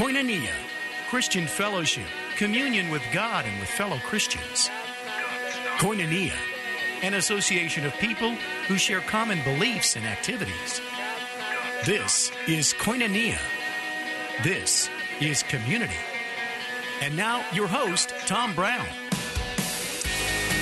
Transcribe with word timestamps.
Koinonia, 0.00 0.54
Christian 1.10 1.46
fellowship, 1.46 2.06
communion 2.36 2.88
with 2.88 3.02
God 3.12 3.44
and 3.44 3.60
with 3.60 3.68
fellow 3.68 3.98
Christians. 3.98 4.70
Koinonia, 5.76 6.32
an 7.02 7.12
association 7.12 7.84
of 7.84 7.92
people 7.98 8.30
who 8.66 8.78
share 8.78 9.02
common 9.02 9.42
beliefs 9.44 9.96
and 9.96 10.06
activities. 10.06 10.80
This 11.84 12.32
is 12.48 12.72
Koinonia. 12.72 13.36
This 14.42 14.88
is 15.20 15.42
community. 15.42 15.92
And 17.02 17.14
now, 17.14 17.44
your 17.52 17.66
host, 17.66 18.14
Tom 18.26 18.54
Brown. 18.54 18.86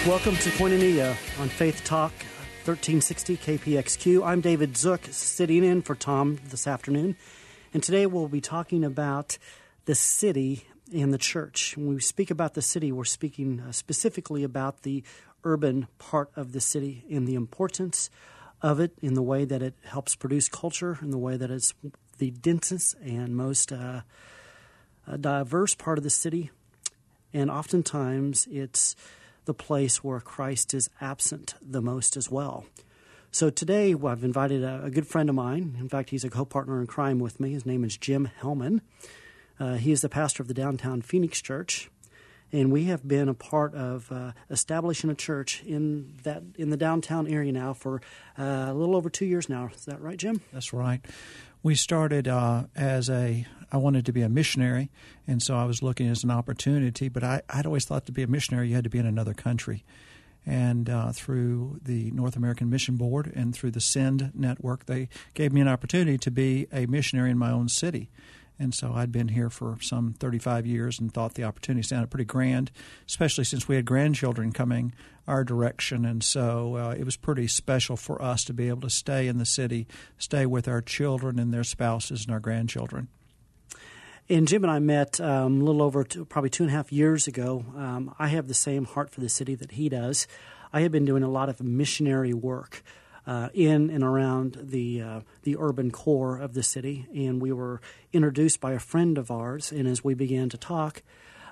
Welcome 0.05 0.35
to 0.35 0.51
Koinonia 0.51 1.11
on 1.41 1.49
Faith 1.49 1.85
Talk 1.85 2.11
1360 2.65 3.37
KPXQ. 3.37 4.27
I'm 4.27 4.41
David 4.41 4.77
Zook, 4.77 5.03
sitting 5.13 5.63
in 5.63 5.83
for 5.83 5.95
Tom 5.95 6.41
this 6.51 6.67
afternoon. 6.67 7.15
And 7.75 7.83
today 7.83 8.07
we'll 8.07 8.29
be 8.29 8.41
talking 8.41 8.83
about 8.83 9.37
the 9.85 9.95
city 9.95 10.65
and 10.93 11.13
the 11.13 11.19
church. 11.19 11.77
When 11.77 11.89
we 11.89 12.01
speak 12.01 12.31
about 12.31 12.55
the 12.55 12.63
city, 12.63 12.93
we're 12.93 13.05
speaking 13.05 13.61
uh, 13.61 13.73
specifically 13.73 14.43
about 14.43 14.85
the 14.85 15.03
urban 15.45 15.87
part 15.99 16.31
of 16.35 16.53
the 16.53 16.63
city 16.63 17.05
and 17.11 17.29
the 17.29 17.35
importance 17.35 18.09
of 18.63 18.81
it 18.81 18.93
in 19.03 19.13
the 19.13 19.23
way 19.23 19.45
that 19.45 19.63
it 19.63 19.75
helps 19.85 20.17
produce 20.17 20.49
culture, 20.49 20.99
in 21.03 21.11
the 21.11 21.19
way 21.19 21.37
that 21.37 21.51
it's 21.51 21.75
the 22.17 22.31
densest 22.31 22.97
and 23.03 23.37
most 23.37 23.71
uh, 23.71 24.01
uh 25.07 25.17
diverse 25.19 25.75
part 25.75 25.99
of 25.99 26.05
the 26.05 26.11
city. 26.11 26.51
And 27.35 27.51
oftentimes 27.51 28.49
it's 28.51 28.97
the 29.45 29.55
place 29.55 30.03
where 30.03 30.21
Christ 30.21 30.73
is 30.73 30.89
absent 31.03 31.55
the 31.61 31.83
most 31.83 32.17
as 32.17 32.31
well. 32.31 32.65
So 33.31 33.51
today, 33.51 33.95
I've 33.95 34.25
invited 34.25 34.65
a, 34.65 34.85
a, 34.85 34.91
good 34.91 35.07
friend 35.07 35.29
of 35.29 35.35
mine. 35.35 35.77
In 35.79 35.89
fact, 35.89 36.11
he's 36.11 36.25
a 36.25 36.31
co 36.31 36.45
partner 36.45 36.81
in 36.81 36.87
crime 36.87 37.19
with 37.19 37.39
me. 37.41 37.53
His 37.53 37.67
name 37.67 37.85
is 37.85 37.97
Jim 37.97 38.31
Hellman. 38.41 38.81
Uh, 39.61 39.75
he 39.75 39.93
is 39.93 40.01
the 40.01 40.09
pastor 40.09 40.43
of 40.43 40.49
the 40.49 40.55
downtown 40.55 41.03
Phoenix 41.03 41.43
Church. 41.43 41.91
And 42.51 42.73
we 42.73 42.85
have 42.85 43.07
been 43.07 43.29
a 43.29 43.35
part 43.35 43.75
of 43.75 44.11
uh, 44.11 44.33
establishing 44.49 45.11
a 45.11 45.15
church 45.15 45.63
in 45.67 46.15
that 46.23 46.43
in 46.57 46.71
the 46.71 46.79
downtown 46.79 47.27
area 47.27 47.53
now 47.53 47.75
for 47.75 48.01
uh, 48.39 48.69
a 48.69 48.75
little 48.75 48.97
over 48.97 49.11
two 49.11 49.27
years 49.27 49.51
now. 49.51 49.69
Is 49.75 49.85
that 49.85 50.01
right, 50.01 50.17
Jim? 50.17 50.41
That's 50.51 50.73
right. 50.73 51.05
We 51.63 51.75
started 51.75 52.27
uh, 52.27 52.65
as 52.75 53.11
a 53.11 53.47
I 53.71 53.77
wanted 53.77 54.07
to 54.07 54.13
be 54.13 54.23
a 54.23 54.31
missionary, 54.31 54.91
and 55.27 55.43
so 55.43 55.57
I 55.57 55.67
was 55.67 55.83
looking 55.83 56.09
as 56.09 56.25
an 56.25 56.31
opportunity. 56.31 57.11
But 57.11 57.23
I, 57.23 57.43
I'd 57.51 57.67
always 57.67 57.85
thought 57.85 58.07
to 58.07 58.13
be 58.13 58.23
a 58.23 58.27
missionary, 58.27 58.71
you 58.71 58.75
had 58.77 58.85
to 58.85 58.91
be 58.91 58.99
in 58.99 59.07
another 59.07 59.35
country 59.35 59.85
and 60.47 60.89
uh, 60.89 61.13
through 61.13 61.79
the 61.83 62.11
North 62.13 62.37
American 62.37 62.71
Mission 62.71 62.97
Board 62.97 63.33
and 63.35 63.55
through 63.55 63.73
the 63.73 63.81
Send 63.81 64.33
Network, 64.35 64.87
they 64.87 65.09
gave 65.35 65.53
me 65.53 65.61
an 65.61 65.69
opportunity 65.69 66.19
to 66.19 66.31
be 66.31 66.67
a 66.73 66.87
missionary 66.87 67.31
in 67.31 67.39
my 67.39 67.51
own 67.51 67.69
city. 67.69 68.11
And 68.59 68.75
so 68.75 68.93
I'd 68.95 69.13
been 69.13 69.29
here 69.29 69.51
for 69.51 69.79
some 69.81 70.15
35 70.15 70.67
years 70.67 70.99
and 70.99 71.13
thought 71.13 71.35
the 71.35 71.45
opportunity 71.45 71.87
sounded 71.87 72.11
pretty 72.11 72.25
grand, 72.25 72.73
especially 73.07 73.45
since 73.45 73.69
we 73.69 73.77
had 73.77 73.85
grandchildren 73.85 74.53
coming 74.53 74.93
our 75.29 75.45
direction. 75.45 76.05
And 76.05 76.25
so 76.25 76.77
uh, 76.77 76.95
it 76.99 77.05
was 77.05 77.17
pretty 77.17 77.47
special 77.47 77.97
for 77.97 78.21
us 78.21 78.45
to 78.45 78.53
be 78.53 78.69
able 78.69 78.81
to 78.81 78.91
stay 78.91 79.29
in 79.29 79.39
the 79.39 79.45
city, 79.45 79.87
stay 80.17 80.45
with 80.45 80.67
our 80.67 80.83
children 80.83 81.39
and 81.39 81.55
their 81.55 81.65
spouses 81.65 82.25
and 82.25 82.33
our 82.33 82.41
grandchildren. 82.41 83.09
And 84.31 84.47
Jim 84.47 84.63
and 84.63 84.71
I 84.71 84.79
met 84.79 85.23
um, 85.23 85.63
a 85.63 85.65
little 85.65 85.81
over 85.81 86.05
two, 86.05 86.27
probably 86.27 86.51
two 86.51 86.63
and 86.63 86.71
a 86.71 86.75
half 86.75 86.93
years 86.93 87.27
ago. 87.27 87.65
Um, 87.75 88.15
I 88.19 88.29
have 88.29 88.47
the 88.47 88.53
same 88.53 88.85
heart 88.85 89.09
for 89.09 89.21
the 89.21 89.29
city 89.31 89.55
that 89.55 89.73
he 89.73 89.89
does. 89.89 90.27
I 90.71 90.83
have 90.83 90.93
been 90.93 91.07
doing 91.07 91.23
a 91.23 91.31
lot 91.31 91.49
of 91.49 91.63
missionary 91.63 92.35
work 92.35 92.83
uh, 93.27 93.49
in 93.55 93.89
and 93.89 94.05
around 94.05 94.59
the 94.61 95.01
uh, 95.01 95.21
the 95.45 95.57
urban 95.59 95.91
core 95.91 96.37
of 96.37 96.53
the 96.53 96.63
city, 96.63 97.07
and 97.15 97.41
we 97.41 97.53
were 97.53 97.81
introduced 98.13 98.61
by 98.61 98.73
a 98.73 98.79
friend 98.79 99.17
of 99.17 99.31
ours. 99.31 99.73
And 99.73 99.89
as 99.89 100.05
we 100.05 100.13
began 100.13 100.51
to 100.51 100.59
talk 100.59 101.03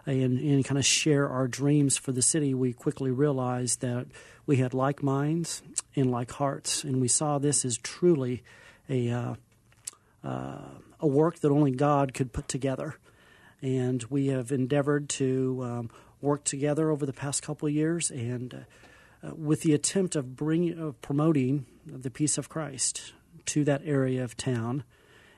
and, 0.04 0.38
and 0.38 0.62
kind 0.62 0.76
of 0.76 0.84
share 0.84 1.30
our 1.30 1.48
dreams 1.48 1.96
for 1.96 2.12
the 2.12 2.22
city, 2.22 2.52
we 2.52 2.74
quickly 2.74 3.10
realized 3.10 3.80
that 3.80 4.06
we 4.44 4.56
had 4.56 4.74
like 4.74 5.02
minds 5.02 5.62
and 5.94 6.10
like 6.10 6.30
hearts, 6.32 6.84
and 6.84 7.00
we 7.00 7.08
saw 7.08 7.38
this 7.38 7.64
as 7.64 7.78
truly 7.78 8.42
a 8.90 9.10
uh, 9.10 9.34
uh 10.22 10.58
a 11.00 11.06
work 11.06 11.40
that 11.40 11.50
only 11.50 11.70
God 11.70 12.14
could 12.14 12.32
put 12.32 12.48
together. 12.48 12.96
And 13.62 14.02
we 14.04 14.28
have 14.28 14.52
endeavored 14.52 15.08
to 15.10 15.60
um, 15.64 15.90
work 16.20 16.44
together 16.44 16.90
over 16.90 17.06
the 17.06 17.12
past 17.12 17.42
couple 17.42 17.68
of 17.68 17.74
years, 17.74 18.10
and 18.10 18.66
uh, 19.22 19.34
with 19.34 19.62
the 19.62 19.72
attempt 19.72 20.16
of 20.16 20.36
bringing, 20.36 20.78
of 20.78 21.00
promoting 21.00 21.66
the 21.86 22.10
peace 22.10 22.38
of 22.38 22.48
Christ 22.48 23.12
to 23.46 23.64
that 23.64 23.82
area 23.84 24.22
of 24.24 24.36
town. 24.36 24.84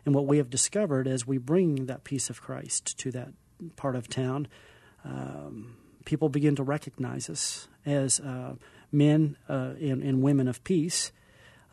And 0.04 0.14
what 0.14 0.26
we 0.26 0.38
have 0.38 0.50
discovered 0.50 1.06
as 1.06 1.26
we 1.26 1.38
bring 1.38 1.86
that 1.86 2.04
peace 2.04 2.30
of 2.30 2.40
Christ 2.40 2.98
to 2.98 3.10
that 3.12 3.28
part 3.76 3.94
of 3.94 4.08
town, 4.08 4.48
um, 5.04 5.76
people 6.04 6.28
begin 6.28 6.56
to 6.56 6.62
recognize 6.62 7.28
us 7.28 7.68
as 7.84 8.20
uh, 8.20 8.54
men 8.90 9.36
uh, 9.48 9.74
and, 9.80 10.02
and, 10.02 10.22
women 10.22 10.48
of 10.48 10.64
peace. 10.64 11.12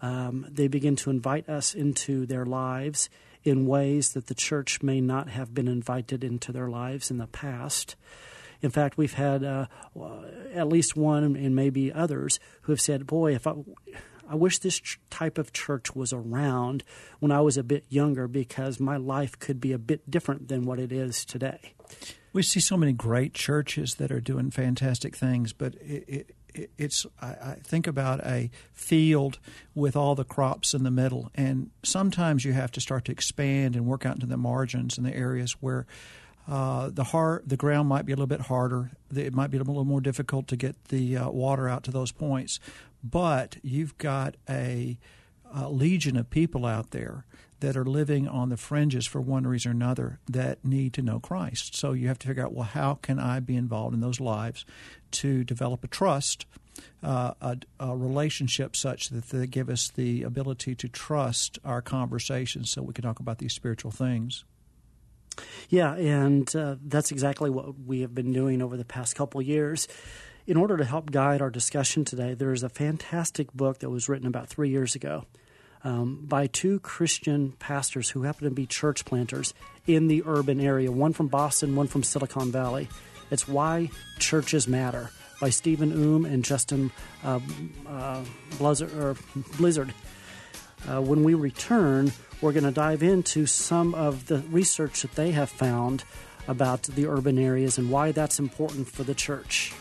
Um, 0.01 0.45
they 0.49 0.67
begin 0.67 0.95
to 0.97 1.09
invite 1.09 1.47
us 1.47 1.73
into 1.73 2.25
their 2.25 2.45
lives 2.45 3.09
in 3.45 3.67
ways 3.67 4.13
that 4.13 4.27
the 4.27 4.33
church 4.33 4.81
may 4.81 4.99
not 4.99 5.29
have 5.29 5.53
been 5.53 5.67
invited 5.67 6.23
into 6.23 6.51
their 6.51 6.67
lives 6.67 7.11
in 7.11 7.19
the 7.19 7.27
past. 7.27 7.95
In 8.61 8.71
fact, 8.71 8.97
we've 8.97 9.13
had 9.13 9.43
uh, 9.43 9.67
at 10.53 10.67
least 10.67 10.97
one 10.97 11.23
and 11.35 11.55
maybe 11.55 11.93
others 11.93 12.39
who 12.63 12.71
have 12.71 12.81
said, 12.81 13.07
Boy, 13.07 13.35
if 13.35 13.47
I. 13.47 13.53
I 14.27 14.33
wish 14.33 14.57
this 14.57 14.81
type 15.11 15.37
of 15.37 15.53
church 15.53 15.95
was 15.95 16.11
around 16.11 16.83
when 17.19 17.31
I 17.31 17.41
was 17.41 17.57
a 17.57 17.63
bit 17.63 17.85
younger 17.89 18.27
because 18.27 18.79
my 18.79 18.97
life 18.97 19.37
could 19.37 19.61
be 19.61 19.71
a 19.71 19.77
bit 19.77 20.09
different 20.09 20.47
than 20.47 20.65
what 20.65 20.79
it 20.79 20.91
is 20.91 21.25
today. 21.25 21.73
We 22.33 22.41
see 22.41 22.59
so 22.59 22.75
many 22.75 22.91
great 22.91 23.35
churches 23.35 23.95
that 23.95 24.11
are 24.11 24.19
doing 24.19 24.49
fantastic 24.49 25.15
things, 25.15 25.53
but 25.53 25.75
it, 25.75 26.05
it, 26.07 26.35
it's 26.77 27.05
I, 27.21 27.27
I, 27.27 27.57
think 27.63 27.87
about 27.87 28.19
a 28.25 28.49
field 28.73 29.39
with 29.73 29.95
all 29.95 30.15
the 30.15 30.23
crops 30.23 30.73
in 30.73 30.83
the 30.83 30.91
middle, 30.91 31.31
and 31.35 31.71
sometimes 31.83 32.45
you 32.45 32.53
have 32.53 32.71
to 32.71 32.81
start 32.81 33.05
to 33.05 33.11
expand 33.11 33.75
and 33.75 33.85
work 33.85 34.05
out 34.05 34.15
into 34.15 34.25
the 34.25 34.37
margins 34.37 34.97
and 34.97 35.05
the 35.05 35.15
areas 35.15 35.53
where 35.61 35.85
uh, 36.47 36.89
the 36.93 37.05
hard, 37.05 37.43
the 37.47 37.57
ground 37.57 37.89
might 37.89 38.05
be 38.05 38.13
a 38.13 38.15
little 38.15 38.27
bit 38.27 38.41
harder. 38.41 38.91
It 39.15 39.33
might 39.33 39.49
be 39.49 39.57
a 39.57 39.63
little 39.63 39.85
more 39.85 40.01
difficult 40.01 40.47
to 40.49 40.55
get 40.55 40.85
the 40.85 41.17
uh, 41.17 41.29
water 41.29 41.67
out 41.67 41.83
to 41.85 41.91
those 41.91 42.11
points, 42.11 42.59
but 43.03 43.57
you've 43.63 43.97
got 43.97 44.35
a, 44.49 44.97
a 45.53 45.69
legion 45.69 46.17
of 46.17 46.29
people 46.29 46.65
out 46.65 46.91
there 46.91 47.25
that 47.61 47.77
are 47.77 47.85
living 47.85 48.27
on 48.27 48.49
the 48.49 48.57
fringes 48.57 49.05
for 49.05 49.21
one 49.21 49.47
reason 49.47 49.71
or 49.71 49.75
another 49.75 50.19
that 50.29 50.63
need 50.63 50.93
to 50.93 51.01
know 51.01 51.19
Christ. 51.19 51.75
So 51.75 51.93
you 51.93 52.07
have 52.07 52.19
to 52.19 52.27
figure 52.27 52.45
out, 52.45 52.53
well, 52.53 52.65
how 52.65 52.95
can 52.95 53.19
I 53.19 53.39
be 53.39 53.55
involved 53.55 53.93
in 53.93 54.01
those 54.01 54.19
lives 54.19 54.65
to 55.11 55.43
develop 55.43 55.83
a 55.83 55.87
trust, 55.87 56.45
uh, 57.01 57.33
a, 57.39 57.57
a, 57.79 57.95
relationship 57.95 58.75
such 58.75 59.09
that 59.09 59.29
they 59.29 59.47
give 59.47 59.69
us 59.69 59.89
the 59.89 60.23
ability 60.23 60.75
to 60.75 60.89
trust 60.89 61.57
our 61.63 61.81
conversations 61.81 62.71
so 62.71 62.81
we 62.81 62.93
can 62.93 63.03
talk 63.03 63.19
about 63.19 63.37
these 63.37 63.53
spiritual 63.53 63.91
things. 63.91 64.43
Yeah, 65.69 65.93
and 65.95 66.53
uh, 66.55 66.75
that's 66.81 67.11
exactly 67.11 67.49
what 67.49 67.79
we 67.79 68.01
have 68.01 68.13
been 68.13 68.33
doing 68.33 68.61
over 68.61 68.77
the 68.77 68.85
past 68.85 69.15
couple 69.15 69.41
years. 69.41 69.87
In 70.47 70.57
order 70.57 70.77
to 70.77 70.85
help 70.85 71.11
guide 71.11 71.41
our 71.41 71.49
discussion 71.49 72.05
today, 72.05 72.33
there 72.33 72.53
is 72.53 72.63
a 72.63 72.69
fantastic 72.69 73.51
book 73.53 73.79
that 73.79 73.89
was 73.89 74.07
written 74.07 74.27
about 74.27 74.47
three 74.47 74.69
years 74.69 74.95
ago 74.95 75.25
um, 75.85 76.25
by 76.27 76.47
two 76.47 76.79
Christian 76.79 77.53
pastors 77.59 78.09
who 78.09 78.23
happen 78.23 78.45
to 78.45 78.53
be 78.53 78.65
church 78.65 79.05
planters 79.05 79.53
in 79.85 80.07
the 80.07 80.23
urban 80.25 80.59
area, 80.59 80.91
one 80.91 81.13
from 81.13 81.27
Boston, 81.27 81.75
one 81.75 81.87
from 81.87 82.03
Silicon 82.03 82.51
Valley. 82.51 82.89
It's 83.29 83.47
Why 83.47 83.91
Churches 84.19 84.67
Matter 84.67 85.11
by 85.39 85.51
Stephen 85.51 85.91
Oom 85.91 86.25
and 86.25 86.43
Justin 86.43 86.91
uh, 87.23 87.39
uh, 87.87 88.23
Blizzard. 88.57 89.17
Blizzard. 89.57 89.93
Uh, 90.89 91.01
when 91.01 91.23
we 91.23 91.35
return, 91.35 92.11
we're 92.41 92.51
going 92.51 92.63
to 92.63 92.71
dive 92.71 93.03
into 93.03 93.45
some 93.45 93.93
of 93.93 94.25
the 94.25 94.39
research 94.49 95.03
that 95.03 95.13
they 95.13 95.31
have 95.31 95.49
found 95.49 96.03
about 96.47 96.83
the 96.83 97.07
urban 97.07 97.37
areas 97.37 97.77
and 97.77 97.89
why 97.89 98.11
that's 98.11 98.39
important 98.39 98.87
for 98.87 99.03
the 99.03 99.15
church. 99.15 99.71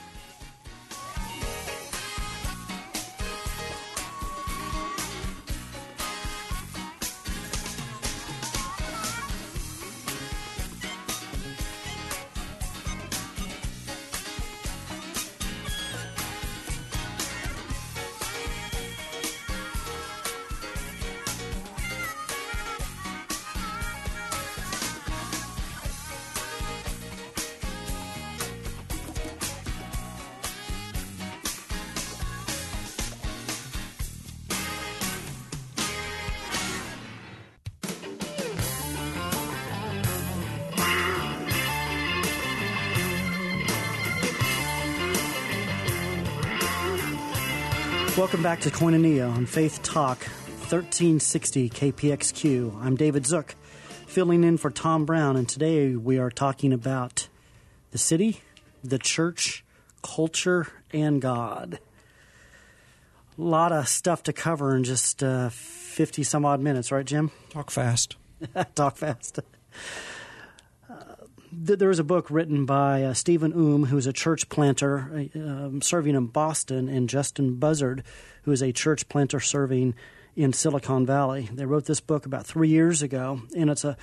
Welcome 48.16 48.44
back 48.44 48.60
to 48.60 48.70
Koinonia 48.70 49.28
on 49.28 49.44
Faith 49.44 49.82
Talk 49.82 50.22
1360 50.22 51.68
KPXQ. 51.68 52.80
I'm 52.80 52.94
David 52.94 53.26
Zook, 53.26 53.56
filling 54.06 54.44
in 54.44 54.56
for 54.56 54.70
Tom 54.70 55.04
Brown, 55.04 55.34
and 55.36 55.48
today 55.48 55.96
we 55.96 56.20
are 56.20 56.30
talking 56.30 56.72
about 56.72 57.26
the 57.90 57.98
city, 57.98 58.40
the 58.84 59.00
church, 59.00 59.64
culture, 60.04 60.68
and 60.92 61.20
God. 61.20 61.80
A 63.36 63.42
lot 63.42 63.72
of 63.72 63.88
stuff 63.88 64.22
to 64.22 64.32
cover 64.32 64.76
in 64.76 64.84
just 64.84 65.20
uh, 65.24 65.48
50 65.48 66.22
some 66.22 66.44
odd 66.44 66.60
minutes, 66.60 66.92
right, 66.92 67.04
Jim? 67.04 67.32
Talk 67.50 67.72
fast. 67.72 68.14
Talk 68.76 68.96
fast. 68.96 69.40
Uh, 71.54 71.76
there 71.76 71.88
was 71.88 71.98
a 71.98 72.04
book 72.04 72.30
written 72.30 72.66
by 72.66 73.04
uh, 73.04 73.14
Stephen 73.14 73.52
Oom, 73.52 73.86
who's 73.86 74.06
a 74.06 74.12
church 74.12 74.48
planter 74.48 75.28
uh, 75.34 75.38
um, 75.38 75.82
serving 75.82 76.14
in 76.14 76.26
Boston, 76.26 76.88
and 76.88 77.08
Justin 77.08 77.56
Buzzard, 77.56 78.02
who 78.42 78.52
is 78.52 78.62
a 78.62 78.72
church 78.72 79.08
planter 79.08 79.40
serving 79.40 79.94
in 80.36 80.52
Silicon 80.52 81.06
Valley. 81.06 81.48
They 81.52 81.64
wrote 81.64 81.84
this 81.84 82.00
book 82.00 82.26
about 82.26 82.46
three 82.46 82.68
years 82.68 83.02
ago, 83.02 83.42
and 83.56 83.70
it's 83.70 83.84
a 83.84 83.96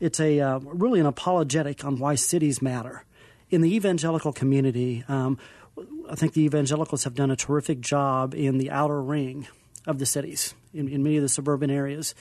it's 0.00 0.20
a 0.20 0.40
uh, 0.40 0.58
really 0.60 1.00
an 1.00 1.06
apologetic 1.06 1.84
on 1.84 1.98
why 1.98 2.14
cities 2.14 2.60
matter 2.60 3.04
in 3.50 3.60
the 3.60 3.74
evangelical 3.74 4.32
community. 4.32 5.04
Um, 5.08 5.38
I 6.10 6.14
think 6.14 6.34
the 6.34 6.42
evangelicals 6.42 7.04
have 7.04 7.14
done 7.14 7.30
a 7.30 7.36
terrific 7.36 7.80
job 7.80 8.34
in 8.34 8.58
the 8.58 8.70
outer 8.70 9.00
ring 9.00 9.48
of 9.86 9.98
the 9.98 10.06
cities, 10.06 10.54
in, 10.74 10.88
in 10.88 11.02
many 11.02 11.16
of 11.16 11.22
the 11.22 11.28
suburban 11.28 11.70
areas. 11.70 12.14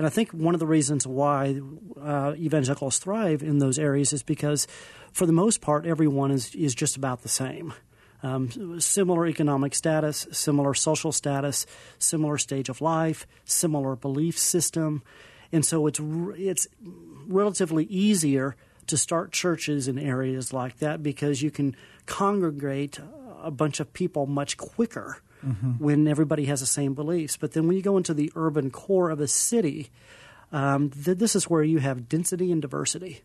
And 0.00 0.06
I 0.06 0.08
think 0.08 0.30
one 0.30 0.54
of 0.54 0.60
the 0.60 0.66
reasons 0.66 1.06
why 1.06 1.60
uh, 2.00 2.32
evangelicals 2.34 2.98
thrive 2.98 3.42
in 3.42 3.58
those 3.58 3.78
areas 3.78 4.14
is 4.14 4.22
because, 4.22 4.66
for 5.12 5.26
the 5.26 5.32
most 5.34 5.60
part, 5.60 5.84
everyone 5.84 6.30
is, 6.30 6.54
is 6.54 6.74
just 6.74 6.96
about 6.96 7.20
the 7.20 7.28
same. 7.28 7.74
Um, 8.22 8.80
similar 8.80 9.26
economic 9.26 9.74
status, 9.74 10.26
similar 10.32 10.72
social 10.72 11.12
status, 11.12 11.66
similar 11.98 12.38
stage 12.38 12.70
of 12.70 12.80
life, 12.80 13.26
similar 13.44 13.94
belief 13.94 14.38
system. 14.38 15.02
And 15.52 15.66
so 15.66 15.86
it's, 15.86 16.00
it's 16.02 16.66
relatively 17.28 17.84
easier 17.84 18.56
to 18.86 18.96
start 18.96 19.32
churches 19.32 19.86
in 19.86 19.98
areas 19.98 20.50
like 20.50 20.78
that 20.78 21.02
because 21.02 21.42
you 21.42 21.50
can 21.50 21.76
congregate 22.06 22.98
a 23.42 23.50
bunch 23.50 23.80
of 23.80 23.92
people 23.92 24.24
much 24.24 24.56
quicker 24.56 25.20
mm-hmm. 25.44 25.72
when 25.72 26.06
everybody 26.08 26.46
has 26.46 26.60
the 26.60 26.66
same 26.66 26.94
beliefs. 26.94 27.36
But 27.36 27.52
then 27.52 27.66
when 27.66 27.76
you 27.76 27.82
go 27.82 27.96
into 27.96 28.14
the 28.14 28.32
urban 28.34 28.70
core 28.70 29.10
of 29.10 29.20
a 29.20 29.28
city, 29.28 29.90
um, 30.52 30.90
th- 30.90 31.18
this 31.18 31.36
is 31.36 31.48
where 31.48 31.62
you 31.62 31.78
have 31.78 32.08
density 32.08 32.52
and 32.52 32.60
diversity. 32.60 33.22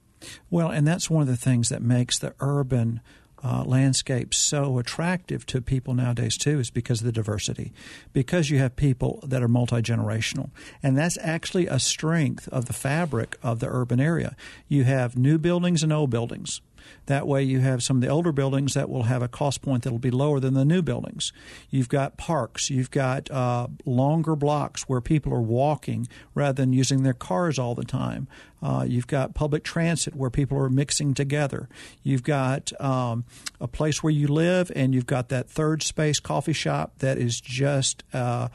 Well, 0.50 0.69
and 0.69 0.88
that's 0.88 1.09
one 1.09 1.21
of 1.21 1.27
the 1.27 1.38
things 1.38 1.69
that 1.69 1.81
makes 1.81 2.19
the 2.19 2.33
urban 2.39 3.01
uh, 3.44 3.63
landscape 3.63 4.33
so 4.33 4.79
attractive 4.79 5.45
to 5.45 5.62
people 5.62 5.94
nowadays 5.94 6.35
too 6.35 6.59
is 6.59 6.71
because 6.71 7.01
of 7.01 7.06
the 7.06 7.12
diversity 7.12 7.71
because 8.12 8.50
you 8.50 8.57
have 8.57 8.75
people 8.75 9.19
that 9.27 9.44
are 9.44 9.47
multi-generational 9.47 10.50
and 10.81 10.97
that's 10.97 11.18
actually 11.21 11.68
a 11.68 11.77
strength 11.77 12.47
of 12.47 12.65
the 12.65 12.73
fabric 12.73 13.38
of 13.44 13.59
the 13.59 13.68
urban 13.68 14.00
area 14.00 14.35
you 14.68 14.83
have 14.83 15.15
new 15.15 15.38
buildings 15.38 15.83
and 15.83 15.94
old 15.94 16.09
buildings 16.09 16.59
that 17.05 17.27
way, 17.27 17.43
you 17.43 17.59
have 17.59 17.83
some 17.83 17.97
of 17.97 18.01
the 18.01 18.07
older 18.07 18.31
buildings 18.31 18.73
that 18.73 18.89
will 18.89 19.03
have 19.03 19.21
a 19.21 19.27
cost 19.27 19.61
point 19.61 19.83
that 19.83 19.91
will 19.91 19.99
be 19.99 20.11
lower 20.11 20.39
than 20.39 20.53
the 20.53 20.65
new 20.65 20.81
buildings. 20.81 21.31
You've 21.69 21.89
got 21.89 22.17
parks, 22.17 22.69
you've 22.69 22.91
got 22.91 23.29
uh, 23.29 23.67
longer 23.85 24.35
blocks 24.35 24.83
where 24.83 25.01
people 25.01 25.33
are 25.33 25.41
walking 25.41 26.07
rather 26.33 26.53
than 26.61 26.73
using 26.73 27.03
their 27.03 27.13
cars 27.13 27.59
all 27.59 27.75
the 27.75 27.85
time. 27.85 28.27
Uh, 28.61 28.83
you've 28.87 29.07
got 29.07 29.35
public 29.35 29.63
transit 29.63 30.15
where 30.15 30.31
people 30.31 30.57
are 30.57 30.69
mixing 30.69 31.13
together. 31.13 31.69
You've 32.01 32.23
got 32.23 32.79
um, 32.81 33.25
a 33.61 33.67
place 33.67 34.01
where 34.01 34.13
you 34.13 34.27
live, 34.27 34.71
and 34.75 34.95
you've 34.95 35.05
got 35.05 35.29
that 35.29 35.47
third 35.49 35.83
space 35.83 36.19
coffee 36.19 36.53
shop 36.53 36.93
that 36.99 37.17
is 37.19 37.39
just, 37.39 38.03
uh, 38.13 38.47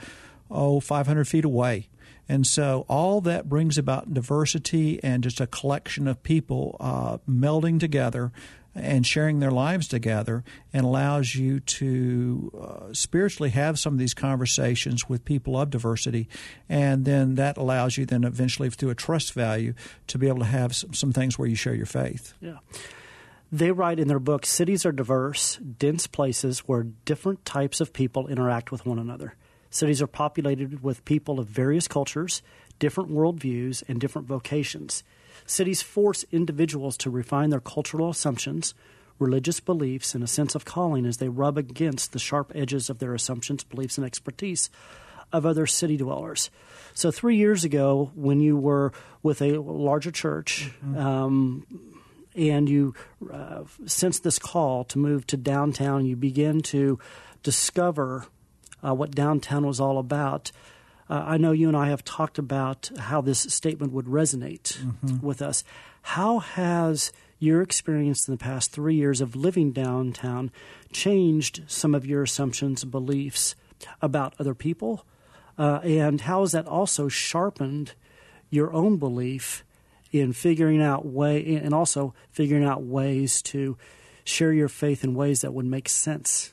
oh, 0.51 0.81
500 0.81 1.29
feet 1.29 1.45
away. 1.45 1.89
And 2.31 2.47
so 2.47 2.85
all 2.89 3.21
that 3.23 3.49
brings 3.49 3.77
about 3.77 4.15
diversity 4.15 5.03
and 5.03 5.21
just 5.21 5.41
a 5.41 5.49
collection 5.49 6.07
of 6.07 6.23
people 6.23 6.77
uh, 6.79 7.19
melding 7.29 7.81
together 7.81 8.31
and 8.73 9.05
sharing 9.05 9.41
their 9.41 9.51
lives 9.51 9.89
together 9.89 10.45
and 10.73 10.87
allows 10.87 11.35
you 11.35 11.59
to 11.59 12.53
uh, 12.57 12.95
spiritually 12.95 13.51
have 13.51 13.81
some 13.81 13.95
of 13.95 13.99
these 13.99 14.15
conversations 14.15 15.09
with 15.09 15.25
people 15.25 15.59
of 15.61 15.71
diversity. 15.71 16.29
And 16.69 17.05
then 17.05 17.35
that 17.35 17.57
allows 17.57 17.97
you 17.99 18.07
then 18.07 18.23
eventually 18.23 18.71
through 18.71 18.91
a 18.91 18.95
trust 18.95 19.33
value 19.33 19.75
to 20.07 20.17
be 20.17 20.29
able 20.29 20.39
to 20.39 20.45
have 20.45 20.77
some, 20.77 20.95
some 20.95 21.13
things 21.13 21.37
where 21.37 21.49
you 21.49 21.57
share 21.57 21.75
your 21.75 21.85
faith. 21.85 22.35
Yeah. 22.41 22.59
They 23.51 23.73
write 23.73 23.99
in 23.99 24.07
their 24.07 24.21
book 24.21 24.47
cities 24.47 24.87
are 24.87 24.93
diverse 24.93 25.57
dense 25.57 26.07
places 26.07 26.61
where 26.61 26.85
different 26.85 27.45
types 27.45 27.81
of 27.81 27.93
people 27.93 28.29
interact 28.29 28.71
with 28.71 28.87
one 28.87 29.01
another 29.01 29.35
Cities 29.71 30.03
are 30.03 30.09
populated 30.09 30.83
with 30.83 31.05
people 31.05 31.39
of 31.39 31.47
various 31.47 31.87
cultures, 31.87 32.43
different 32.79 33.11
worldviews, 33.11 33.83
and 33.89 34.01
different 34.01 34.27
vocations. 34.27 35.05
Cities 35.47 35.81
force 35.81 36.25
individuals 36.33 36.97
to 36.99 37.11
refine 37.11 37.51
their 37.51 37.61
cultural 37.61 38.11
assumptions, 38.11 38.75
religious 39.19 39.61
beliefs, 39.61 40.15
and 40.15 40.25
a 40.25 40.29
sense 40.29 40.55
of 40.55 40.65
calling 40.65 41.07
as 41.07 41.19
they 41.19 41.29
rub 41.29 41.57
against 41.57 42.13
the 42.13 42.19
sharp 42.19 42.53
edges 42.55 42.91
of 42.91 42.99
their 42.99 43.15
assumptions, 43.15 43.63
beliefs, 43.63 43.97
and 43.97 44.07
expertise 44.07 44.71
of 45.33 45.47
other 45.47 45.67
city 45.67 45.97
dwellers. 45.97 46.51
So, 46.95 47.11
three 47.11 47.37
years 47.37 47.63
ago, 47.63 48.11
when 48.15 48.41
you 48.41 48.57
were 48.57 48.93
with 49.23 49.41
a 49.43 49.59
larger 49.59 50.11
church, 50.11 50.71
mm-hmm. 50.85 50.99
um, 50.99 51.67
and 52.35 52.69
you 52.69 52.95
uh, 53.33 53.63
sensed 53.87 54.25
this 54.25 54.39
call 54.39 54.85
to 54.85 54.99
move 54.99 55.27
to 55.29 55.37
downtown, 55.37 56.07
you 56.07 56.17
begin 56.17 56.61
to 56.63 56.99
discover 57.43 58.27
uh, 58.87 58.95
what 58.95 59.13
downtown 59.13 59.67
was 59.67 59.81
all 59.81 59.99
about. 59.99 60.53
Uh, 61.09 61.25
I 61.27 61.37
know 61.39 61.53
you 61.53 61.69
and 61.69 61.77
I 61.77 61.89
have 61.89 62.05
talked 62.05 62.39
about 62.39 62.91
how 62.99 63.21
this 63.21 63.41
statement 63.41 63.93
would 63.93 64.07
resonate 64.07 64.79
mm-hmm. 64.79 65.25
with 65.27 65.43
us. 65.43 65.65
How 66.03 66.39
has 66.39 67.13
your 67.39 67.63
experience 67.63 68.29
in 68.29 68.35
the 68.35 68.39
past 68.39 68.71
three 68.71 68.95
years 68.95 69.21
of 69.21 69.35
living 69.35 69.73
downtown 69.73 70.51
changed 70.93 71.65
some 71.67 71.95
of 71.95 72.07
your 72.07 72.23
assumptions 72.23 72.83
and 72.83 72.93
beliefs 72.93 73.55
about 74.01 74.35
other 74.39 74.55
people? 74.55 75.05
Uh, 75.59 75.81
and 75.83 76.23
how 76.23 76.41
has 76.41 76.53
that 76.53 76.67
also 76.67 77.09
sharpened 77.09 77.95
your 78.51 78.73
own 78.73 78.97
belief 78.97 79.65
in 80.13 80.33
figuring 80.33 80.83
out 80.83 81.07
way 81.07 81.57
and 81.57 81.75
also 81.75 82.15
figuring 82.31 82.65
out 82.65 82.83
ways 82.83 83.43
to 83.43 83.77
share 84.25 84.53
your 84.53 84.69
faith 84.69 85.03
in 85.05 85.15
ways 85.15 85.41
that 85.41 85.53
would 85.53 85.67
make 85.67 85.89
sense 85.89 86.53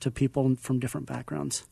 to 0.00 0.10
people 0.10 0.56
from 0.56 0.78
different 0.78 1.06
backgrounds? 1.06 1.64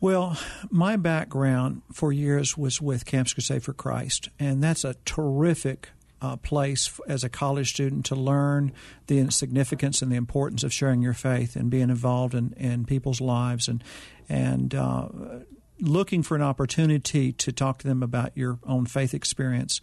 Well, 0.00 0.38
my 0.70 0.96
background 0.96 1.82
for 1.92 2.12
years 2.12 2.56
was 2.56 2.82
with 2.82 3.06
Campus 3.06 3.32
Crusade 3.32 3.62
for 3.62 3.72
Christ, 3.72 4.28
and 4.38 4.62
that's 4.62 4.84
a 4.84 4.94
terrific 5.06 5.88
uh, 6.20 6.36
place 6.36 6.98
as 7.08 7.24
a 7.24 7.28
college 7.28 7.70
student 7.70 8.04
to 8.06 8.14
learn 8.14 8.72
the 9.06 9.30
significance 9.30 10.02
and 10.02 10.10
the 10.10 10.16
importance 10.16 10.64
of 10.64 10.72
sharing 10.72 11.02
your 11.02 11.12
faith 11.14 11.56
and 11.56 11.70
being 11.70 11.90
involved 11.90 12.34
in, 12.34 12.52
in 12.56 12.84
people's 12.84 13.20
lives 13.20 13.68
and 13.68 13.84
and 14.28 14.74
uh, 14.74 15.08
looking 15.78 16.22
for 16.22 16.34
an 16.34 16.42
opportunity 16.42 17.32
to 17.32 17.52
talk 17.52 17.78
to 17.78 17.86
them 17.86 18.02
about 18.02 18.36
your 18.36 18.58
own 18.66 18.86
faith 18.86 19.14
experience. 19.14 19.80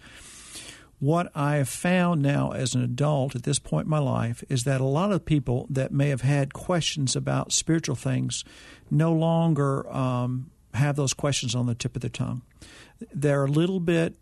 What 1.04 1.34
I 1.36 1.58
have 1.58 1.68
found 1.68 2.22
now 2.22 2.52
as 2.52 2.76
an 2.76 2.82
adult 2.82 3.36
at 3.36 3.44
this 3.44 3.60
point 3.60 3.88
in 3.88 3.90
my 3.90 4.00
life 4.00 4.42
is 4.48 4.64
that 4.64 4.80
a 4.80 4.86
lot 4.86 5.12
of 5.12 5.26
people 5.26 5.68
that 5.70 5.92
may 5.92 6.08
have 6.08 6.22
had 6.22 6.54
questions 6.54 7.14
about 7.14 7.52
spiritual 7.52 7.98
things 7.98 8.46
no 8.90 9.12
longer 9.12 9.86
um, 9.94 10.50
have 10.74 10.96
those 10.96 11.14
questions 11.14 11.56
on 11.56 11.66
the 11.66 11.76
tip 11.76 11.98
of 11.98 12.02
their 12.04 12.10
tongue. 12.10 12.42
They're 13.14 13.44
a 13.44 13.52
little 13.52 13.82
bit 13.82 14.16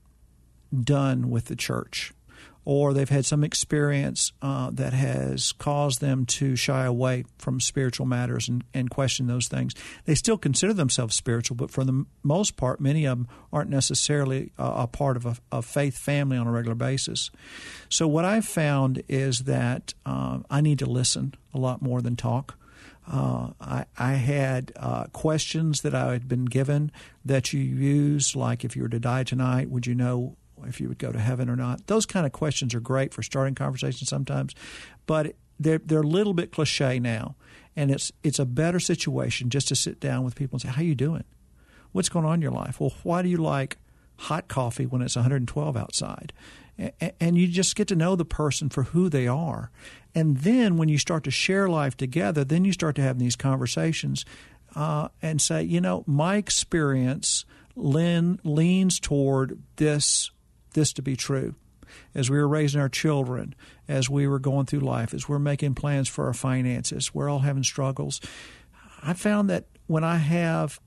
done 0.75 1.29
with 1.29 1.45
the 1.45 1.55
church 1.55 2.13
or 2.63 2.93
they've 2.93 3.09
had 3.09 3.25
some 3.25 3.43
experience 3.43 4.31
uh, 4.41 4.69
that 4.71 4.93
has 4.93 5.51
caused 5.51 5.99
them 5.99 6.25
to 6.25 6.55
shy 6.55 6.85
away 6.85 7.25
from 7.37 7.59
spiritual 7.59 8.05
matters 8.05 8.47
and, 8.47 8.63
and 8.73 8.89
question 8.89 9.27
those 9.27 9.47
things. 9.47 9.73
They 10.05 10.15
still 10.15 10.37
consider 10.37 10.73
themselves 10.73 11.15
spiritual, 11.15 11.55
but 11.55 11.71
for 11.71 11.83
the 11.83 12.05
most 12.23 12.57
part, 12.57 12.79
many 12.79 13.05
of 13.05 13.17
them 13.17 13.27
aren't 13.51 13.69
necessarily 13.69 14.51
a, 14.57 14.65
a 14.83 14.87
part 14.87 15.17
of 15.17 15.25
a, 15.25 15.35
a, 15.51 15.61
faith 15.61 15.97
family 15.97 16.37
on 16.37 16.47
a 16.47 16.51
regular 16.51 16.75
basis. 16.75 17.31
So, 17.89 18.07
what 18.07 18.25
I've 18.25 18.45
found 18.45 19.01
is 19.07 19.39
that 19.41 19.93
uh, 20.05 20.39
I 20.49 20.61
need 20.61 20.79
to 20.79 20.85
listen 20.85 21.33
a 21.53 21.57
lot 21.57 21.81
more 21.81 22.01
than 22.01 22.15
talk. 22.15 22.57
Uh, 23.11 23.51
I, 23.59 23.85
I, 23.97 24.13
had 24.13 24.71
uh, 24.75 25.05
questions 25.05 25.81
that 25.81 25.95
I 25.95 26.13
had 26.13 26.27
been 26.27 26.45
given 26.45 26.91
that 27.25 27.51
you 27.51 27.59
use, 27.59 28.35
like 28.35 28.63
if 28.63 28.75
you 28.75 28.83
were 28.83 28.89
to 28.89 28.99
die 28.99 29.23
tonight, 29.23 29.69
would 29.69 29.87
you 29.87 29.95
know 29.95 30.37
if 30.67 30.79
you 30.79 30.87
would 30.87 30.99
go 30.99 31.11
to 31.11 31.19
heaven 31.19 31.49
or 31.49 31.55
not. 31.55 31.87
Those 31.87 32.05
kind 32.05 32.25
of 32.25 32.31
questions 32.31 32.73
are 32.73 32.79
great 32.79 33.13
for 33.13 33.23
starting 33.23 33.55
conversations 33.55 34.09
sometimes, 34.09 34.55
but 35.05 35.35
they're 35.59 35.79
they're 35.79 36.01
a 36.01 36.07
little 36.07 36.33
bit 36.33 36.51
cliche 36.51 36.99
now, 36.99 37.35
and 37.75 37.91
it's 37.91 38.11
it's 38.23 38.39
a 38.39 38.45
better 38.45 38.79
situation 38.79 39.49
just 39.49 39.67
to 39.69 39.75
sit 39.75 39.99
down 39.99 40.23
with 40.23 40.35
people 40.35 40.55
and 40.55 40.61
say, 40.61 40.69
"How 40.69 40.81
are 40.81 40.85
you 40.85 40.95
doing? 40.95 41.23
What's 41.91 42.09
going 42.09 42.25
on 42.25 42.35
in 42.35 42.41
your 42.41 42.51
life? 42.51 42.79
Well, 42.79 42.93
why 43.03 43.21
do 43.21 43.29
you 43.29 43.37
like 43.37 43.77
hot 44.17 44.47
coffee 44.47 44.85
when 44.85 45.01
it's 45.01 45.15
112 45.15 45.77
outside?" 45.77 46.33
And 47.19 47.37
you 47.37 47.47
just 47.47 47.75
get 47.75 47.87
to 47.89 47.95
know 47.95 48.15
the 48.15 48.25
person 48.25 48.69
for 48.69 48.83
who 48.83 49.07
they 49.07 49.27
are. 49.27 49.69
And 50.15 50.37
then 50.37 50.77
when 50.77 50.89
you 50.89 50.97
start 50.97 51.23
to 51.25 51.31
share 51.31 51.69
life 51.69 51.95
together, 51.95 52.43
then 52.43 52.65
you 52.65 52.73
start 52.73 52.95
to 52.95 53.03
have 53.03 53.19
these 53.19 53.35
conversations 53.35 54.25
uh, 54.75 55.09
and 55.21 55.41
say, 55.41 55.63
you 55.63 55.79
know, 55.79 56.03
my 56.07 56.37
experience 56.37 57.45
lean, 57.75 58.39
leans 58.43 58.99
toward 58.99 59.61
this 59.75 60.31
this 60.73 60.93
to 60.93 61.01
be 61.01 61.15
true. 61.15 61.55
As 62.15 62.29
we 62.29 62.37
were 62.37 62.47
raising 62.47 62.79
our 62.79 62.89
children, 62.89 63.53
as 63.87 64.09
we 64.09 64.25
were 64.25 64.39
going 64.39 64.65
through 64.65 64.79
life, 64.79 65.13
as 65.13 65.27
we're 65.27 65.39
making 65.39 65.75
plans 65.75 66.07
for 66.07 66.27
our 66.27 66.33
finances, 66.33 67.13
we're 67.13 67.29
all 67.29 67.39
having 67.39 67.63
struggles. 67.63 68.21
I 69.03 69.13
found 69.13 69.49
that 69.49 69.65
when 69.87 70.03
I 70.03 70.17
have 70.17 70.79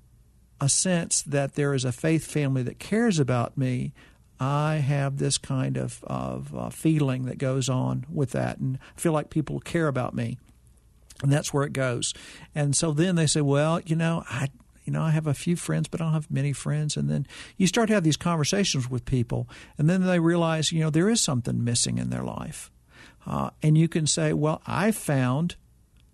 a 0.61 0.69
sense 0.69 1.21
that 1.23 1.55
there 1.55 1.75
is 1.75 1.85
a 1.85 1.93
faith 1.93 2.27
family 2.27 2.63
that 2.63 2.79
cares 2.79 3.19
about 3.19 3.59
me, 3.59 3.93
I 4.41 4.77
have 4.77 5.19
this 5.19 5.39
kind 5.39 5.77
of, 5.77 6.03
of 6.05 6.55
uh, 6.55 6.71
feeling 6.71 7.27
that 7.27 7.39
goes 7.39 7.69
on 7.69 8.07
with 8.11 8.33
that, 8.33 8.59
and 8.59 8.79
I 8.97 9.01
feel 9.01 9.13
like 9.13 9.31
people 9.31 9.61
care 9.61 9.89
about 9.89 10.15
me, 10.15 10.39
and 11.23 11.33
that's 11.33 11.53
where 11.53 11.65
it 11.65 11.73
goes. 11.73 12.15
And 12.55 12.75
so 12.75 12.93
then 12.93 13.15
they 13.15 13.27
say, 13.27 13.41
"Well, 13.41 13.81
you 13.81 13.95
know, 13.95 14.25
I 14.29 14.49
you 14.85 14.93
know, 14.93 15.03
I 15.03 15.11
have 15.11 15.27
a 15.27 15.35
few 15.35 15.57
friends, 15.57 15.89
but 15.89 16.01
I 16.01 16.05
don't 16.05 16.13
have 16.13 16.31
many 16.31 16.53
friends. 16.53 16.97
And 16.97 17.09
then 17.09 17.27
you 17.57 17.67
start 17.67 17.89
to 17.89 17.95
have 17.95 18.05
these 18.05 18.17
conversations 18.17 18.91
with 18.91 19.05
people, 19.05 19.49
and 19.79 19.89
then 19.89 20.05
they 20.05 20.19
realize, 20.19 20.73
you 20.73 20.81
know, 20.81 20.91
there 20.91 21.09
is 21.09 21.21
something 21.21 21.65
missing 21.65 21.99
in 21.99 22.11
their 22.11 22.23
life. 22.23 22.71
Uh, 23.27 23.51
and 23.63 23.79
you 23.79 23.89
can 23.89 24.07
say, 24.07 24.33
well, 24.33 24.61
I 24.67 24.91
found 24.91 25.57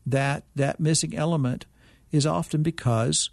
that 0.07 0.45
that 0.55 0.81
missing 0.81 1.17
element 1.17 1.67
is 2.13 2.27
often 2.27 2.63
because, 2.63 3.31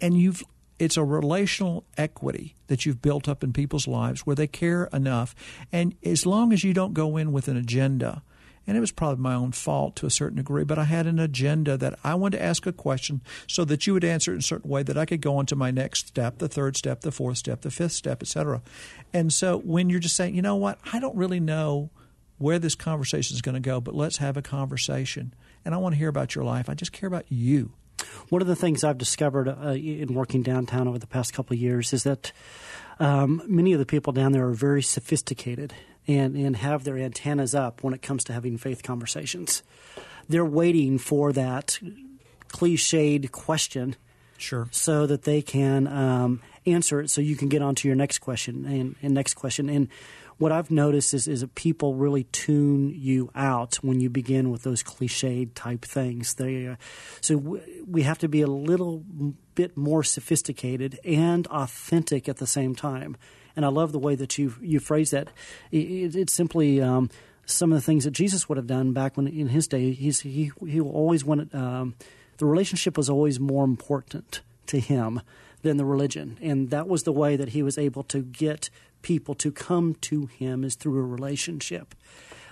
and 0.00 0.18
you've, 0.18 0.42
it's 0.78 0.96
a 0.96 1.04
relational 1.04 1.84
equity 1.96 2.54
that 2.66 2.84
you've 2.84 3.00
built 3.00 3.28
up 3.28 3.44
in 3.44 3.52
people's 3.52 3.86
lives 3.86 4.26
where 4.26 4.36
they 4.36 4.46
care 4.46 4.88
enough. 4.92 5.34
And 5.72 5.94
as 6.04 6.26
long 6.26 6.52
as 6.52 6.64
you 6.64 6.74
don't 6.74 6.94
go 6.94 7.16
in 7.16 7.32
with 7.32 7.48
an 7.48 7.56
agenda, 7.56 8.22
and 8.66 8.76
it 8.76 8.80
was 8.80 8.92
probably 8.92 9.22
my 9.22 9.34
own 9.34 9.52
fault 9.52 9.96
to 9.96 10.06
a 10.06 10.10
certain 10.10 10.36
degree, 10.36 10.64
but 10.64 10.78
I 10.78 10.84
had 10.84 11.06
an 11.06 11.18
agenda 11.18 11.76
that 11.76 11.98
I 12.02 12.14
wanted 12.14 12.38
to 12.38 12.44
ask 12.44 12.66
a 12.66 12.72
question 12.72 13.20
so 13.46 13.64
that 13.64 13.86
you 13.86 13.92
would 13.92 14.04
answer 14.04 14.32
it 14.32 14.34
in 14.34 14.40
a 14.40 14.42
certain 14.42 14.70
way 14.70 14.82
that 14.82 14.98
I 14.98 15.06
could 15.06 15.20
go 15.20 15.36
on 15.36 15.46
to 15.46 15.56
my 15.56 15.70
next 15.70 16.08
step, 16.08 16.38
the 16.38 16.48
third 16.48 16.76
step, 16.76 17.02
the 17.02 17.12
fourth 17.12 17.38
step, 17.38 17.62
the 17.62 17.70
fifth 17.70 17.92
step, 17.92 18.22
etc. 18.22 18.62
And 19.12 19.32
so 19.32 19.58
when 19.58 19.88
you're 19.88 20.00
just 20.00 20.16
saying, 20.16 20.34
you 20.34 20.42
know 20.42 20.56
what, 20.56 20.78
I 20.92 20.98
don't 20.98 21.16
really 21.16 21.40
know 21.40 21.90
where 22.38 22.58
this 22.58 22.74
conversation 22.74 23.34
is 23.34 23.42
going 23.42 23.54
to 23.54 23.60
go, 23.60 23.80
but 23.80 23.94
let's 23.94 24.18
have 24.18 24.36
a 24.36 24.42
conversation. 24.42 25.32
And 25.64 25.74
I 25.74 25.78
want 25.78 25.94
to 25.94 25.98
hear 25.98 26.08
about 26.08 26.34
your 26.34 26.44
life. 26.44 26.68
I 26.68 26.74
just 26.74 26.92
care 26.92 27.06
about 27.06 27.24
you. 27.28 27.72
One 28.28 28.42
of 28.42 28.48
the 28.48 28.56
things 28.56 28.84
I've 28.84 28.98
discovered 28.98 29.48
uh, 29.48 29.70
in 29.70 30.12
working 30.14 30.42
downtown 30.42 30.86
over 30.86 30.98
the 30.98 31.06
past 31.06 31.32
couple 31.32 31.54
of 31.54 31.60
years 31.60 31.92
is 31.92 32.02
that 32.02 32.32
um, 32.98 33.42
many 33.46 33.72
of 33.72 33.78
the 33.78 33.86
people 33.86 34.12
down 34.12 34.32
there 34.32 34.46
are 34.46 34.54
very 34.54 34.82
sophisticated 34.82 35.72
and, 36.06 36.36
and 36.36 36.56
have 36.56 36.84
their 36.84 36.98
antennas 36.98 37.54
up 37.54 37.82
when 37.82 37.94
it 37.94 38.02
comes 38.02 38.24
to 38.24 38.32
having 38.32 38.58
faith 38.58 38.82
conversations. 38.82 39.62
They're 40.28 40.44
waiting 40.44 40.98
for 40.98 41.32
that 41.32 41.78
cliched 42.48 43.30
question 43.32 43.96
sure 44.38 44.68
so 44.70 45.06
that 45.06 45.22
they 45.22 45.40
can 45.42 45.86
um, 45.86 46.42
answer 46.66 47.00
it 47.00 47.10
so 47.10 47.20
you 47.20 47.36
can 47.36 47.48
get 47.48 47.62
on 47.62 47.74
to 47.74 47.88
your 47.88 47.96
next 47.96 48.18
question 48.18 48.64
and, 48.66 48.96
and 49.02 49.14
next 49.14 49.34
question 49.34 49.68
and 49.68 49.88
what 50.38 50.52
I've 50.52 50.70
noticed 50.70 51.14
is, 51.14 51.28
is 51.28 51.40
that 51.40 51.54
people 51.54 51.94
really 51.94 52.24
tune 52.24 52.92
you 52.94 53.30
out 53.34 53.76
when 53.76 54.00
you 54.00 54.10
begin 54.10 54.50
with 54.50 54.62
those 54.62 54.82
cliched 54.82 55.52
type 55.54 55.84
things. 55.84 56.34
They, 56.34 56.66
uh, 56.66 56.76
so 57.20 57.38
w- 57.38 57.84
we 57.86 58.02
have 58.02 58.18
to 58.18 58.28
be 58.28 58.42
a 58.42 58.46
little 58.46 59.02
bit 59.54 59.76
more 59.76 60.04
sophisticated 60.04 61.00
and 61.04 61.46
authentic 61.46 62.28
at 62.28 62.36
the 62.36 62.46
same 62.46 62.74
time. 62.74 63.16
And 63.56 63.64
I 63.64 63.68
love 63.68 63.92
the 63.92 63.98
way 63.98 64.14
that 64.14 64.38
you 64.38 64.54
you 64.60 64.80
phrase 64.80 65.10
that. 65.10 65.28
It, 65.72 66.14
it's 66.14 66.32
simply 66.32 66.80
um, 66.80 67.10
some 67.46 67.72
of 67.72 67.78
the 67.78 67.82
things 67.82 68.04
that 68.04 68.10
Jesus 68.10 68.48
would 68.48 68.58
have 68.58 68.66
done 68.66 68.92
back 68.92 69.16
when 69.16 69.26
in 69.26 69.48
his 69.48 69.66
day. 69.66 69.92
He's, 69.92 70.20
he 70.20 70.52
he 70.66 70.80
always 70.80 71.24
wanted 71.24 71.54
um, 71.54 71.94
the 72.38 72.46
relationship 72.46 72.96
was 72.96 73.08
always 73.08 73.40
more 73.40 73.64
important 73.64 74.42
to 74.66 74.78
him 74.78 75.22
than 75.62 75.78
the 75.78 75.84
religion, 75.84 76.38
and 76.42 76.70
that 76.70 76.86
was 76.86 77.04
the 77.04 77.12
way 77.12 77.36
that 77.36 77.50
he 77.50 77.62
was 77.62 77.78
able 77.78 78.02
to 78.04 78.20
get 78.20 78.68
people 79.02 79.34
to 79.36 79.50
come 79.50 79.94
to 79.94 80.26
him 80.26 80.64
is 80.64 80.74
through 80.74 80.98
a 80.98 81.06
relationship. 81.06 81.94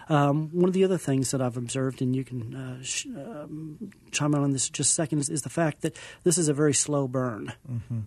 Um, 0.08 0.50
one 0.52 0.68
of 0.68 0.74
the 0.74 0.84
other 0.84 0.98
things 0.98 1.30
that 1.30 1.40
I've 1.40 1.56
observed, 1.56 2.02
and 2.02 2.14
you 2.14 2.24
can 2.24 2.54
uh, 2.54 2.82
sh- 2.82 3.06
um, 3.06 3.90
chime 4.10 4.34
in 4.34 4.42
on 4.42 4.50
this 4.50 4.68
just 4.68 4.90
a 4.90 4.94
second, 4.94 5.20
is, 5.20 5.30
is, 5.30 5.42
the 5.42 5.48
fact 5.48 5.80
that 5.80 5.96
this 6.24 6.36
is 6.36 6.48
a 6.48 6.52
very 6.52 6.74
slow 6.74 7.08
burn. 7.08 7.54
Mm-hmm 7.70 8.00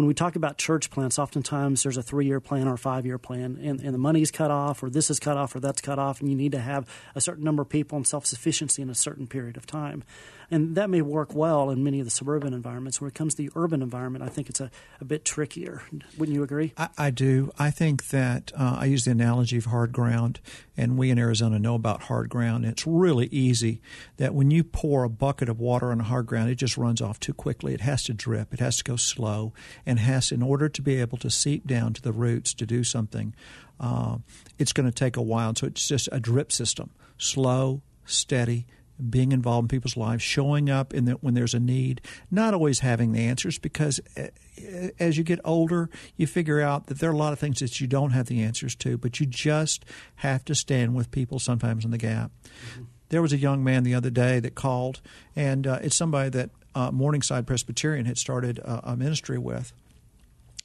when 0.00 0.06
we 0.06 0.14
talk 0.14 0.34
about 0.34 0.56
church 0.56 0.88
plants, 0.88 1.18
oftentimes 1.18 1.82
there's 1.82 1.98
a 1.98 2.02
three 2.02 2.24
year 2.24 2.40
plan 2.40 2.66
or 2.66 2.72
a 2.72 2.78
five 2.78 3.04
year 3.04 3.18
plan, 3.18 3.58
and, 3.62 3.80
and 3.80 3.92
the 3.92 3.98
money's 3.98 4.30
cut 4.30 4.50
off, 4.50 4.82
or 4.82 4.88
this 4.88 5.10
is 5.10 5.20
cut 5.20 5.36
off, 5.36 5.54
or 5.54 5.60
that's 5.60 5.82
cut 5.82 5.98
off, 5.98 6.20
and 6.20 6.30
you 6.30 6.34
need 6.34 6.52
to 6.52 6.58
have 6.58 6.88
a 7.14 7.20
certain 7.20 7.44
number 7.44 7.60
of 7.60 7.68
people 7.68 7.96
and 7.96 8.06
self 8.06 8.24
sufficiency 8.24 8.80
in 8.80 8.88
a 8.88 8.94
certain 8.94 9.26
period 9.26 9.58
of 9.58 9.66
time. 9.66 10.02
And 10.50 10.74
that 10.74 10.90
may 10.90 11.00
work 11.00 11.34
well 11.34 11.70
in 11.70 11.84
many 11.84 12.00
of 12.00 12.06
the 12.06 12.10
suburban 12.10 12.52
environments. 12.52 13.00
When 13.00 13.08
it 13.08 13.14
comes 13.14 13.34
to 13.34 13.42
the 13.42 13.50
urban 13.54 13.82
environment, 13.82 14.24
I 14.24 14.28
think 14.28 14.48
it's 14.48 14.60
a, 14.60 14.70
a 15.00 15.04
bit 15.04 15.24
trickier. 15.24 15.82
Wouldn't 16.18 16.34
you 16.34 16.42
agree? 16.42 16.72
I, 16.76 16.88
I 16.98 17.10
do. 17.10 17.52
I 17.58 17.70
think 17.70 18.08
that 18.08 18.50
uh, 18.56 18.78
I 18.80 18.86
use 18.86 19.04
the 19.04 19.12
analogy 19.12 19.58
of 19.58 19.66
hard 19.66 19.92
ground, 19.92 20.40
and 20.76 20.98
we 20.98 21.10
in 21.10 21.18
Arizona 21.18 21.58
know 21.58 21.76
about 21.76 22.02
hard 22.02 22.28
ground. 22.28 22.64
It's 22.64 22.86
really 22.86 23.26
easy 23.26 23.80
that 24.16 24.34
when 24.34 24.50
you 24.50 24.64
pour 24.64 25.04
a 25.04 25.08
bucket 25.08 25.48
of 25.48 25.60
water 25.60 25.92
on 25.92 26.00
hard 26.00 26.26
ground, 26.26 26.50
it 26.50 26.56
just 26.56 26.76
runs 26.76 27.00
off 27.00 27.20
too 27.20 27.34
quickly. 27.34 27.72
It 27.72 27.82
has 27.82 28.02
to 28.04 28.12
drip, 28.12 28.52
it 28.52 28.60
has 28.60 28.78
to 28.78 28.84
go 28.84 28.96
slow, 28.96 29.52
and 29.86 30.00
has, 30.00 30.32
in 30.32 30.42
order 30.42 30.68
to 30.68 30.82
be 30.82 31.00
able 31.00 31.18
to 31.18 31.30
seep 31.30 31.66
down 31.66 31.92
to 31.94 32.02
the 32.02 32.12
roots 32.12 32.54
to 32.54 32.66
do 32.66 32.82
something, 32.82 33.34
uh, 33.78 34.18
it's 34.58 34.72
going 34.72 34.88
to 34.90 34.94
take 34.94 35.16
a 35.16 35.22
while. 35.22 35.54
So 35.54 35.68
it's 35.68 35.86
just 35.86 36.08
a 36.10 36.18
drip 36.18 36.50
system 36.50 36.90
slow, 37.18 37.82
steady, 38.04 38.66
being 39.08 39.32
involved 39.32 39.64
in 39.64 39.68
people's 39.68 39.96
lives, 39.96 40.22
showing 40.22 40.68
up 40.68 40.92
in 40.92 41.04
the, 41.04 41.12
when 41.12 41.34
there's 41.34 41.54
a 41.54 41.60
need, 41.60 42.00
not 42.30 42.54
always 42.54 42.80
having 42.80 43.12
the 43.12 43.20
answers 43.20 43.58
because 43.58 44.00
eh, 44.16 44.28
eh, 44.58 44.90
as 44.98 45.16
you 45.16 45.24
get 45.24 45.40
older, 45.44 45.88
you 46.16 46.26
figure 46.26 46.60
out 46.60 46.86
that 46.86 46.98
there 46.98 47.10
are 47.10 47.14
a 47.14 47.16
lot 47.16 47.32
of 47.32 47.38
things 47.38 47.60
that 47.60 47.80
you 47.80 47.86
don't 47.86 48.10
have 48.10 48.26
the 48.26 48.42
answers 48.42 48.74
to, 48.76 48.98
but 48.98 49.20
you 49.20 49.26
just 49.26 49.84
have 50.16 50.44
to 50.44 50.54
stand 50.54 50.94
with 50.94 51.10
people 51.10 51.38
sometimes 51.38 51.84
in 51.84 51.90
the 51.90 51.98
gap. 51.98 52.30
Mm-hmm. 52.44 52.82
There 53.08 53.22
was 53.22 53.32
a 53.32 53.38
young 53.38 53.64
man 53.64 53.82
the 53.82 53.94
other 53.94 54.10
day 54.10 54.38
that 54.40 54.54
called, 54.54 55.00
and 55.34 55.66
uh, 55.66 55.78
it's 55.82 55.96
somebody 55.96 56.30
that 56.30 56.50
uh, 56.74 56.90
Morningside 56.90 57.46
Presbyterian 57.46 58.06
had 58.06 58.18
started 58.18 58.58
a, 58.60 58.90
a 58.90 58.96
ministry 58.96 59.38
with 59.38 59.72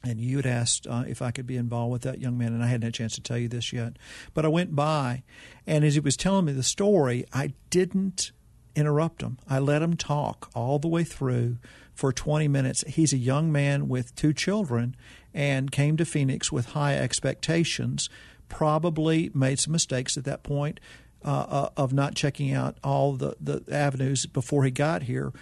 and 0.06 0.20
you 0.20 0.36
had 0.36 0.46
asked 0.46 0.86
uh, 0.86 1.04
if 1.06 1.20
I 1.20 1.32
could 1.32 1.46
be 1.46 1.56
involved 1.56 1.92
with 1.92 2.02
that 2.02 2.20
young 2.20 2.38
man, 2.38 2.52
and 2.52 2.62
I 2.62 2.68
hadn't 2.68 2.82
had 2.82 2.90
a 2.90 2.96
chance 2.96 3.14
to 3.16 3.20
tell 3.20 3.38
you 3.38 3.48
this 3.48 3.72
yet. 3.72 3.96
But 4.34 4.44
I 4.44 4.48
went 4.48 4.76
by, 4.76 5.24
and 5.66 5.84
as 5.84 5.94
he 5.94 6.00
was 6.00 6.16
telling 6.16 6.44
me 6.44 6.52
the 6.52 6.62
story, 6.62 7.24
I 7.32 7.54
didn't 7.70 8.30
interrupt 8.76 9.22
him. 9.22 9.38
I 9.48 9.58
let 9.58 9.82
him 9.82 9.96
talk 9.96 10.50
all 10.54 10.78
the 10.78 10.88
way 10.88 11.02
through 11.02 11.56
for 11.92 12.12
20 12.12 12.46
minutes. 12.46 12.84
He's 12.86 13.12
a 13.12 13.18
young 13.18 13.50
man 13.50 13.88
with 13.88 14.14
two 14.14 14.32
children 14.32 14.94
and 15.34 15.72
came 15.72 15.96
to 15.96 16.04
Phoenix 16.04 16.52
with 16.52 16.66
high 16.66 16.96
expectations, 16.96 18.08
probably 18.48 19.30
made 19.34 19.58
some 19.58 19.72
mistakes 19.72 20.16
at 20.16 20.24
that 20.24 20.42
point. 20.42 20.78
Uh, 21.24 21.46
uh, 21.48 21.68
of 21.76 21.92
not 21.92 22.14
checking 22.14 22.52
out 22.52 22.76
all 22.84 23.14
the, 23.14 23.34
the 23.40 23.64
avenues 23.74 24.26
before 24.26 24.62
he 24.62 24.70
got 24.70 25.04
here, 25.04 25.32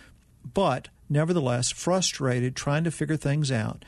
but 0.42 0.88
nevertheless 1.10 1.70
frustrated, 1.70 2.56
trying 2.56 2.84
to 2.84 2.90
figure 2.90 3.18
things 3.18 3.52
out. 3.52 3.84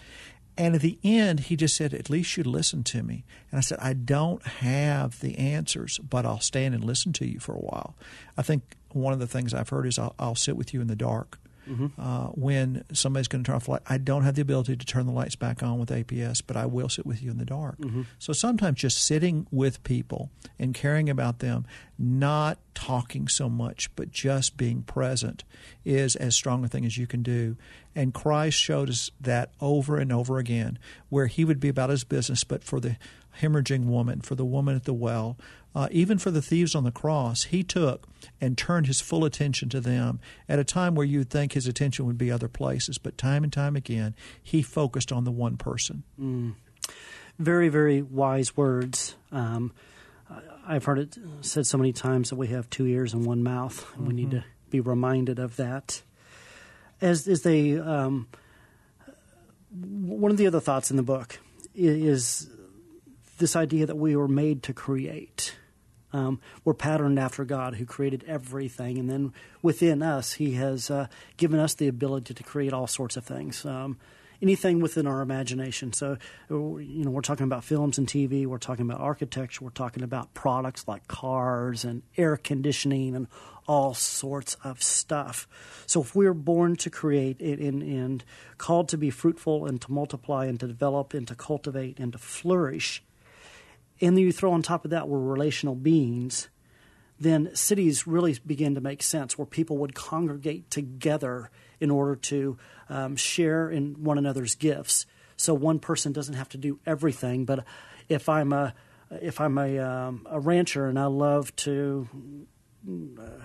And 0.58 0.74
at 0.74 0.80
the 0.80 0.98
end, 1.04 1.40
he 1.40 1.56
just 1.56 1.76
said, 1.76 1.92
At 1.92 2.08
least 2.08 2.36
you 2.36 2.44
listen 2.44 2.82
to 2.84 3.02
me. 3.02 3.24
And 3.50 3.58
I 3.58 3.60
said, 3.60 3.78
I 3.80 3.92
don't 3.92 4.44
have 4.46 5.20
the 5.20 5.36
answers, 5.36 5.98
but 5.98 6.24
I'll 6.24 6.40
stand 6.40 6.74
and 6.74 6.82
listen 6.82 7.12
to 7.14 7.26
you 7.26 7.38
for 7.38 7.54
a 7.54 7.58
while. 7.58 7.94
I 8.36 8.42
think 8.42 8.76
one 8.90 9.12
of 9.12 9.18
the 9.18 9.26
things 9.26 9.52
I've 9.52 9.68
heard 9.68 9.86
is 9.86 9.98
I'll, 9.98 10.14
I'll 10.18 10.34
sit 10.34 10.56
with 10.56 10.72
you 10.72 10.80
in 10.80 10.86
the 10.86 10.96
dark. 10.96 11.38
Mm-hmm. 11.68 12.00
Uh, 12.00 12.26
when 12.28 12.84
somebody's 12.92 13.28
going 13.28 13.44
to 13.44 13.48
turn 13.48 13.56
off 13.56 13.64
the 13.64 13.72
light, 13.72 13.82
I 13.86 13.98
don't 13.98 14.22
have 14.22 14.34
the 14.34 14.42
ability 14.42 14.76
to 14.76 14.86
turn 14.86 15.06
the 15.06 15.12
lights 15.12 15.36
back 15.36 15.62
on 15.62 15.78
with 15.78 15.90
APS, 15.90 16.42
but 16.46 16.56
I 16.56 16.66
will 16.66 16.88
sit 16.88 17.06
with 17.06 17.22
you 17.22 17.30
in 17.30 17.38
the 17.38 17.44
dark. 17.44 17.78
Mm-hmm. 17.78 18.02
So 18.18 18.32
sometimes 18.32 18.78
just 18.78 19.04
sitting 19.04 19.46
with 19.50 19.82
people 19.84 20.30
and 20.58 20.74
caring 20.74 21.10
about 21.10 21.40
them, 21.40 21.66
not 21.98 22.58
talking 22.74 23.28
so 23.28 23.48
much, 23.48 23.94
but 23.96 24.10
just 24.10 24.56
being 24.56 24.82
present, 24.82 25.44
is 25.84 26.16
as 26.16 26.34
strong 26.34 26.64
a 26.64 26.68
thing 26.68 26.84
as 26.84 26.98
you 26.98 27.06
can 27.06 27.22
do. 27.22 27.56
And 27.94 28.12
Christ 28.12 28.58
showed 28.58 28.90
us 28.90 29.10
that 29.20 29.50
over 29.60 29.96
and 29.96 30.12
over 30.12 30.38
again, 30.38 30.78
where 31.08 31.26
he 31.26 31.44
would 31.44 31.60
be 31.60 31.68
about 31.68 31.90
his 31.90 32.04
business, 32.04 32.44
but 32.44 32.62
for 32.62 32.78
the 32.78 32.96
hemorrhaging 33.40 33.84
woman, 33.86 34.20
for 34.20 34.34
the 34.34 34.44
woman 34.44 34.76
at 34.76 34.84
the 34.84 34.94
well, 34.94 35.36
uh, 35.74 35.88
even 35.90 36.16
for 36.16 36.30
the 36.30 36.40
thieves 36.40 36.74
on 36.74 36.84
the 36.84 36.90
cross, 36.90 37.44
he 37.44 37.62
took 37.62 38.08
and 38.40 38.56
turned 38.56 38.86
his 38.86 39.00
full 39.02 39.26
attention 39.26 39.68
to 39.68 39.80
them 39.80 40.20
at 40.48 40.58
a 40.58 40.64
time 40.64 40.94
where 40.94 41.04
you'd 41.06 41.28
think 41.28 41.52
his 41.52 41.66
attention 41.66 42.06
would 42.06 42.16
be 42.16 42.30
other 42.30 42.48
places. 42.48 42.96
But 42.96 43.18
time 43.18 43.44
and 43.44 43.52
time 43.52 43.76
again, 43.76 44.14
he 44.42 44.62
focused 44.62 45.12
on 45.12 45.24
the 45.24 45.30
one 45.30 45.58
person. 45.58 46.02
Mm. 46.18 46.54
Very, 47.38 47.68
very 47.68 48.00
wise 48.00 48.56
words. 48.56 49.16
Um, 49.30 49.72
I've 50.66 50.84
heard 50.84 50.98
it 50.98 51.18
said 51.42 51.66
so 51.66 51.78
many 51.78 51.92
times 51.92 52.30
that 52.30 52.36
we 52.36 52.48
have 52.48 52.68
two 52.70 52.86
ears 52.86 53.12
and 53.12 53.24
one 53.24 53.42
mouth, 53.42 53.86
and 53.92 53.98
mm-hmm. 53.98 54.08
we 54.08 54.14
need 54.14 54.30
to 54.30 54.38
mm-hmm. 54.38 54.70
be 54.70 54.80
reminded 54.80 55.38
of 55.38 55.56
that. 55.56 56.02
As 57.00 57.28
as 57.28 57.42
they, 57.42 57.78
um, 57.78 58.26
one 59.70 60.30
of 60.30 60.38
the 60.38 60.46
other 60.46 60.60
thoughts 60.60 60.90
in 60.90 60.96
the 60.96 61.02
book 61.02 61.38
is 61.74 62.48
this 63.36 63.56
idea 63.56 63.86
that 63.86 63.96
we 63.96 64.16
were 64.16 64.28
made 64.28 64.62
to 64.64 64.72
create 64.72 65.54
Um, 66.12 66.40
we're 66.64 66.72
patterned 66.72 67.18
after 67.18 67.44
God 67.44 67.74
who 67.74 67.84
created 67.84 68.24
everything. 68.26 68.96
And 68.96 69.10
then 69.10 69.32
within 69.60 70.02
us, 70.02 70.34
He 70.34 70.52
has 70.52 70.90
uh, 70.90 71.08
given 71.36 71.60
us 71.60 71.74
the 71.74 71.88
ability 71.88 72.32
to 72.32 72.42
create 72.42 72.72
all 72.72 72.86
sorts 72.86 73.16
of 73.16 73.24
things. 73.24 73.66
Um, 73.66 73.98
anything 74.42 74.80
within 74.80 75.06
our 75.06 75.20
imagination. 75.20 75.92
So, 75.92 76.18
you 76.48 77.04
know, 77.04 77.10
we're 77.10 77.22
talking 77.22 77.44
about 77.44 77.64
films 77.64 77.98
and 77.98 78.06
TV, 78.06 78.46
we're 78.46 78.58
talking 78.58 78.88
about 78.88 79.00
architecture, 79.00 79.64
we're 79.64 79.70
talking 79.70 80.02
about 80.02 80.34
products 80.34 80.86
like 80.86 81.08
cars 81.08 81.84
and 81.84 82.02
air 82.16 82.36
conditioning 82.36 83.14
and 83.16 83.28
all 83.66 83.94
sorts 83.94 84.56
of 84.62 84.82
stuff. 84.82 85.48
So, 85.86 86.02
if 86.02 86.14
we're 86.14 86.34
born 86.34 86.76
to 86.76 86.90
create 86.90 87.40
and, 87.40 87.82
and 87.82 88.24
called 88.58 88.88
to 88.90 88.98
be 88.98 89.10
fruitful 89.10 89.66
and 89.66 89.80
to 89.80 89.92
multiply 89.92 90.46
and 90.46 90.60
to 90.60 90.66
develop 90.66 91.14
and 91.14 91.26
to 91.28 91.34
cultivate 91.34 91.98
and 91.98 92.12
to 92.12 92.18
flourish, 92.18 93.02
and 94.00 94.16
then 94.16 94.24
you 94.24 94.32
throw 94.32 94.52
on 94.52 94.62
top 94.62 94.84
of 94.84 94.90
that 94.90 95.08
we're 95.08 95.18
relational 95.18 95.74
beings, 95.74 96.48
then 97.18 97.54
cities 97.54 98.06
really 98.06 98.38
begin 98.46 98.74
to 98.74 98.80
make 98.80 99.02
sense 99.02 99.38
where 99.38 99.46
people 99.46 99.78
would 99.78 99.94
congregate 99.94 100.70
together 100.70 101.50
in 101.80 101.90
order 101.90 102.16
to 102.16 102.58
um, 102.88 103.16
share 103.16 103.70
in 103.70 104.04
one 104.04 104.18
another's 104.18 104.54
gifts. 104.54 105.06
So 105.36 105.54
one 105.54 105.78
person 105.78 106.12
doesn't 106.12 106.34
have 106.34 106.48
to 106.50 106.58
do 106.58 106.78
everything. 106.86 107.44
But 107.44 107.64
if 108.08 108.28
I'm 108.28 108.52
a 108.52 108.74
if 109.10 109.40
I'm 109.40 109.56
a, 109.56 109.78
um, 109.78 110.26
a 110.28 110.40
rancher 110.40 110.88
and 110.88 110.98
I 110.98 111.04
love 111.04 111.54
to 111.56 112.08
uh, 112.88 113.44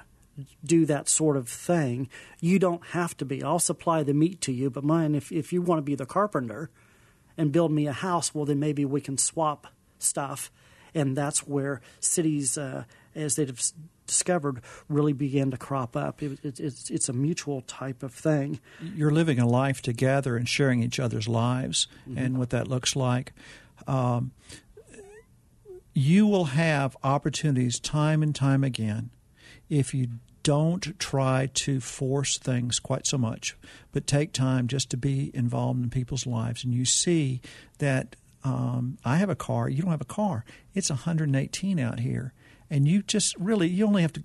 do 0.65 0.85
that 0.87 1.07
sort 1.07 1.37
of 1.37 1.47
thing, 1.47 2.09
you 2.39 2.57
don't 2.57 2.83
have 2.87 3.15
to 3.17 3.25
be. 3.25 3.43
I'll 3.43 3.59
supply 3.59 4.01
the 4.01 4.13
meat 4.13 4.41
to 4.41 4.51
you, 4.51 4.71
but 4.71 4.83
mine, 4.83 5.13
if, 5.13 5.31
if 5.31 5.53
you 5.53 5.61
want 5.61 5.77
to 5.77 5.83
be 5.83 5.93
the 5.93 6.07
carpenter 6.07 6.71
and 7.37 7.51
build 7.51 7.71
me 7.71 7.85
a 7.85 7.93
house, 7.93 8.33
well, 8.33 8.45
then 8.45 8.59
maybe 8.59 8.85
we 8.85 9.01
can 9.01 9.19
swap 9.19 9.67
stuff. 10.01 10.51
And 10.93 11.15
that's 11.15 11.47
where 11.47 11.81
cities, 11.99 12.57
uh, 12.57 12.83
as 13.15 13.35
they've 13.35 13.59
discovered 14.07 14.61
really 14.89 15.13
began 15.13 15.51
to 15.51 15.57
crop 15.57 15.95
up. 15.95 16.21
It, 16.21 16.43
it, 16.43 16.59
it's, 16.59 16.89
it's 16.89 17.07
a 17.07 17.13
mutual 17.13 17.61
type 17.61 18.03
of 18.03 18.13
thing. 18.13 18.59
You're 18.95 19.11
living 19.11 19.39
a 19.39 19.47
life 19.47 19.81
together 19.81 20.35
and 20.35 20.49
sharing 20.49 20.83
each 20.83 20.99
other's 20.99 21.29
lives 21.29 21.87
mm-hmm. 22.07 22.17
and 22.17 22.37
what 22.37 22.49
that 22.49 22.67
looks 22.67 22.95
like. 22.95 23.31
Um, 23.87 24.31
you 25.93 26.27
will 26.27 26.45
have 26.45 26.97
opportunities 27.03 27.79
time 27.79 28.21
and 28.21 28.35
time 28.35 28.63
again 28.63 29.11
if 29.69 29.93
you 29.93 30.07
don't 30.43 30.97
try 30.99 31.49
to 31.53 31.79
force 31.79 32.37
things 32.37 32.79
quite 32.79 33.05
so 33.05 33.17
much, 33.17 33.55
but 33.91 34.07
take 34.07 34.33
time 34.33 34.67
just 34.67 34.89
to 34.89 34.97
be 34.97 35.31
involved 35.33 35.81
in 35.83 35.89
people's 35.89 36.25
lives. 36.25 36.63
And 36.63 36.73
you 36.73 36.83
see 36.83 37.41
that 37.77 38.15
um, 38.43 38.97
I 39.05 39.17
have 39.17 39.29
a 39.29 39.35
car, 39.35 39.69
you 39.69 39.81
don't 39.81 39.91
have 39.91 40.01
a 40.01 40.05
car. 40.05 40.45
It's 40.73 40.89
118 40.89 41.79
out 41.79 41.99
here 41.99 42.33
and 42.71 42.87
you 42.87 43.03
just 43.03 43.35
really 43.37 43.67
you 43.67 43.85
only 43.85 44.01
have 44.01 44.13
to 44.13 44.23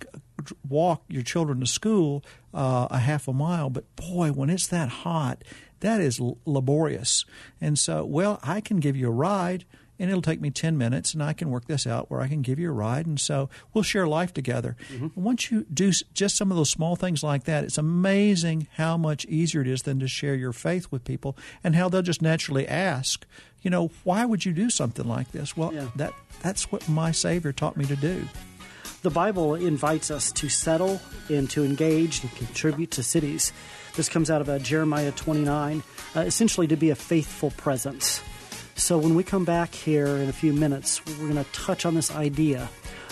walk 0.67 1.03
your 1.07 1.21
children 1.21 1.59
to 1.59 1.67
school 1.67 2.23
uh, 2.53 2.87
a 2.89 2.99
half 2.99 3.27
a 3.27 3.33
mile 3.33 3.69
but 3.69 3.83
boy 3.95 4.31
when 4.31 4.49
it's 4.49 4.65
that 4.67 4.89
hot 4.89 5.43
that 5.81 5.99
is 6.01 6.19
laborious 6.45 7.25
and 7.61 7.77
so 7.77 8.03
well 8.03 8.39
i 8.41 8.59
can 8.59 8.79
give 8.79 8.95
you 8.95 9.09
a 9.09 9.11
ride 9.11 9.65
and 9.99 10.09
it'll 10.09 10.21
take 10.21 10.41
me 10.41 10.51
10 10.51 10.77
minutes 10.77 11.13
and 11.13 11.23
I 11.23 11.33
can 11.33 11.49
work 11.49 11.65
this 11.65 11.87
out 11.87 12.09
where 12.09 12.21
I 12.21 12.27
can 12.27 12.41
give 12.41 12.59
you 12.59 12.69
a 12.69 12.73
ride 12.73 13.05
and 13.05 13.19
so 13.19 13.49
we'll 13.73 13.83
share 13.83 14.07
life 14.07 14.33
together. 14.33 14.75
Mm-hmm. 14.91 15.21
Once 15.21 15.51
you 15.51 15.65
do 15.73 15.91
just 16.13 16.37
some 16.37 16.51
of 16.51 16.57
those 16.57 16.69
small 16.69 16.95
things 16.95 17.23
like 17.23 17.45
that, 17.45 17.63
it's 17.63 17.77
amazing 17.77 18.67
how 18.73 18.97
much 18.97 19.25
easier 19.25 19.61
it 19.61 19.67
is 19.67 19.83
than 19.83 19.99
to 19.99 20.07
share 20.07 20.35
your 20.35 20.53
faith 20.53 20.87
with 20.91 21.03
people 21.03 21.37
and 21.63 21.75
how 21.75 21.89
they'll 21.89 22.01
just 22.01 22.21
naturally 22.21 22.67
ask, 22.67 23.25
you 23.61 23.69
know, 23.69 23.91
why 24.03 24.25
would 24.25 24.45
you 24.45 24.53
do 24.53 24.69
something 24.69 25.07
like 25.07 25.31
this? 25.31 25.57
Well, 25.57 25.73
yeah. 25.73 25.87
that 25.95 26.13
that's 26.41 26.71
what 26.71 26.87
my 26.87 27.11
Savior 27.11 27.51
taught 27.51 27.77
me 27.77 27.85
to 27.85 27.95
do. 27.95 28.27
The 29.01 29.09
Bible 29.09 29.55
invites 29.55 30.09
us 30.11 30.31
to 30.33 30.49
settle 30.49 30.99
and 31.29 31.49
to 31.51 31.63
engage 31.63 32.23
and 32.23 32.35
contribute 32.35 32.91
to 32.91 33.03
cities. 33.03 33.53
This 33.95 34.09
comes 34.09 34.29
out 34.29 34.41
of 34.41 34.49
uh, 34.49 34.59
Jeremiah 34.59 35.11
29, 35.11 35.83
uh, 36.15 36.19
essentially 36.21 36.67
to 36.67 36.75
be 36.75 36.89
a 36.89 36.95
faithful 36.95 37.51
presence. 37.51 38.21
So 38.75 38.97
when 38.97 39.15
we 39.15 39.23
come 39.23 39.45
back 39.45 39.73
here 39.73 40.07
in 40.07 40.29
a 40.29 40.33
few 40.33 40.53
minutes, 40.53 41.03
we're 41.05 41.29
going 41.29 41.43
to 41.43 41.51
touch 41.51 41.85
on 41.85 41.95
this 41.95 42.11
idea 42.11 42.69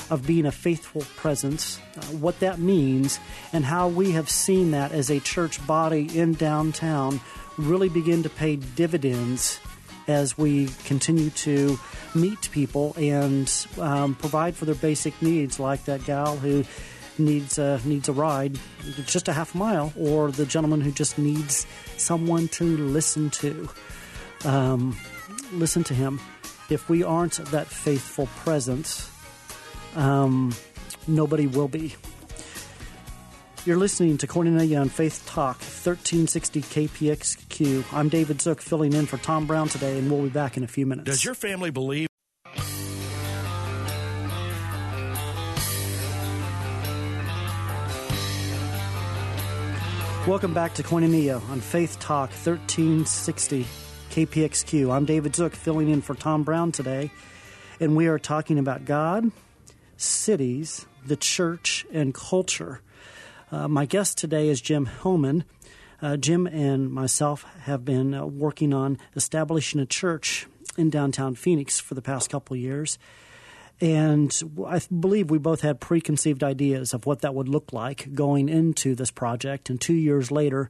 of 0.09 0.25
being 0.25 0.45
a 0.45 0.51
faithful 0.51 1.01
presence, 1.15 1.79
uh, 1.97 2.01
what 2.07 2.39
that 2.39 2.59
means, 2.59 3.19
and 3.51 3.65
how 3.65 3.87
we 3.87 4.11
have 4.11 4.29
seen 4.29 4.71
that 4.71 4.91
as 4.91 5.09
a 5.09 5.19
church 5.19 5.65
body 5.65 6.07
in 6.17 6.33
downtown 6.33 7.19
really 7.57 7.89
begin 7.89 8.21
to 8.23 8.29
pay 8.29 8.55
dividends 8.55 9.59
as 10.07 10.37
we 10.37 10.67
continue 10.85 11.29
to 11.31 11.79
meet 12.13 12.49
people 12.51 12.93
and 12.97 13.67
um, 13.79 14.15
provide 14.15 14.55
for 14.55 14.65
their 14.65 14.75
basic 14.75 15.19
needs, 15.21 15.59
like 15.59 15.85
that 15.85 16.05
gal 16.05 16.37
who 16.37 16.63
needs 17.17 17.57
a, 17.57 17.79
needs 17.85 18.09
a 18.09 18.13
ride, 18.13 18.59
just 19.05 19.27
a 19.27 19.33
half 19.33 19.55
mile, 19.55 19.93
or 19.97 20.31
the 20.31 20.45
gentleman 20.45 20.81
who 20.81 20.91
just 20.91 21.17
needs 21.17 21.65
someone 21.97 22.47
to 22.49 22.77
listen 22.77 23.29
to. 23.31 23.69
Um, 24.43 24.97
listen 25.51 25.83
to 25.85 25.93
him. 25.93 26.19
If 26.69 26.89
we 26.89 27.03
aren't 27.03 27.33
that 27.51 27.67
faithful 27.67 28.27
presence, 28.37 29.09
um, 29.95 30.53
nobody 31.07 31.47
will 31.47 31.67
be. 31.67 31.95
You're 33.65 33.77
listening 33.77 34.19
to 34.19 34.27
Koinonia 34.27 34.79
on 34.79 34.89
Faith 34.89 35.25
Talk, 35.25 35.55
1360 35.55 36.61
KPXQ. 36.61 37.83
I'm 37.91 38.09
David 38.09 38.39
Zook 38.39 38.61
filling 38.61 38.93
in 38.93 39.07
for 39.07 39.17
Tom 39.17 39.47
Brown 39.47 39.69
today, 39.69 39.97
and 39.97 40.11
we'll 40.11 40.21
be 40.21 40.29
back 40.29 40.55
in 40.55 40.63
a 40.63 40.67
few 40.67 40.85
minutes. 40.85 41.09
Does 41.09 41.25
your 41.25 41.33
family 41.33 41.71
believe? 41.71 42.07
Welcome 50.27 50.53
back 50.53 50.75
to 50.75 50.83
Koinonia 50.83 51.41
on 51.49 51.59
Faith 51.59 51.97
Talk, 51.99 52.29
1360 52.29 53.65
KPXQ. 54.11 54.93
I'm 54.93 55.05
David 55.05 55.35
Zook 55.35 55.55
filling 55.55 55.89
in 55.89 56.03
for 56.03 56.13
Tom 56.13 56.43
Brown 56.43 56.71
today, 56.71 57.09
and 57.79 57.95
we 57.95 58.05
are 58.05 58.19
talking 58.19 58.59
about 58.59 58.85
God, 58.85 59.31
cities, 59.97 60.85
the 61.03 61.17
church, 61.17 61.87
and 61.91 62.13
culture. 62.13 62.81
Uh, 63.55 63.69
my 63.69 63.85
guest 63.85 64.17
today 64.17 64.49
is 64.49 64.59
Jim 64.59 64.85
Hillman. 64.85 65.45
Uh, 66.01 66.17
Jim 66.17 66.45
and 66.45 66.91
myself 66.91 67.45
have 67.61 67.85
been 67.85 68.13
uh, 68.13 68.25
working 68.25 68.73
on 68.73 68.97
establishing 69.15 69.79
a 69.79 69.85
church 69.85 70.45
in 70.75 70.89
downtown 70.89 71.35
Phoenix 71.35 71.79
for 71.79 71.93
the 71.93 72.01
past 72.01 72.29
couple 72.29 72.57
years. 72.57 72.99
And 73.79 74.37
I 74.67 74.81
believe 74.99 75.31
we 75.31 75.37
both 75.37 75.61
had 75.61 75.79
preconceived 75.79 76.43
ideas 76.43 76.93
of 76.93 77.05
what 77.05 77.21
that 77.21 77.33
would 77.33 77.47
look 77.47 77.71
like 77.71 78.13
going 78.13 78.49
into 78.49 78.93
this 78.93 79.09
project. 79.09 79.69
And 79.69 79.79
two 79.79 79.93
years 79.93 80.31
later, 80.31 80.69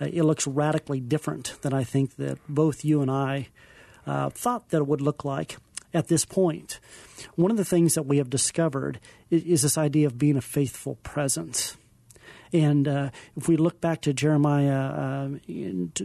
uh, 0.00 0.06
it 0.06 0.24
looks 0.24 0.44
radically 0.44 0.98
different 0.98 1.62
than 1.62 1.72
I 1.72 1.84
think 1.84 2.16
that 2.16 2.40
both 2.48 2.84
you 2.84 3.00
and 3.00 3.12
I 3.12 3.46
uh, 4.08 4.30
thought 4.30 4.70
that 4.70 4.78
it 4.78 4.88
would 4.88 5.00
look 5.00 5.24
like 5.24 5.56
at 5.92 6.08
this 6.08 6.24
point. 6.24 6.80
One 7.36 7.52
of 7.52 7.56
the 7.58 7.64
things 7.64 7.94
that 7.94 8.06
we 8.06 8.18
have 8.18 8.28
discovered 8.28 8.98
is, 9.30 9.44
is 9.44 9.62
this 9.62 9.78
idea 9.78 10.08
of 10.08 10.18
being 10.18 10.36
a 10.36 10.42
faithful 10.42 10.96
presence. 11.04 11.76
And 12.54 12.86
uh, 12.86 13.10
if 13.36 13.48
we 13.48 13.56
look 13.56 13.80
back 13.80 14.02
to 14.02 14.14
Jeremiah 14.14 15.28
uh, 15.28 15.28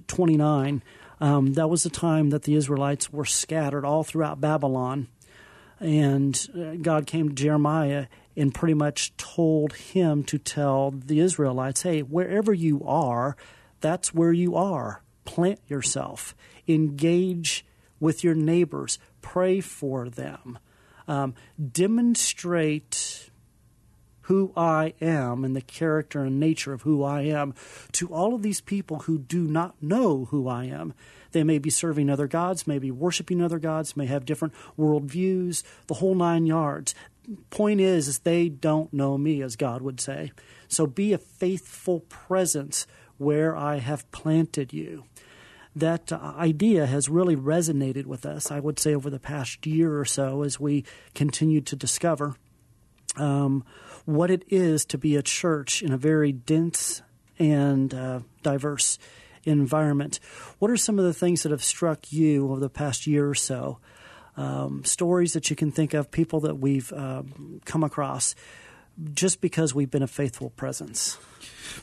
29, 0.07 0.83
um, 1.21 1.53
that 1.53 1.69
was 1.69 1.83
the 1.83 1.91
time 1.91 2.31
that 2.31 2.43
the 2.43 2.55
Israelites 2.55 3.13
were 3.13 3.23
scattered 3.23 3.85
all 3.85 4.03
throughout 4.03 4.41
Babylon. 4.41 5.09
And 5.79 6.49
uh, 6.59 6.73
God 6.81 7.05
came 7.05 7.29
to 7.29 7.35
Jeremiah 7.35 8.07
and 8.35 8.53
pretty 8.53 8.73
much 8.73 9.15
told 9.15 9.73
him 9.73 10.23
to 10.23 10.39
tell 10.39 10.89
the 10.89 11.19
Israelites, 11.19 11.83
hey, 11.83 12.01
wherever 12.01 12.51
you 12.51 12.83
are, 12.83 13.37
that's 13.79 14.11
where 14.11 14.33
you 14.33 14.55
are. 14.55 15.03
Plant 15.25 15.59
yourself, 15.67 16.35
engage 16.67 17.63
with 17.99 18.23
your 18.23 18.33
neighbors, 18.33 18.97
pray 19.21 19.59
for 19.59 20.09
them, 20.09 20.57
um, 21.07 21.35
demonstrate 21.71 23.28
who 24.29 24.53
I 24.55 24.93
am 25.01 25.43
and 25.43 25.55
the 25.55 25.61
character 25.61 26.23
and 26.23 26.39
nature 26.39 26.71
of 26.71 26.83
who 26.83 27.03
I 27.03 27.23
am 27.23 27.55
to 27.93 28.13
all 28.13 28.35
of 28.35 28.43
these 28.43 28.61
people 28.61 28.99
who 28.99 29.17
do 29.17 29.47
not 29.47 29.81
know 29.81 30.25
who 30.25 30.47
I 30.47 30.65
am. 30.65 30.93
They 31.31 31.43
may 31.43 31.57
be 31.57 31.71
serving 31.71 32.11
other 32.11 32.27
gods, 32.27 32.67
may 32.67 32.77
be 32.77 32.91
worshiping 32.91 33.41
other 33.41 33.57
gods, 33.57 33.97
may 33.97 34.05
have 34.05 34.25
different 34.25 34.53
worldviews, 34.77 35.63
the 35.87 35.95
whole 35.95 36.13
nine 36.13 36.45
yards. 36.45 36.93
Point 37.49 37.81
is, 37.81 38.07
is 38.07 38.19
they 38.19 38.49
don't 38.49 38.93
know 38.93 39.17
me, 39.17 39.41
as 39.41 39.55
God 39.55 39.81
would 39.81 39.99
say. 39.99 40.31
So 40.67 40.85
be 40.85 41.11
a 41.11 41.17
faithful 41.17 42.01
presence 42.01 42.85
where 43.17 43.57
I 43.57 43.77
have 43.79 44.09
planted 44.11 44.73
you. 44.73 45.05
That 45.75 46.11
idea 46.11 46.85
has 46.85 47.09
really 47.09 47.35
resonated 47.35 48.05
with 48.05 48.27
us, 48.27 48.51
I 48.51 48.59
would 48.59 48.77
say, 48.77 48.93
over 48.93 49.09
the 49.09 49.19
past 49.19 49.65
year 49.65 49.99
or 49.99 50.05
so 50.05 50.43
as 50.43 50.59
we 50.59 50.85
continue 51.15 51.61
to 51.61 51.75
discover 51.75 52.35
um, 53.17 53.63
what 54.13 54.31
it 54.31 54.43
is 54.49 54.85
to 54.85 54.97
be 54.97 55.15
a 55.15 55.21
church 55.21 55.81
in 55.81 55.91
a 55.91 55.97
very 55.97 56.31
dense 56.31 57.01
and 57.37 57.93
uh, 57.93 58.19
diverse 58.43 58.97
environment. 59.43 60.19
What 60.59 60.71
are 60.71 60.77
some 60.77 60.99
of 60.99 61.05
the 61.05 61.13
things 61.13 61.43
that 61.43 61.51
have 61.51 61.63
struck 61.63 62.11
you 62.11 62.51
over 62.51 62.59
the 62.59 62.69
past 62.69 63.07
year 63.07 63.29
or 63.29 63.35
so? 63.35 63.79
um, 64.39 64.85
stories 64.85 65.33
that 65.33 65.49
you 65.49 65.55
can 65.55 65.71
think 65.71 65.93
of, 65.93 66.11
people 66.11 66.39
that 66.41 66.55
we've 66.55 66.91
um, 66.93 67.59
come 67.65 67.83
across, 67.83 68.35
just 69.13 69.41
because 69.41 69.73
we've 69.73 69.91
been 69.91 70.03
a 70.03 70.07
faithful 70.07 70.49
presence. 70.51 71.17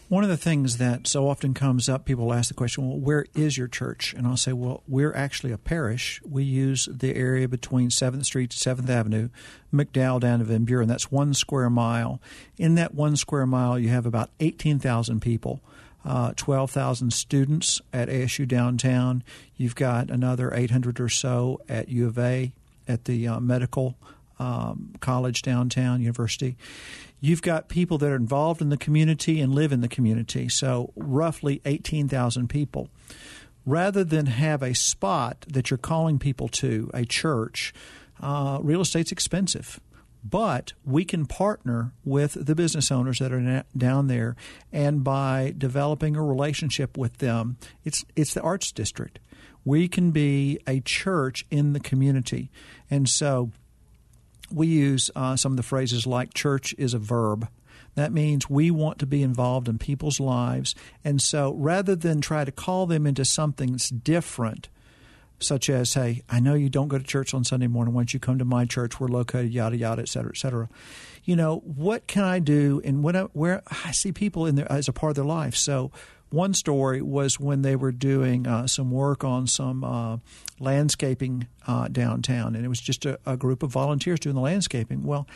One 0.08 0.24
of 0.24 0.30
the 0.30 0.36
things 0.36 0.78
that 0.78 1.06
so 1.06 1.28
often 1.28 1.54
comes 1.54 1.88
up, 1.88 2.04
people 2.04 2.32
ask 2.32 2.48
the 2.48 2.54
question, 2.54 2.88
well, 2.88 2.98
where 2.98 3.26
is 3.34 3.56
your 3.56 3.68
church? 3.68 4.14
And 4.14 4.26
I'll 4.26 4.36
say, 4.36 4.52
well, 4.52 4.82
we're 4.86 5.14
actually 5.14 5.52
a 5.52 5.58
parish. 5.58 6.20
We 6.24 6.44
use 6.44 6.88
the 6.90 7.14
area 7.14 7.48
between 7.48 7.90
7th 7.90 8.24
Street 8.24 8.50
to 8.50 8.56
7th 8.56 8.88
Avenue, 8.88 9.28
McDowell 9.72 10.20
down 10.20 10.40
to 10.40 10.44
Van 10.44 10.64
Buren. 10.64 10.88
That's 10.88 11.10
one 11.10 11.34
square 11.34 11.70
mile. 11.70 12.20
In 12.58 12.74
that 12.76 12.94
one 12.94 13.16
square 13.16 13.46
mile, 13.46 13.78
you 13.78 13.88
have 13.88 14.06
about 14.06 14.30
18,000 14.40 15.20
people. 15.20 15.60
Uh, 16.04 16.32
12,000 16.36 17.12
students 17.12 17.80
at 17.92 18.08
ASU 18.08 18.46
downtown. 18.46 19.24
You've 19.56 19.74
got 19.74 20.08
another 20.08 20.54
800 20.54 21.00
or 21.00 21.08
so 21.08 21.60
at 21.68 21.88
U 21.88 22.06
of 22.06 22.16
A 22.16 22.52
at 22.86 23.06
the 23.06 23.26
uh, 23.26 23.40
medical 23.40 23.96
um, 24.38 24.94
college 25.00 25.42
downtown, 25.42 26.00
university. 26.00 26.56
You've 27.20 27.42
got 27.42 27.68
people 27.68 27.98
that 27.98 28.10
are 28.10 28.16
involved 28.16 28.60
in 28.60 28.68
the 28.68 28.76
community 28.76 29.40
and 29.40 29.54
live 29.54 29.72
in 29.72 29.80
the 29.80 29.88
community, 29.88 30.48
so 30.48 30.92
roughly 30.96 31.60
18,000 31.64 32.48
people. 32.48 32.88
Rather 33.64 34.04
than 34.04 34.26
have 34.26 34.62
a 34.62 34.74
spot 34.74 35.44
that 35.48 35.70
you're 35.70 35.78
calling 35.78 36.18
people 36.18 36.46
to, 36.48 36.90
a 36.94 37.04
church, 37.04 37.74
uh, 38.20 38.58
real 38.62 38.80
estate's 38.80 39.10
expensive. 39.10 39.80
But 40.28 40.72
we 40.84 41.04
can 41.04 41.26
partner 41.26 41.92
with 42.04 42.46
the 42.46 42.54
business 42.54 42.90
owners 42.90 43.20
that 43.20 43.32
are 43.32 43.64
down 43.76 44.08
there, 44.08 44.34
and 44.72 45.04
by 45.04 45.54
developing 45.56 46.16
a 46.16 46.22
relationship 46.22 46.98
with 46.98 47.18
them, 47.18 47.58
it's 47.84 48.04
it's 48.16 48.34
the 48.34 48.42
arts 48.42 48.72
district. 48.72 49.20
We 49.64 49.86
can 49.86 50.10
be 50.10 50.58
a 50.66 50.80
church 50.80 51.46
in 51.50 51.74
the 51.74 51.80
community, 51.80 52.50
and 52.90 53.08
so 53.08 53.52
we 54.50 54.66
use 54.66 55.10
uh, 55.16 55.36
some 55.36 55.52
of 55.52 55.56
the 55.56 55.62
phrases 55.62 56.06
like 56.06 56.34
church 56.34 56.74
is 56.78 56.94
a 56.94 56.98
verb. 56.98 57.48
That 57.94 58.12
means 58.12 58.50
we 58.50 58.70
want 58.70 58.98
to 58.98 59.06
be 59.06 59.22
involved 59.22 59.68
in 59.68 59.78
people's 59.78 60.20
lives. 60.20 60.74
And 61.02 61.20
so 61.20 61.54
rather 61.54 61.96
than 61.96 62.20
try 62.20 62.44
to 62.44 62.52
call 62.52 62.86
them 62.86 63.06
into 63.06 63.24
something 63.24 63.72
that's 63.72 63.88
different, 63.88 64.68
such 65.38 65.68
as, 65.68 65.94
hey, 65.94 66.22
I 66.28 66.40
know 66.40 66.54
you 66.54 66.70
don't 66.70 66.88
go 66.88 66.98
to 66.98 67.04
church 67.04 67.34
on 67.34 67.44
Sunday 67.44 67.66
morning. 67.66 67.92
Why 67.94 68.00
don't 68.00 68.14
you 68.14 68.20
come 68.20 68.38
to 68.38 68.44
my 68.44 68.64
church? 68.64 68.98
We're 68.98 69.08
located, 69.08 69.52
yada, 69.52 69.76
yada, 69.76 70.02
et 70.02 70.08
cetera, 70.08 70.30
et 70.34 70.38
cetera. 70.38 70.68
You 71.24 71.36
know, 71.36 71.58
what 71.58 72.06
can 72.06 72.24
I 72.24 72.38
do? 72.38 72.80
And 72.84 73.02
when 73.02 73.16
I, 73.16 73.22
where 73.32 73.62
I 73.84 73.92
see 73.92 74.12
people 74.12 74.46
in 74.46 74.54
there 74.54 74.70
as 74.70 74.88
a 74.88 74.92
part 74.92 75.10
of 75.10 75.16
their 75.16 75.24
life. 75.24 75.54
So 75.56 75.90
one 76.30 76.54
story 76.54 77.00
was 77.02 77.38
when 77.38 77.62
they 77.62 77.76
were 77.76 77.92
doing 77.92 78.46
uh, 78.46 78.66
some 78.66 78.90
work 78.90 79.24
on 79.24 79.46
some 79.46 79.84
uh, 79.84 80.18
landscaping 80.58 81.46
uh, 81.66 81.88
downtown, 81.88 82.54
and 82.54 82.64
it 82.64 82.68
was 82.68 82.80
just 82.80 83.06
a, 83.06 83.18
a, 83.24 83.36
group 83.36 83.62
of 83.62 83.70
volunteers 83.70 84.20
doing 84.20 84.34
the 84.34 84.40
landscaping. 84.40 85.04
Well, 85.04 85.26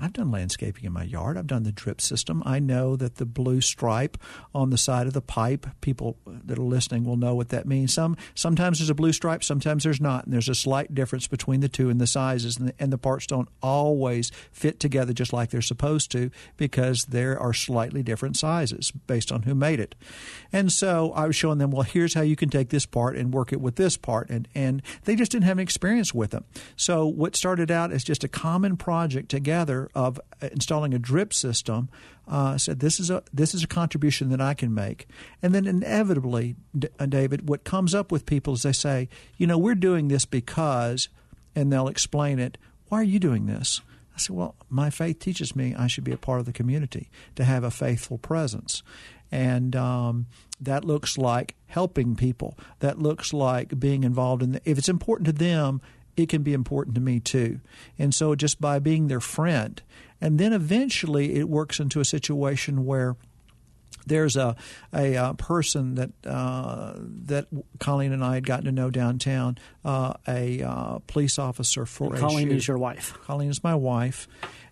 I've 0.00 0.12
done 0.12 0.30
landscaping 0.30 0.84
in 0.84 0.92
my 0.92 1.04
yard. 1.04 1.36
I've 1.36 1.46
done 1.46 1.62
the 1.62 1.72
drip 1.72 2.00
system. 2.00 2.42
I 2.44 2.58
know 2.58 2.96
that 2.96 3.16
the 3.16 3.26
blue 3.26 3.60
stripe 3.60 4.18
on 4.54 4.70
the 4.70 4.78
side 4.78 5.06
of 5.06 5.12
the 5.12 5.20
pipe, 5.20 5.66
people 5.80 6.16
that 6.26 6.58
are 6.58 6.62
listening 6.62 7.04
will 7.04 7.16
know 7.16 7.34
what 7.34 7.50
that 7.50 7.66
means. 7.66 7.92
Some 7.94 8.16
sometimes 8.34 8.78
there's 8.78 8.90
a 8.90 8.94
blue 8.94 9.12
stripe, 9.12 9.44
sometimes 9.44 9.84
there's 9.84 10.00
not, 10.00 10.24
and 10.24 10.32
there's 10.32 10.48
a 10.48 10.54
slight 10.54 10.94
difference 10.94 11.26
between 11.26 11.60
the 11.60 11.68
two 11.68 11.90
in 11.90 11.98
the 11.98 12.06
sizes, 12.06 12.56
and 12.56 12.68
the, 12.68 12.74
and 12.78 12.92
the 12.92 12.98
parts 12.98 13.26
don't 13.26 13.48
always 13.62 14.30
fit 14.52 14.80
together 14.80 15.12
just 15.12 15.32
like 15.32 15.50
they're 15.50 15.62
supposed 15.62 16.10
to 16.12 16.30
because 16.56 17.04
there 17.06 17.38
are 17.38 17.52
slightly 17.52 18.02
different 18.02 18.36
sizes 18.36 18.90
based 18.90 19.30
on 19.30 19.42
who 19.42 19.54
made 19.54 19.80
it. 19.80 19.94
And 20.52 20.72
so 20.72 21.12
I 21.12 21.26
was 21.26 21.36
showing 21.36 21.58
them, 21.58 21.70
well, 21.70 21.82
here's 21.82 22.14
how 22.14 22.22
you 22.22 22.36
can 22.36 22.48
take 22.48 22.70
this 22.70 22.86
part 22.86 23.16
and 23.16 23.32
work 23.32 23.52
it 23.52 23.60
with 23.60 23.76
this 23.76 23.96
part, 23.96 24.30
and 24.30 24.48
and 24.54 24.82
they 25.04 25.14
just 25.14 25.32
didn't 25.32 25.44
have 25.44 25.58
any 25.58 25.62
experience 25.62 26.14
with 26.14 26.30
them. 26.30 26.44
So 26.76 27.06
what 27.06 27.36
started 27.36 27.70
out 27.70 27.92
as 27.92 28.04
just 28.04 28.24
a 28.24 28.28
common 28.28 28.76
project 28.76 29.28
together 29.28 29.67
of 29.68 30.20
installing 30.40 30.94
a 30.94 30.98
drip 30.98 31.32
system, 31.32 31.88
uh, 32.26 32.58
said 32.58 32.80
this 32.80 33.00
is 33.00 33.10
a 33.10 33.22
this 33.32 33.54
is 33.54 33.64
a 33.64 33.66
contribution 33.66 34.30
that 34.30 34.40
I 34.40 34.54
can 34.54 34.74
make, 34.74 35.06
and 35.42 35.54
then 35.54 35.66
inevitably, 35.66 36.56
D- 36.78 36.88
uh, 36.98 37.06
David, 37.06 37.48
what 37.48 37.64
comes 37.64 37.94
up 37.94 38.12
with 38.12 38.26
people 38.26 38.54
is 38.54 38.62
they 38.62 38.72
say, 38.72 39.08
you 39.36 39.46
know, 39.46 39.58
we're 39.58 39.74
doing 39.74 40.08
this 40.08 40.24
because, 40.24 41.08
and 41.54 41.72
they'll 41.72 41.88
explain 41.88 42.38
it. 42.38 42.58
Why 42.88 43.00
are 43.00 43.04
you 43.04 43.18
doing 43.18 43.46
this? 43.46 43.80
I 44.14 44.18
said, 44.18 44.36
well, 44.36 44.56
my 44.68 44.90
faith 44.90 45.20
teaches 45.20 45.54
me 45.54 45.74
I 45.74 45.86
should 45.86 46.04
be 46.04 46.12
a 46.12 46.18
part 46.18 46.40
of 46.40 46.46
the 46.46 46.52
community 46.52 47.08
to 47.36 47.44
have 47.44 47.64
a 47.64 47.70
faithful 47.70 48.18
presence, 48.18 48.82
and 49.30 49.74
um, 49.76 50.26
that 50.60 50.84
looks 50.84 51.16
like 51.16 51.54
helping 51.66 52.16
people. 52.16 52.58
That 52.80 52.98
looks 52.98 53.32
like 53.32 53.78
being 53.78 54.04
involved 54.04 54.42
in. 54.42 54.52
The, 54.52 54.60
if 54.64 54.76
it's 54.78 54.88
important 54.88 55.26
to 55.26 55.32
them, 55.32 55.80
it 56.18 56.28
can 56.28 56.42
be 56.42 56.52
important 56.52 56.94
to 56.96 57.00
me 57.00 57.20
too. 57.20 57.60
And 57.98 58.14
so 58.14 58.34
just 58.34 58.60
by 58.60 58.78
being 58.78 59.08
their 59.08 59.20
friend, 59.20 59.80
and 60.20 60.38
then 60.38 60.52
eventually 60.52 61.36
it 61.36 61.48
works 61.48 61.78
into 61.78 62.00
a 62.00 62.04
situation 62.04 62.84
where 62.84 63.16
there's 64.08 64.36
a 64.36 64.56
a, 64.92 65.14
a 65.14 65.16
uh, 65.16 65.32
person 65.34 65.94
that 65.96 66.10
uh, 66.26 66.94
that 66.96 67.46
Colleen 67.78 68.12
and 68.12 68.24
I 68.24 68.34
had 68.34 68.46
gotten 68.46 68.64
to 68.66 68.72
know 68.72 68.90
downtown, 68.90 69.58
uh, 69.84 70.14
a 70.26 70.62
uh, 70.62 70.98
police 71.06 71.38
officer 71.38 71.86
for 71.86 72.12
and 72.12 72.18
Colleen 72.18 72.50
is 72.50 72.66
your 72.66 72.78
wife. 72.78 73.16
Colleen 73.24 73.50
is 73.50 73.62
my 73.62 73.74
wife, 73.74 74.26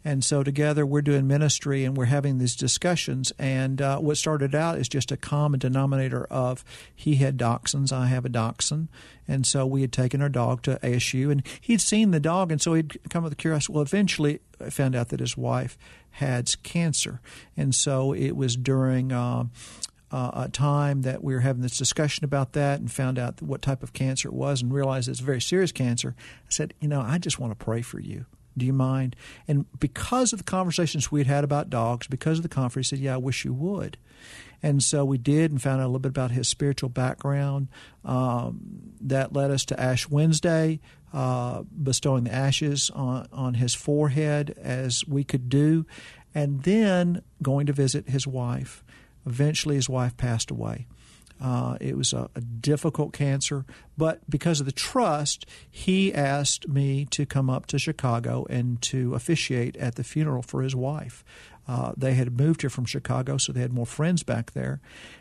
and 0.06 0.22
so 0.22 0.44
together 0.44 0.86
we're 0.86 1.02
doing 1.02 1.26
ministry 1.26 1.82
and 1.84 1.96
we're 1.96 2.04
having 2.04 2.38
these 2.38 2.54
discussions. 2.54 3.32
And 3.40 3.82
uh, 3.82 3.98
what 3.98 4.16
started 4.16 4.54
out 4.54 4.78
is 4.78 4.88
just 4.88 5.10
a 5.10 5.16
common 5.16 5.58
denominator 5.58 6.26
of 6.26 6.64
he 6.94 7.16
had 7.16 7.36
dachshunds, 7.36 7.92
I 7.92 8.06
have 8.06 8.24
a 8.24 8.28
dachshund. 8.28 8.86
And 9.26 9.44
so 9.44 9.66
we 9.66 9.80
had 9.80 9.92
taken 9.92 10.22
our 10.22 10.28
dog 10.28 10.62
to 10.62 10.78
ASU 10.80 11.32
and 11.32 11.42
he'd 11.60 11.80
seen 11.80 12.12
the 12.12 12.20
dog. 12.20 12.52
And 12.52 12.62
so 12.62 12.74
he'd 12.74 12.96
come 13.10 13.24
with 13.24 13.32
the 13.32 13.36
curiosity. 13.36 13.72
Well, 13.72 13.82
eventually 13.82 14.38
I 14.64 14.70
found 14.70 14.94
out 14.94 15.08
that 15.08 15.18
his 15.18 15.36
wife 15.36 15.76
had 16.16 16.62
cancer. 16.62 17.20
And 17.56 17.74
so 17.74 18.12
it 18.12 18.36
was 18.36 18.56
during. 18.56 19.12
Uh, 19.12 19.44
uh, 20.12 20.30
a 20.44 20.48
time 20.48 21.02
that 21.02 21.22
we 21.22 21.34
were 21.34 21.40
having 21.40 21.62
this 21.62 21.76
discussion 21.76 22.24
about 22.24 22.52
that 22.52 22.78
and 22.78 22.92
found 22.92 23.18
out 23.18 23.42
what 23.42 23.60
type 23.60 23.82
of 23.82 23.92
cancer 23.92 24.28
it 24.28 24.34
was 24.34 24.62
and 24.62 24.72
realized 24.72 25.08
it's 25.08 25.18
a 25.18 25.24
very 25.24 25.40
serious 25.40 25.72
cancer. 25.72 26.14
I 26.18 26.48
said, 26.48 26.74
you 26.80 26.86
know, 26.86 27.00
I 27.00 27.18
just 27.18 27.40
want 27.40 27.50
to 27.58 27.64
pray 27.64 27.82
for 27.82 27.98
you. 27.98 28.24
Do 28.56 28.64
you 28.64 28.72
mind? 28.72 29.16
And 29.46 29.66
because 29.78 30.32
of 30.32 30.38
the 30.38 30.44
conversations 30.44 31.10
we 31.10 31.20
had 31.20 31.26
had 31.26 31.44
about 31.44 31.68
dogs, 31.68 32.06
because 32.06 32.38
of 32.38 32.42
the 32.42 32.48
conference, 32.48 32.88
he 32.88 32.96
said, 32.96 33.02
Yeah, 33.02 33.14
I 33.14 33.18
wish 33.18 33.44
you 33.44 33.52
would. 33.52 33.98
And 34.62 34.82
so 34.82 35.04
we 35.04 35.18
did 35.18 35.50
and 35.50 35.60
found 35.60 35.80
out 35.80 35.84
a 35.84 35.88
little 35.88 35.98
bit 36.00 36.08
about 36.08 36.30
his 36.30 36.48
spiritual 36.48 36.88
background. 36.88 37.68
Um, 38.04 38.60
that 39.00 39.32
led 39.32 39.50
us 39.50 39.64
to 39.66 39.80
Ash 39.80 40.08
Wednesday, 40.08 40.80
uh, 41.12 41.62
bestowing 41.62 42.24
the 42.24 42.32
ashes 42.32 42.90
on, 42.90 43.28
on 43.32 43.54
his 43.54 43.74
forehead 43.74 44.54
as 44.60 45.06
we 45.06 45.24
could 45.24 45.48
do, 45.48 45.86
and 46.34 46.62
then 46.62 47.22
going 47.42 47.66
to 47.66 47.72
visit 47.72 48.08
his 48.08 48.26
wife. 48.26 48.84
Eventually, 49.26 49.76
his 49.76 49.88
wife 49.88 50.16
passed 50.16 50.50
away. 50.50 50.86
Uh, 51.40 51.76
it 51.80 51.96
was 51.96 52.12
a, 52.12 52.30
a, 52.34 52.40
difficult 52.40 53.12
cancer, 53.12 53.66
but 53.98 54.20
because 54.28 54.58
of 54.60 54.64
the 54.64 54.72
trust, 54.72 55.44
he 55.70 56.12
asked 56.14 56.66
me 56.66 57.04
to 57.04 57.26
come 57.26 57.50
up 57.50 57.66
to 57.66 57.78
Chicago 57.78 58.46
and 58.48 58.80
to 58.80 59.14
officiate 59.14 59.76
at 59.76 59.96
the 59.96 60.04
funeral 60.04 60.40
for 60.40 60.62
his 60.62 60.74
wife. 60.74 61.22
Uh, 61.68 61.92
they 61.96 62.14
had 62.14 62.38
moved 62.38 62.60
here 62.60 62.70
from 62.70 62.84
Chicago, 62.84 63.38
so 63.38 63.52
they 63.52 63.60
had 63.60 63.72
more 63.72 63.86
friends 63.86 64.22
back 64.22 64.52
there, 64.52 64.80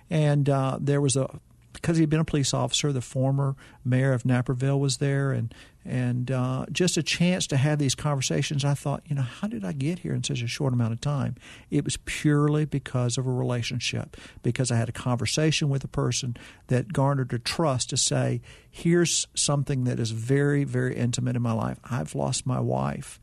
and 0.09 0.49
uh, 0.49 0.77
there 0.79 1.01
was 1.01 1.15
a 1.15 1.39
because 1.75 1.97
he'd 1.97 2.09
been 2.09 2.19
a 2.21 2.25
police 2.25 2.53
officer, 2.53 2.91
the 2.91 3.01
former 3.01 3.55
mayor 3.83 4.13
of 4.13 4.25
Naperville 4.25 4.79
was 4.79 4.97
there, 4.97 5.31
and 5.31 5.53
and 5.87 6.31
uh, 6.31 6.65
just 6.71 6.97
a 6.97 7.03
chance 7.03 7.45
to 7.45 7.57
have 7.57 7.77
these 7.77 7.93
conversations. 7.93 8.65
I 8.65 8.73
thought, 8.73 9.03
you 9.05 9.15
know, 9.15 9.21
how 9.21 9.47
did 9.47 9.63
I 9.63 9.71
get 9.71 9.99
here 9.99 10.15
in 10.15 10.23
such 10.23 10.41
a 10.41 10.47
short 10.47 10.73
amount 10.73 10.93
of 10.93 11.01
time? 11.01 11.35
It 11.69 11.83
was 11.83 11.97
purely 12.05 12.65
because 12.65 13.19
of 13.19 13.27
a 13.27 13.31
relationship, 13.31 14.17
because 14.41 14.71
I 14.71 14.77
had 14.77 14.89
a 14.89 14.93
conversation 14.93 15.69
with 15.69 15.83
a 15.83 15.87
person 15.87 16.37
that 16.67 16.91
garnered 16.91 17.33
a 17.33 17.39
trust 17.39 17.91
to 17.91 17.97
say, 17.97 18.41
here's 18.71 19.27
something 19.35 19.83
that 19.83 19.99
is 19.99 20.09
very, 20.09 20.63
very 20.63 20.95
intimate 20.95 21.35
in 21.35 21.43
my 21.43 21.53
life. 21.53 21.77
I've 21.83 22.15
lost 22.15 22.47
my 22.47 22.59
wife. 22.59 23.19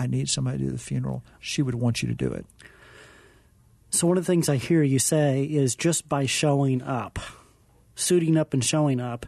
I 0.00 0.06
need 0.06 0.28
somebody 0.28 0.58
to 0.58 0.64
do 0.64 0.70
the 0.70 0.78
funeral. 0.78 1.22
She 1.38 1.62
would 1.62 1.76
want 1.76 2.02
you 2.02 2.08
to 2.08 2.14
do 2.14 2.32
it. 2.32 2.46
So, 3.90 4.06
one 4.06 4.16
of 4.16 4.24
the 4.24 4.32
things 4.32 4.48
I 4.48 4.56
hear 4.56 4.82
you 4.82 4.98
say 4.98 5.44
is 5.44 5.74
just 5.74 6.08
by 6.08 6.26
showing 6.26 6.82
up 6.82 7.18
suiting 8.00 8.36
up 8.36 8.54
and 8.54 8.64
showing 8.64 9.00
up, 9.00 9.26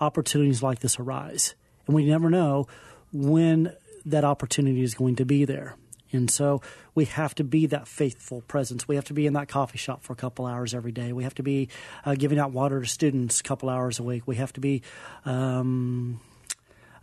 opportunities 0.00 0.62
like 0.62 0.80
this 0.80 0.98
arise. 0.98 1.54
And 1.86 1.96
we 1.96 2.04
never 2.04 2.30
know 2.30 2.68
when 3.12 3.74
that 4.06 4.24
opportunity 4.24 4.82
is 4.82 4.94
going 4.94 5.16
to 5.16 5.24
be 5.24 5.44
there. 5.44 5.76
And 6.12 6.30
so 6.30 6.60
we 6.94 7.04
have 7.04 7.34
to 7.36 7.44
be 7.44 7.66
that 7.66 7.86
faithful 7.86 8.40
presence. 8.42 8.88
We 8.88 8.96
have 8.96 9.04
to 9.06 9.14
be 9.14 9.26
in 9.26 9.34
that 9.34 9.48
coffee 9.48 9.78
shop 9.78 10.02
for 10.02 10.12
a 10.12 10.16
couple 10.16 10.44
hours 10.44 10.74
every 10.74 10.90
day. 10.90 11.12
We 11.12 11.22
have 11.22 11.34
to 11.36 11.44
be 11.44 11.68
uh, 12.04 12.16
giving 12.16 12.38
out 12.38 12.50
water 12.50 12.80
to 12.80 12.86
students 12.86 13.40
a 13.40 13.42
couple 13.44 13.68
hours 13.68 14.00
a 14.00 14.02
week. 14.02 14.24
We 14.26 14.36
have 14.36 14.52
to 14.54 14.60
be 14.60 14.82
um, 15.24 16.20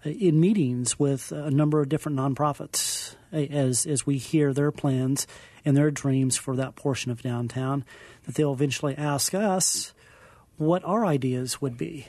in 0.08 0.40
meetings 0.40 0.98
with 1.00 1.32
a 1.32 1.52
number 1.52 1.82
of 1.82 1.90
different 1.90 2.18
nonprofits 2.18 3.16
as 3.32 3.86
as 3.86 4.06
we 4.06 4.18
hear 4.18 4.54
their 4.54 4.72
plans 4.72 5.28
and 5.66 5.76
their 5.76 5.92
dreams 5.92 6.38
for 6.38 6.56
that 6.56 6.76
portion 6.76 7.12
of 7.12 7.22
downtown. 7.22 7.84
That 8.26 8.36
they'll 8.36 8.54
eventually 8.54 8.96
ask 8.98 9.34
us 9.34 9.94
what 10.58 10.84
our 10.84 11.06
ideas 11.06 11.62
would 11.62 11.78
be. 11.78 12.08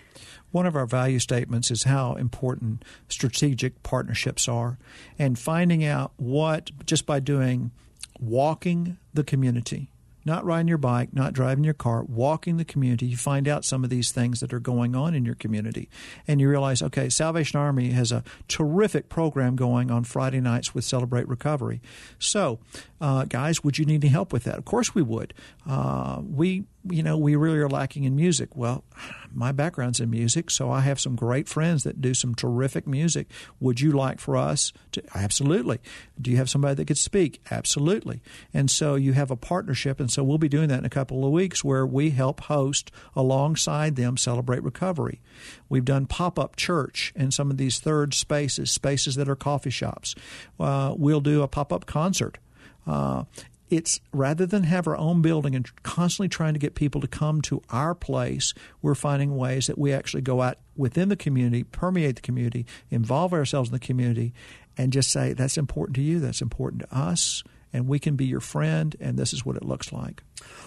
One 0.50 0.66
of 0.66 0.74
our 0.74 0.86
value 0.86 1.18
statements 1.18 1.70
is 1.70 1.84
how 1.84 2.14
important 2.14 2.84
strategic 3.08 3.82
partnerships 3.82 4.48
are 4.48 4.78
and 5.18 5.38
finding 5.38 5.84
out 5.84 6.12
what, 6.16 6.70
just 6.86 7.04
by 7.04 7.20
doing 7.20 7.70
walking 8.18 8.96
the 9.12 9.22
community, 9.22 9.90
not 10.28 10.44
riding 10.44 10.68
your 10.68 10.78
bike, 10.78 11.12
not 11.12 11.32
driving 11.32 11.64
your 11.64 11.74
car, 11.74 12.04
walking 12.04 12.58
the 12.58 12.64
community, 12.64 13.06
you 13.06 13.16
find 13.16 13.48
out 13.48 13.64
some 13.64 13.82
of 13.82 13.90
these 13.90 14.12
things 14.12 14.40
that 14.40 14.52
are 14.52 14.60
going 14.60 14.94
on 14.94 15.14
in 15.14 15.24
your 15.24 15.34
community. 15.34 15.88
And 16.28 16.40
you 16.40 16.48
realize, 16.48 16.82
okay, 16.82 17.08
Salvation 17.08 17.58
Army 17.58 17.90
has 17.90 18.12
a 18.12 18.22
terrific 18.46 19.08
program 19.08 19.56
going 19.56 19.90
on 19.90 20.04
Friday 20.04 20.40
nights 20.40 20.74
with 20.74 20.84
Celebrate 20.84 21.26
Recovery. 21.26 21.80
So, 22.18 22.60
uh, 23.00 23.24
guys, 23.24 23.64
would 23.64 23.78
you 23.78 23.86
need 23.86 24.04
any 24.04 24.12
help 24.12 24.32
with 24.32 24.44
that? 24.44 24.58
Of 24.58 24.64
course 24.64 24.94
we 24.94 25.02
would. 25.02 25.34
Uh, 25.66 26.20
we 26.22 26.64
you 26.84 27.02
know, 27.02 27.18
we 27.18 27.36
really 27.36 27.58
are 27.58 27.68
lacking 27.68 28.04
in 28.04 28.14
music. 28.14 28.56
Well, 28.56 28.84
my 29.32 29.52
background's 29.52 30.00
in 30.00 30.10
music, 30.10 30.50
so 30.50 30.70
I 30.70 30.80
have 30.80 31.00
some 31.00 31.16
great 31.16 31.48
friends 31.48 31.84
that 31.84 32.00
do 32.00 32.14
some 32.14 32.34
terrific 32.34 32.86
music. 32.86 33.28
Would 33.60 33.80
you 33.80 33.92
like 33.92 34.20
for 34.20 34.36
us 34.36 34.72
to? 34.92 35.02
Absolutely. 35.14 35.80
Do 36.20 36.30
you 36.30 36.36
have 36.36 36.48
somebody 36.48 36.74
that 36.76 36.86
could 36.86 36.98
speak? 36.98 37.42
Absolutely. 37.50 38.22
And 38.54 38.70
so 38.70 38.94
you 38.94 39.12
have 39.12 39.30
a 39.30 39.36
partnership, 39.36 40.00
and 40.00 40.10
so 40.10 40.22
we'll 40.22 40.38
be 40.38 40.48
doing 40.48 40.68
that 40.68 40.78
in 40.78 40.84
a 40.84 40.90
couple 40.90 41.24
of 41.24 41.32
weeks 41.32 41.64
where 41.64 41.86
we 41.86 42.10
help 42.10 42.40
host 42.42 42.90
alongside 43.14 43.96
them 43.96 44.16
Celebrate 44.16 44.62
Recovery. 44.62 45.20
We've 45.68 45.84
done 45.84 46.06
pop 46.06 46.38
up 46.38 46.56
church 46.56 47.12
in 47.16 47.30
some 47.30 47.50
of 47.50 47.56
these 47.56 47.80
third 47.80 48.14
spaces, 48.14 48.70
spaces 48.70 49.16
that 49.16 49.28
are 49.28 49.36
coffee 49.36 49.70
shops. 49.70 50.14
Uh, 50.58 50.94
we'll 50.96 51.20
do 51.20 51.42
a 51.42 51.48
pop 51.48 51.72
up 51.72 51.86
concert. 51.86 52.38
Uh, 52.86 53.24
it's 53.70 54.00
rather 54.12 54.46
than 54.46 54.64
have 54.64 54.86
our 54.86 54.96
own 54.96 55.22
building 55.22 55.54
and 55.54 55.70
constantly 55.82 56.28
trying 56.28 56.54
to 56.54 56.58
get 56.58 56.74
people 56.74 57.00
to 57.00 57.08
come 57.08 57.40
to 57.42 57.62
our 57.70 57.94
place, 57.94 58.54
we're 58.82 58.94
finding 58.94 59.36
ways 59.36 59.66
that 59.66 59.78
we 59.78 59.92
actually 59.92 60.22
go 60.22 60.42
out 60.42 60.58
within 60.76 61.08
the 61.08 61.16
community, 61.16 61.64
permeate 61.64 62.16
the 62.16 62.22
community, 62.22 62.66
involve 62.90 63.32
ourselves 63.32 63.68
in 63.68 63.72
the 63.72 63.78
community, 63.78 64.32
and 64.76 64.92
just 64.92 65.10
say, 65.10 65.32
that's 65.32 65.58
important 65.58 65.96
to 65.96 66.02
you, 66.02 66.20
that's 66.20 66.40
important 66.40 66.82
to 66.82 66.96
us, 66.96 67.42
and 67.72 67.86
we 67.86 67.98
can 67.98 68.16
be 68.16 68.24
your 68.24 68.40
friend, 68.40 68.96
and 69.00 69.18
this 69.18 69.32
is 69.32 69.44
what 69.44 69.56
it 69.56 69.64
looks 69.64 69.92
like. 69.92 70.22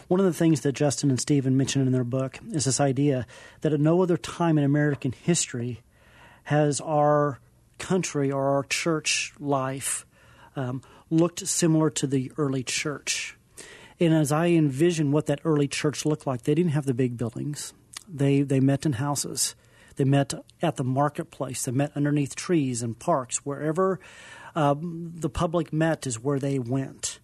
One 0.08 0.20
of 0.20 0.26
the 0.26 0.34
things 0.34 0.62
that 0.62 0.74
Justin 0.74 1.10
and 1.10 1.20
Stephen 1.20 1.58
mentioned 1.58 1.88
in 1.88 1.94
their 1.94 2.04
book 2.04 2.38
is 2.52 2.66
this 2.66 2.80
idea 2.80 3.26
that 3.62 3.74
at 3.74 3.80
no 3.80 4.02
other 4.02 4.18
time 4.18 4.58
in 4.58 4.64
American 4.64 5.14
history 5.14 5.82
has 6.44 6.82
our 6.82 7.40
country 7.80 8.32
or 8.32 8.50
our 8.56 8.64
church 8.64 9.34
life 9.40 10.06
um, 10.56 10.82
looked 11.12 11.48
similar 11.48 11.90
to 11.92 12.08
the 12.08 12.32
early 12.38 12.64
church. 12.64 13.38
And 14.00 14.14
as 14.14 14.32
I 14.32 14.48
envision 14.48 15.12
what 15.12 15.28
that 15.28 15.42
early 15.46 15.68
church 15.68 16.06
looked 16.06 16.26
like, 16.26 16.44
they 16.44 16.56
didn't 16.56 16.72
have 16.72 16.88
the 16.88 16.94
big 16.94 17.18
buildings. 17.18 17.74
They 18.08 18.42
they 18.42 18.60
met 18.60 18.86
in 18.86 18.94
houses. 18.94 19.56
They 19.98 20.06
met 20.06 20.34
at 20.62 20.78
the 20.78 20.84
marketplace. 20.84 21.66
They 21.66 21.72
met 21.72 21.92
underneath 21.96 22.36
trees 22.36 22.82
and 22.82 22.98
parks. 22.98 23.46
Wherever 23.46 24.00
um, 24.56 25.12
the 25.16 25.30
public 25.30 25.72
met 25.72 26.08
is 26.08 26.20
where 26.20 26.40
they 26.40 26.58
went. 26.58 27.20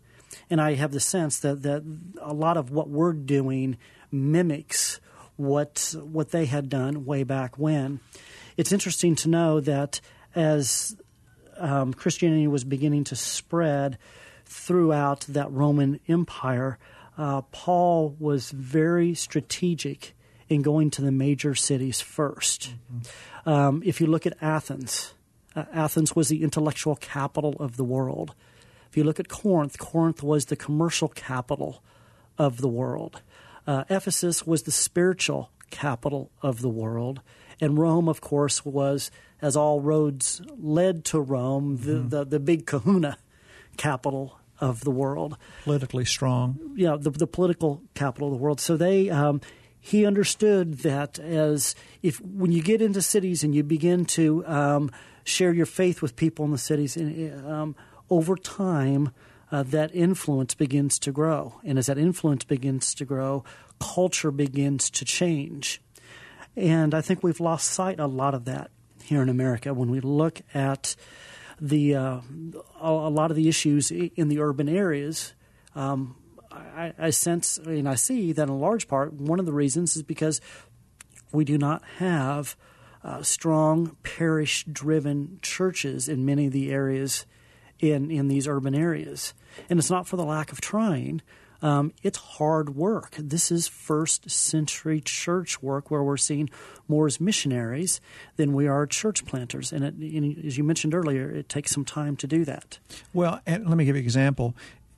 And 0.50 0.62
I 0.62 0.76
have 0.76 0.92
the 0.92 1.00
sense 1.00 1.40
that, 1.40 1.64
that 1.64 1.84
a 2.22 2.34
lot 2.34 2.58
of 2.58 2.70
what 2.70 2.90
we're 2.90 3.14
doing 3.14 3.78
mimics 4.12 5.00
what 5.38 5.96
what 6.02 6.32
they 6.32 6.46
had 6.46 6.68
done 6.68 7.06
way 7.06 7.24
back 7.24 7.58
when. 7.58 8.00
It's 8.58 8.72
interesting 8.72 9.16
to 9.18 9.30
know 9.30 9.60
that 9.62 10.02
as 10.36 10.98
um, 11.60 11.94
Christianity 11.94 12.48
was 12.48 12.64
beginning 12.64 13.06
to 13.06 13.16
spread 13.16 13.98
throughout 14.46 15.22
that 15.30 15.52
Roman 15.52 16.00
Empire, 16.08 16.78
uh, 17.18 17.42
Paul 17.52 18.16
was 18.20 18.52
very 18.52 19.14
strategic 19.14 20.16
in 20.50 20.62
going 20.62 20.90
to 20.92 21.02
the 21.02 21.12
major 21.12 21.56
cities 21.56 22.02
1st 22.02 22.70
mm-hmm. 22.70 23.50
um, 23.50 23.82
if 23.86 24.00
you 24.00 24.08
look 24.08 24.26
at 24.26 24.38
Athens, 24.42 25.14
uh, 25.56 25.66
Athens 25.74 26.16
was 26.16 26.30
the 26.30 26.44
intellectual 26.44 26.96
capital 26.96 27.56
of 27.60 27.76
the 27.76 27.84
world. 27.84 28.34
If 28.90 28.96
you 28.96 29.04
look 29.04 29.20
at 29.20 29.28
Corinth, 29.28 29.78
Corinth 29.78 30.24
was 30.24 30.46
the 30.46 30.56
commercial 30.56 31.10
capital 31.10 31.84
of 32.38 32.62
the 32.62 32.70
world. 32.70 33.22
Uh, 33.66 33.84
Ephesus 33.90 34.48
was 34.48 34.64
the 34.64 34.72
spiritual 34.72 35.52
capital 35.70 36.32
of 36.42 36.62
the 36.62 36.70
world. 36.70 37.22
And 37.60 37.78
Rome, 37.78 38.08
of 38.08 38.22
course, 38.22 38.66
was, 38.66 39.12
as 39.42 39.56
all 39.56 39.82
roads 39.82 40.42
led 40.58 41.06
to 41.06 41.20
Rome, 41.20 41.78
the, 41.78 41.92
mm-hmm. 41.92 42.10
the, 42.10 42.26
the, 42.26 42.40
big 42.40 42.66
kahuna 42.66 43.18
capital 43.78 44.40
of 44.60 44.84
the 44.84 44.92
world. 44.92 45.38
Politically 45.64 46.06
strong. 46.06 46.60
Yeah, 46.76 46.98
the, 47.00 47.10
the 47.10 47.28
political 47.28 47.82
capital 47.94 48.28
of 48.30 48.34
the 48.34 48.44
world. 48.44 48.60
So 48.60 48.78
they. 48.78 49.10
Um, 49.10 49.42
he 49.80 50.06
understood 50.06 50.80
that 50.80 51.18
as 51.18 51.74
if 52.04 52.20
when 52.20 52.52
you 52.52 52.62
get 52.62 52.82
into 52.82 53.02
cities 53.02 53.42
and 53.42 53.56
you 53.56 53.64
begin 53.64 54.04
to 54.06 54.46
um, 54.46 54.92
share 55.24 55.54
your 55.54 55.66
faith 55.66 56.02
with 56.02 56.18
people 56.18 56.44
in 56.44 56.52
the 56.52 56.58
cities, 56.58 56.98
um, 56.98 57.74
over 58.10 58.36
time, 58.36 59.12
uh, 59.52 59.64
that 59.64 59.96
influence 59.96 60.56
begins 60.56 61.00
to 61.00 61.12
grow. 61.12 61.56
And 61.64 61.78
as 61.80 61.86
that 61.86 61.98
influence 61.98 62.44
begins 62.44 62.94
to 62.96 63.06
grow, 63.06 63.46
culture 63.80 64.32
begins 64.32 64.90
to 64.90 65.06
change. 65.06 65.82
And 66.58 66.96
I 66.96 67.02
think 67.02 67.22
we've 67.22 67.40
lost 67.40 67.70
sight 67.70 68.00
a 68.00 68.08
lot 68.08 68.34
of 68.34 68.46
that 68.46 68.72
here 69.04 69.22
in 69.22 69.30
America 69.30 69.76
when 69.76 69.92
we 69.92 70.00
look 70.00 70.42
at 70.56 70.96
the 71.62 71.96
uh, 71.96 72.20
a, 72.82 72.92
lot 72.92 73.30
of 73.30 73.38
the 73.38 73.48
issues 73.48 73.92
in 73.92 74.28
the 74.28 74.40
urban 74.40 74.68
areas. 74.68 75.34
Um, 75.76 76.16
I, 76.52 76.94
I, 76.98 77.10
sense 77.12 77.60
and 77.60 77.88
I 77.88 77.94
see 77.94 78.32
that 78.32 78.50
in 78.50 78.60
large 78.60 78.88
part 78.88 79.14
one 79.14 79.40
of 79.40 79.46
the 79.46 79.54
reasons 79.54 79.96
is 79.96 80.02
because 80.02 80.42
we 81.32 81.46
do 81.46 81.60
not 81.60 81.84
have 81.98 82.56
uh, 83.04 83.22
strong 83.22 83.96
parish-driven 84.02 85.40
churches 85.44 86.10
in 86.10 86.26
many 86.26 86.48
of 86.48 86.54
the 86.54 86.72
areas 86.72 87.28
in 87.80 88.10
in 88.10 88.30
these 88.30 88.48
urban 88.48 88.74
areas, 88.74 89.36
and 89.70 89.78
it's 89.78 89.92
not 89.92 90.08
for 90.08 90.18
the 90.18 90.26
lack 90.26 90.52
of 90.52 90.60
trying. 90.60 91.22
Um, 91.62 91.94
it's 92.04 92.18
hard 92.18 92.76
work. 92.76 93.16
This 93.18 93.52
is 93.52 93.68
first 93.68 94.30
century 94.30 95.02
church 95.02 95.62
work 95.62 95.90
where 95.90 96.04
we're 96.04 96.18
seeing 96.18 96.50
more 96.88 97.08
as 97.08 97.20
missionaries 97.20 98.00
than 98.36 98.54
we 98.54 98.68
are 98.68 98.86
church 98.86 99.26
planters. 99.26 99.72
And, 99.72 99.84
it, 99.84 99.96
and 99.96 100.46
as 100.46 100.58
you 100.58 100.64
mentioned 100.64 100.94
earlier, 100.94 101.30
it 101.30 101.50
takes 101.50 101.72
some 101.72 101.86
time 101.86 102.16
to 102.18 102.28
do 102.28 102.46
that. 102.46 102.80
Well, 103.14 103.42
let 103.46 103.66
me 103.66 103.86
give 103.86 103.96
you 103.96 104.02
an 104.02 104.06
example 104.06 104.56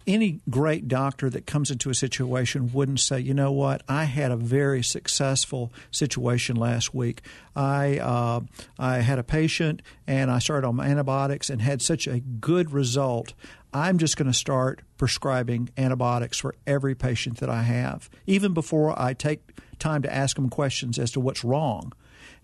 any 0.09 0.39
great 0.49 0.87
doctor 0.87 1.29
that 1.29 1.45
comes 1.45 1.69
into 1.69 1.89
a 1.89 1.93
situation 1.93 2.71
wouldn't 2.73 2.99
say, 2.99 3.19
you 3.19 3.33
know 3.33 3.51
what, 3.51 3.83
I 3.87 4.05
had 4.05 4.31
a 4.31 4.35
very 4.35 4.81
successful 4.81 5.71
situation 5.91 6.55
last 6.55 6.93
week. 6.93 7.21
I 7.55 7.99
uh, 7.99 8.41
I 8.77 8.97
had 8.99 9.19
a 9.19 9.23
patient 9.23 9.81
and 10.07 10.31
I 10.31 10.39
started 10.39 10.67
on 10.67 10.79
antibiotics 10.79 11.49
and 11.49 11.61
had 11.61 11.81
such 11.81 12.07
a 12.07 12.19
good 12.19 12.71
result. 12.71 13.33
I'm 13.73 13.97
just 13.97 14.17
going 14.17 14.32
to 14.32 14.38
start 14.38 14.82
prescribing 14.97 15.69
antibiotics 15.77 16.39
for 16.39 16.55
every 16.65 16.95
patient 16.95 17.38
that 17.38 17.49
I 17.49 17.63
have, 17.63 18.10
even 18.25 18.53
before 18.53 18.99
I 18.99 19.13
take 19.13 19.41
time 19.77 20.01
to 20.01 20.13
ask 20.13 20.36
them 20.36 20.49
questions 20.49 20.97
as 20.97 21.12
to 21.12 21.19
what's 21.19 21.43
wrong. 21.43 21.93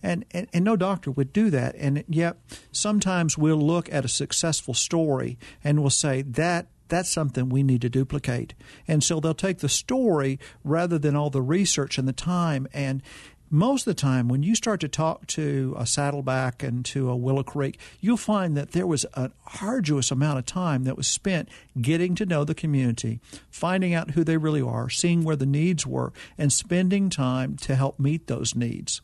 And, 0.03 0.25
and, 0.31 0.47
and, 0.53 0.63
no 0.63 0.75
doctor 0.75 1.09
would 1.11 1.33
do 1.33 1.49
that. 1.49 1.75
And 1.75 2.03
yet, 2.07 2.37
sometimes 2.71 3.37
we'll 3.37 3.57
look 3.57 3.91
at 3.91 4.05
a 4.05 4.09
successful 4.09 4.73
story 4.73 5.39
and 5.63 5.79
we'll 5.79 5.89
say 5.89 6.21
that 6.21 6.67
that's 6.87 7.09
something 7.09 7.49
we 7.49 7.63
need 7.63 7.81
to 7.81 7.89
duplicate. 7.89 8.53
And 8.87 9.03
so 9.03 9.19
they'll 9.19 9.33
take 9.33 9.59
the 9.59 9.69
story 9.69 10.39
rather 10.63 10.99
than 10.99 11.15
all 11.15 11.29
the 11.29 11.41
research 11.41 11.97
and 11.97 12.07
the 12.07 12.13
time. 12.13 12.67
And 12.73 13.01
most 13.49 13.87
of 13.87 13.95
the 13.95 14.01
time, 14.01 14.27
when 14.27 14.43
you 14.43 14.55
start 14.55 14.79
to 14.81 14.87
talk 14.87 15.27
to 15.27 15.75
a 15.77 15.85
Saddleback 15.85 16.63
and 16.63 16.83
to 16.85 17.09
a 17.09 17.15
Willow 17.15 17.43
Creek, 17.43 17.79
you'll 18.01 18.17
find 18.17 18.57
that 18.57 18.71
there 18.71 18.87
was 18.87 19.05
an 19.13 19.31
arduous 19.61 20.11
amount 20.11 20.39
of 20.39 20.45
time 20.45 20.83
that 20.83 20.97
was 20.97 21.07
spent 21.07 21.49
getting 21.79 22.15
to 22.15 22.25
know 22.25 22.43
the 22.43 22.55
community, 22.55 23.19
finding 23.49 23.93
out 23.93 24.11
who 24.11 24.23
they 24.23 24.37
really 24.37 24.61
are, 24.61 24.89
seeing 24.89 25.23
where 25.23 25.35
the 25.35 25.45
needs 25.45 25.85
were, 25.85 26.11
and 26.37 26.51
spending 26.51 27.09
time 27.09 27.55
to 27.57 27.75
help 27.75 27.99
meet 27.99 28.27
those 28.27 28.55
needs 28.55 29.01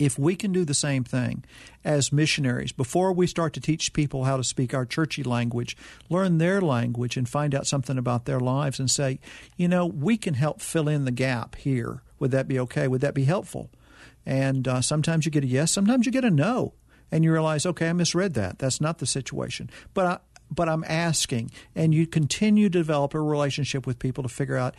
if 0.00 0.18
we 0.18 0.34
can 0.34 0.50
do 0.50 0.64
the 0.64 0.74
same 0.74 1.04
thing 1.04 1.44
as 1.84 2.10
missionaries, 2.10 2.72
before 2.72 3.12
we 3.12 3.26
start 3.26 3.52
to 3.52 3.60
teach 3.60 3.92
people 3.92 4.24
how 4.24 4.38
to 4.38 4.42
speak 4.42 4.72
our 4.72 4.86
churchy 4.86 5.22
language, 5.22 5.76
learn 6.08 6.38
their 6.38 6.60
language 6.60 7.18
and 7.18 7.28
find 7.28 7.54
out 7.54 7.66
something 7.66 7.98
about 7.98 8.24
their 8.24 8.40
lives 8.40 8.80
and 8.80 8.90
say, 8.90 9.20
you 9.58 9.68
know, 9.68 9.84
we 9.84 10.16
can 10.16 10.34
help 10.34 10.62
fill 10.62 10.88
in 10.88 11.04
the 11.04 11.10
gap 11.10 11.54
here. 11.54 12.02
Would 12.18 12.30
that 12.30 12.48
be 12.48 12.58
okay? 12.60 12.88
Would 12.88 13.02
that 13.02 13.12
be 13.12 13.24
helpful? 13.24 13.70
And 14.24 14.66
uh, 14.66 14.80
sometimes 14.80 15.26
you 15.26 15.30
get 15.30 15.44
a 15.44 15.46
yes, 15.46 15.70
sometimes 15.70 16.06
you 16.06 16.12
get 16.12 16.24
a 16.24 16.30
no. 16.30 16.72
And 17.12 17.22
you 17.22 17.32
realize, 17.32 17.66
okay, 17.66 17.88
I 17.88 17.92
misread 17.92 18.34
that. 18.34 18.58
That's 18.58 18.80
not 18.80 18.98
the 18.98 19.06
situation. 19.06 19.68
But 19.94 20.06
I, 20.06 20.18
but 20.50 20.68
I'm 20.68 20.84
asking, 20.84 21.50
and 21.74 21.94
you 21.94 22.06
continue 22.06 22.68
to 22.68 22.78
develop 22.78 23.14
a 23.14 23.20
relationship 23.20 23.86
with 23.86 23.98
people 23.98 24.22
to 24.22 24.28
figure 24.28 24.56
out 24.56 24.76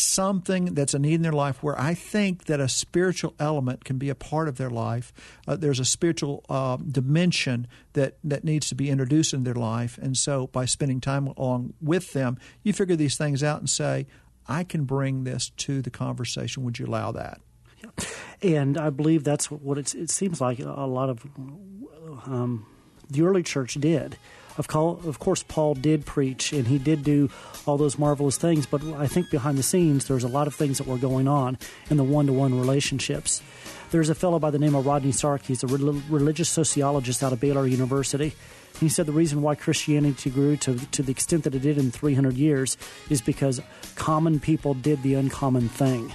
something 0.00 0.74
that's 0.74 0.94
a 0.94 0.98
need 0.98 1.14
in 1.14 1.22
their 1.22 1.32
life 1.32 1.62
where 1.62 1.78
I 1.80 1.94
think 1.94 2.44
that 2.44 2.60
a 2.60 2.68
spiritual 2.68 3.34
element 3.38 3.84
can 3.84 3.98
be 3.98 4.08
a 4.08 4.14
part 4.14 4.48
of 4.48 4.56
their 4.56 4.70
life. 4.70 5.12
Uh, 5.46 5.56
there's 5.56 5.80
a 5.80 5.84
spiritual 5.84 6.44
uh, 6.48 6.76
dimension 6.76 7.66
that, 7.92 8.18
that 8.24 8.44
needs 8.44 8.68
to 8.68 8.74
be 8.74 8.90
introduced 8.90 9.34
in 9.34 9.44
their 9.44 9.54
life. 9.54 9.98
And 9.98 10.16
so 10.16 10.46
by 10.48 10.64
spending 10.64 11.00
time 11.00 11.26
along 11.26 11.74
with 11.80 12.12
them, 12.12 12.38
you 12.62 12.72
figure 12.72 12.96
these 12.96 13.16
things 13.16 13.42
out 13.42 13.60
and 13.60 13.68
say, 13.68 14.06
I 14.46 14.64
can 14.64 14.84
bring 14.84 15.24
this 15.24 15.50
to 15.50 15.82
the 15.82 15.90
conversation. 15.90 16.64
Would 16.64 16.78
you 16.78 16.86
allow 16.86 17.12
that? 17.12 17.40
And 18.42 18.78
I 18.78 18.90
believe 18.90 19.24
that's 19.24 19.50
what 19.50 19.78
it 19.78 20.10
seems 20.10 20.40
like 20.40 20.58
a 20.60 20.64
lot 20.64 21.10
of 21.10 21.24
um, 22.26 22.66
the 23.10 23.22
early 23.22 23.42
church 23.42 23.74
did. 23.74 24.16
Of, 24.58 24.66
call, 24.66 25.00
of 25.06 25.20
course, 25.20 25.44
Paul 25.44 25.74
did 25.74 26.04
preach 26.04 26.52
and 26.52 26.66
he 26.66 26.78
did 26.78 27.04
do 27.04 27.30
all 27.64 27.78
those 27.78 27.96
marvelous 27.96 28.36
things, 28.36 28.66
but 28.66 28.82
I 28.94 29.06
think 29.06 29.30
behind 29.30 29.56
the 29.56 29.62
scenes 29.62 30.06
there's 30.06 30.24
a 30.24 30.28
lot 30.28 30.48
of 30.48 30.54
things 30.54 30.78
that 30.78 30.86
were 30.86 30.98
going 30.98 31.28
on 31.28 31.58
in 31.90 31.96
the 31.96 32.04
one 32.04 32.26
to 32.26 32.32
one 32.32 32.58
relationships. 32.58 33.40
There's 33.90 34.08
a 34.08 34.14
fellow 34.14 34.38
by 34.38 34.50
the 34.50 34.58
name 34.58 34.74
of 34.74 34.84
Rodney 34.84 35.12
Stark. 35.12 35.42
He's 35.42 35.62
a 35.62 35.66
re- 35.66 36.02
religious 36.10 36.48
sociologist 36.48 37.22
out 37.22 37.32
of 37.32 37.40
Baylor 37.40 37.66
University. 37.66 38.34
He 38.80 38.88
said 38.88 39.06
the 39.06 39.12
reason 39.12 39.42
why 39.42 39.54
Christianity 39.54 40.30
grew 40.30 40.56
to, 40.58 40.76
to 40.76 41.02
the 41.02 41.10
extent 41.10 41.44
that 41.44 41.54
it 41.54 41.62
did 41.62 41.78
in 41.78 41.90
300 41.90 42.36
years 42.36 42.76
is 43.08 43.22
because 43.22 43.60
common 43.94 44.40
people 44.40 44.74
did 44.74 45.02
the 45.02 45.14
uncommon 45.14 45.68
thing. 45.68 46.12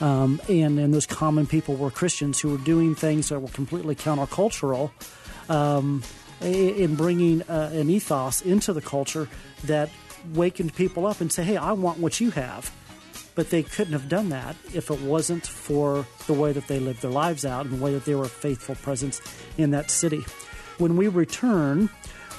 Um, 0.00 0.40
and, 0.48 0.78
and 0.78 0.92
those 0.92 1.06
common 1.06 1.46
people 1.46 1.76
were 1.76 1.90
Christians 1.90 2.40
who 2.40 2.50
were 2.50 2.58
doing 2.58 2.94
things 2.94 3.28
that 3.28 3.40
were 3.40 3.48
completely 3.48 3.94
countercultural 3.94 4.90
um, 5.48 6.02
in 6.42 6.94
bringing 6.94 7.42
uh, 7.42 7.70
an 7.72 7.90
ethos 7.90 8.42
into 8.42 8.72
the 8.72 8.80
culture 8.80 9.28
that 9.64 9.90
wakened 10.34 10.74
people 10.74 11.06
up 11.06 11.20
and 11.20 11.32
say, 11.32 11.42
hey, 11.42 11.56
I 11.56 11.72
want 11.72 11.98
what 11.98 12.20
you 12.20 12.30
have. 12.30 12.70
But 13.34 13.50
they 13.50 13.62
couldn't 13.62 13.94
have 13.94 14.08
done 14.08 14.28
that 14.28 14.56
if 14.74 14.90
it 14.90 15.00
wasn't 15.00 15.46
for 15.46 16.06
the 16.26 16.34
way 16.34 16.52
that 16.52 16.68
they 16.68 16.78
lived 16.78 17.02
their 17.02 17.10
lives 17.10 17.44
out 17.44 17.64
and 17.64 17.78
the 17.78 17.82
way 17.82 17.92
that 17.94 18.04
they 18.04 18.14
were 18.14 18.24
a 18.24 18.28
faithful 18.28 18.74
presence 18.74 19.22
in 19.56 19.70
that 19.70 19.90
city. 19.90 20.22
When 20.78 20.96
we 20.96 21.08
return, 21.08 21.88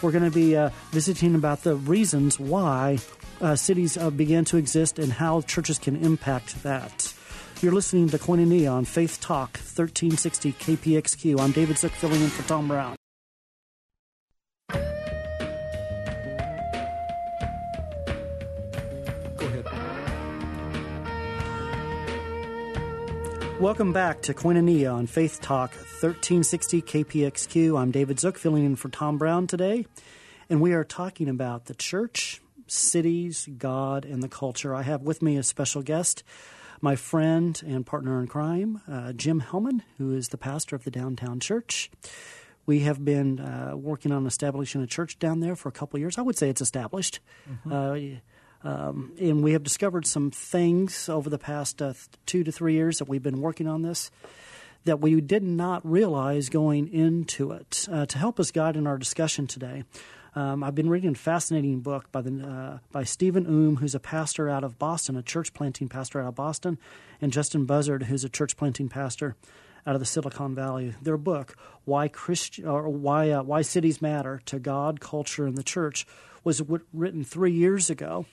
we're 0.01 0.11
going 0.11 0.23
to 0.23 0.31
be 0.31 0.55
uh, 0.55 0.69
visiting 0.91 1.33
about 1.33 1.63
the 1.63 1.75
reasons 1.75 2.39
why 2.39 2.99
uh, 3.41 3.55
cities 3.55 3.97
uh, 3.97 4.11
began 4.11 4.45
to 4.45 4.57
exist 4.57 4.99
and 4.99 5.11
how 5.11 5.41
churches 5.41 5.79
can 5.79 5.95
impact 5.95 6.61
that. 6.63 7.13
You're 7.61 7.71
listening 7.71 8.09
to 8.09 8.17
Koinonia 8.17 8.71
on 8.71 8.85
Faith 8.85 9.19
Talk 9.21 9.57
1360 9.57 10.53
KPXQ. 10.53 11.39
I'm 11.39 11.51
David 11.51 11.77
Zook 11.77 11.93
filling 11.93 12.21
in 12.21 12.29
for 12.29 12.47
Tom 12.47 12.67
Brown. 12.67 12.95
Welcome 23.63 23.93
back 23.93 24.23
to 24.23 24.33
Koinonia 24.33 24.93
on 24.93 25.07
Faith 25.07 25.39
Talk 25.39 25.71
1360 25.71 26.81
KPXQ. 26.81 27.79
I'm 27.79 27.91
David 27.91 28.19
Zook, 28.19 28.37
filling 28.37 28.65
in 28.65 28.75
for 28.75 28.89
Tom 28.89 29.17
Brown 29.17 29.47
today, 29.47 29.85
and 30.49 30.59
we 30.59 30.73
are 30.73 30.83
talking 30.83 31.29
about 31.29 31.67
the 31.67 31.73
church, 31.73 32.41
cities, 32.67 33.47
God, 33.57 34.03
and 34.03 34.21
the 34.21 34.27
culture. 34.27 34.75
I 34.75 34.81
have 34.81 35.03
with 35.03 35.21
me 35.21 35.37
a 35.37 35.43
special 35.43 35.81
guest, 35.81 36.23
my 36.81 36.97
friend 36.97 37.59
and 37.65 37.85
partner 37.85 38.19
in 38.19 38.27
crime, 38.27 38.81
uh, 38.91 39.13
Jim 39.13 39.39
Hellman, 39.39 39.79
who 39.97 40.13
is 40.13 40.27
the 40.27 40.37
pastor 40.37 40.75
of 40.75 40.83
the 40.83 40.91
downtown 40.91 41.39
church. 41.39 41.89
We 42.65 42.81
have 42.81 43.05
been 43.05 43.39
uh, 43.39 43.77
working 43.77 44.11
on 44.11 44.27
establishing 44.27 44.81
a 44.81 44.87
church 44.87 45.19
down 45.19 45.39
there 45.39 45.55
for 45.55 45.69
a 45.69 45.71
couple 45.71 45.95
of 45.95 46.01
years. 46.01 46.17
I 46.17 46.21
would 46.21 46.37
say 46.37 46.49
it's 46.49 46.61
established. 46.61 47.21
Mm-hmm. 47.49 47.71
Uh, 47.71 48.19
um, 48.63 49.13
and 49.19 49.43
we 49.43 49.53
have 49.53 49.63
discovered 49.63 50.05
some 50.05 50.31
things 50.31 51.09
over 51.09 51.29
the 51.29 51.37
past 51.37 51.81
uh, 51.81 51.93
two 52.25 52.43
to 52.43 52.51
three 52.51 52.73
years 52.73 52.99
that 52.99 53.07
we've 53.07 53.23
been 53.23 53.41
working 53.41 53.67
on 53.67 53.81
this 53.81 54.11
that 54.85 54.99
we 54.99 55.21
did 55.21 55.43
not 55.43 55.85
realize 55.89 56.49
going 56.49 56.91
into 56.93 57.51
it. 57.51 57.87
Uh, 57.89 58.05
to 58.05 58.17
help 58.17 58.39
us 58.39 58.51
guide 58.51 58.75
in 58.75 58.85
our 58.85 58.97
discussion 58.97 59.47
today, 59.47 59.83
um, 60.35 60.63
I've 60.63 60.75
been 60.75 60.89
reading 60.89 61.11
a 61.11 61.15
fascinating 61.15 61.79
book 61.81 62.11
by 62.11 62.21
the 62.21 62.45
uh, 62.45 62.77
by 62.91 63.03
Stephen 63.03 63.45
Oom, 63.45 63.77
who's 63.77 63.95
a 63.95 63.99
pastor 63.99 64.49
out 64.49 64.63
of 64.63 64.79
Boston, 64.79 65.15
a 65.15 65.21
church 65.21 65.53
planting 65.53 65.87
pastor 65.87 66.21
out 66.21 66.27
of 66.27 66.35
Boston, 66.35 66.77
and 67.21 67.31
Justin 67.31 67.65
Buzzard, 67.65 68.03
who's 68.03 68.23
a 68.23 68.29
church 68.29 68.57
planting 68.57 68.89
pastor 68.89 69.35
out 69.85 69.95
of 69.95 69.99
the 69.99 70.05
Silicon 70.05 70.55
Valley. 70.55 70.95
Their 71.01 71.17
book, 71.17 71.55
"Why 71.85 72.07
Christ 72.07 72.59
or 72.59 72.89
Why 72.89 73.31
uh, 73.31 73.43
Why 73.43 73.61
Cities 73.61 74.01
Matter 74.01 74.41
to 74.45 74.59
God, 74.59 74.99
Culture, 74.99 75.45
and 75.45 75.57
the 75.57 75.63
Church," 75.63 76.05
was 76.43 76.59
w- 76.59 76.85
written 76.93 77.23
three 77.23 77.51
years 77.51 77.89
ago. 77.89 78.25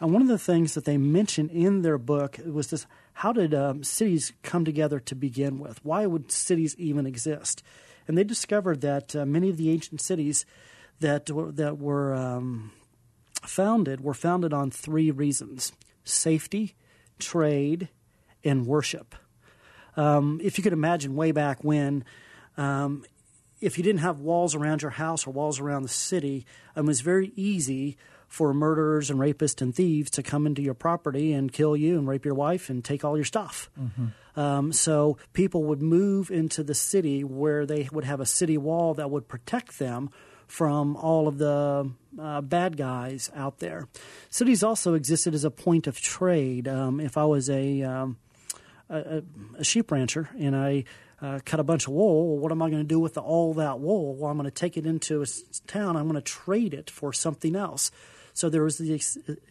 And 0.00 0.12
one 0.12 0.22
of 0.22 0.28
the 0.28 0.38
things 0.38 0.74
that 0.74 0.86
they 0.86 0.96
mentioned 0.96 1.50
in 1.50 1.82
their 1.82 1.98
book 1.98 2.38
was 2.44 2.68
this 2.68 2.86
how 3.14 3.32
did 3.32 3.52
um, 3.52 3.84
cities 3.84 4.32
come 4.42 4.64
together 4.64 4.98
to 5.00 5.14
begin 5.14 5.58
with? 5.58 5.84
Why 5.84 6.06
would 6.06 6.32
cities 6.32 6.74
even 6.78 7.06
exist? 7.06 7.62
And 8.08 8.16
they 8.16 8.24
discovered 8.24 8.80
that 8.80 9.14
uh, 9.14 9.26
many 9.26 9.50
of 9.50 9.58
the 9.58 9.70
ancient 9.70 10.00
cities 10.00 10.46
that, 11.00 11.26
that 11.26 11.78
were 11.78 12.14
um, 12.14 12.72
founded 13.42 14.00
were 14.00 14.14
founded 14.14 14.54
on 14.54 14.70
three 14.70 15.10
reasons 15.10 15.72
safety, 16.02 16.74
trade, 17.18 17.88
and 18.42 18.66
worship. 18.66 19.14
Um, 20.00 20.40
if 20.42 20.56
you 20.56 20.64
could 20.64 20.72
imagine 20.72 21.14
way 21.14 21.32
back 21.32 21.62
when, 21.62 22.04
um, 22.56 23.04
if 23.60 23.76
you 23.76 23.84
didn't 23.84 24.00
have 24.00 24.20
walls 24.20 24.54
around 24.54 24.80
your 24.80 24.92
house 24.92 25.26
or 25.26 25.30
walls 25.30 25.60
around 25.60 25.82
the 25.82 25.88
city, 25.88 26.46
it 26.74 26.84
was 26.84 27.02
very 27.02 27.32
easy 27.36 27.98
for 28.26 28.54
murderers 28.54 29.10
and 29.10 29.18
rapists 29.20 29.60
and 29.60 29.74
thieves 29.74 30.10
to 30.12 30.22
come 30.22 30.46
into 30.46 30.62
your 30.62 30.72
property 30.72 31.32
and 31.32 31.52
kill 31.52 31.76
you 31.76 31.98
and 31.98 32.08
rape 32.08 32.24
your 32.24 32.34
wife 32.34 32.70
and 32.70 32.82
take 32.82 33.04
all 33.04 33.16
your 33.16 33.24
stuff. 33.24 33.68
Mm-hmm. 33.78 34.40
Um, 34.40 34.72
so 34.72 35.18
people 35.32 35.64
would 35.64 35.82
move 35.82 36.30
into 36.30 36.62
the 36.62 36.74
city 36.74 37.22
where 37.24 37.66
they 37.66 37.88
would 37.92 38.04
have 38.04 38.20
a 38.20 38.26
city 38.26 38.56
wall 38.56 38.94
that 38.94 39.10
would 39.10 39.28
protect 39.28 39.78
them 39.78 40.08
from 40.46 40.96
all 40.96 41.28
of 41.28 41.38
the 41.38 41.90
uh, 42.18 42.40
bad 42.40 42.76
guys 42.76 43.30
out 43.34 43.58
there. 43.58 43.88
Cities 44.30 44.62
also 44.62 44.94
existed 44.94 45.34
as 45.34 45.44
a 45.44 45.50
point 45.50 45.86
of 45.86 46.00
trade. 46.00 46.66
Um, 46.68 47.00
if 47.00 47.18
I 47.18 47.24
was 47.24 47.50
a, 47.50 47.82
um, 47.82 48.16
a, 48.90 49.22
a 49.58 49.64
sheep 49.64 49.90
rancher 49.90 50.28
and 50.38 50.56
I 50.56 50.84
uh, 51.22 51.40
cut 51.44 51.60
a 51.60 51.64
bunch 51.64 51.86
of 51.86 51.92
wool. 51.92 52.38
What 52.38 52.50
am 52.52 52.62
I 52.62 52.70
going 52.70 52.82
to 52.82 52.88
do 52.88 52.98
with 52.98 53.14
the, 53.14 53.20
all 53.20 53.54
that 53.54 53.78
wool? 53.78 54.16
Well, 54.16 54.30
I'm 54.30 54.36
going 54.36 54.44
to 54.46 54.50
take 54.50 54.76
it 54.76 54.86
into 54.86 55.22
a 55.22 55.26
town. 55.66 55.96
I'm 55.96 56.04
going 56.04 56.14
to 56.14 56.20
trade 56.22 56.74
it 56.74 56.90
for 56.90 57.12
something 57.12 57.54
else. 57.54 57.90
So 58.32 58.48
there 58.48 58.62
was 58.62 58.78
the 58.78 59.00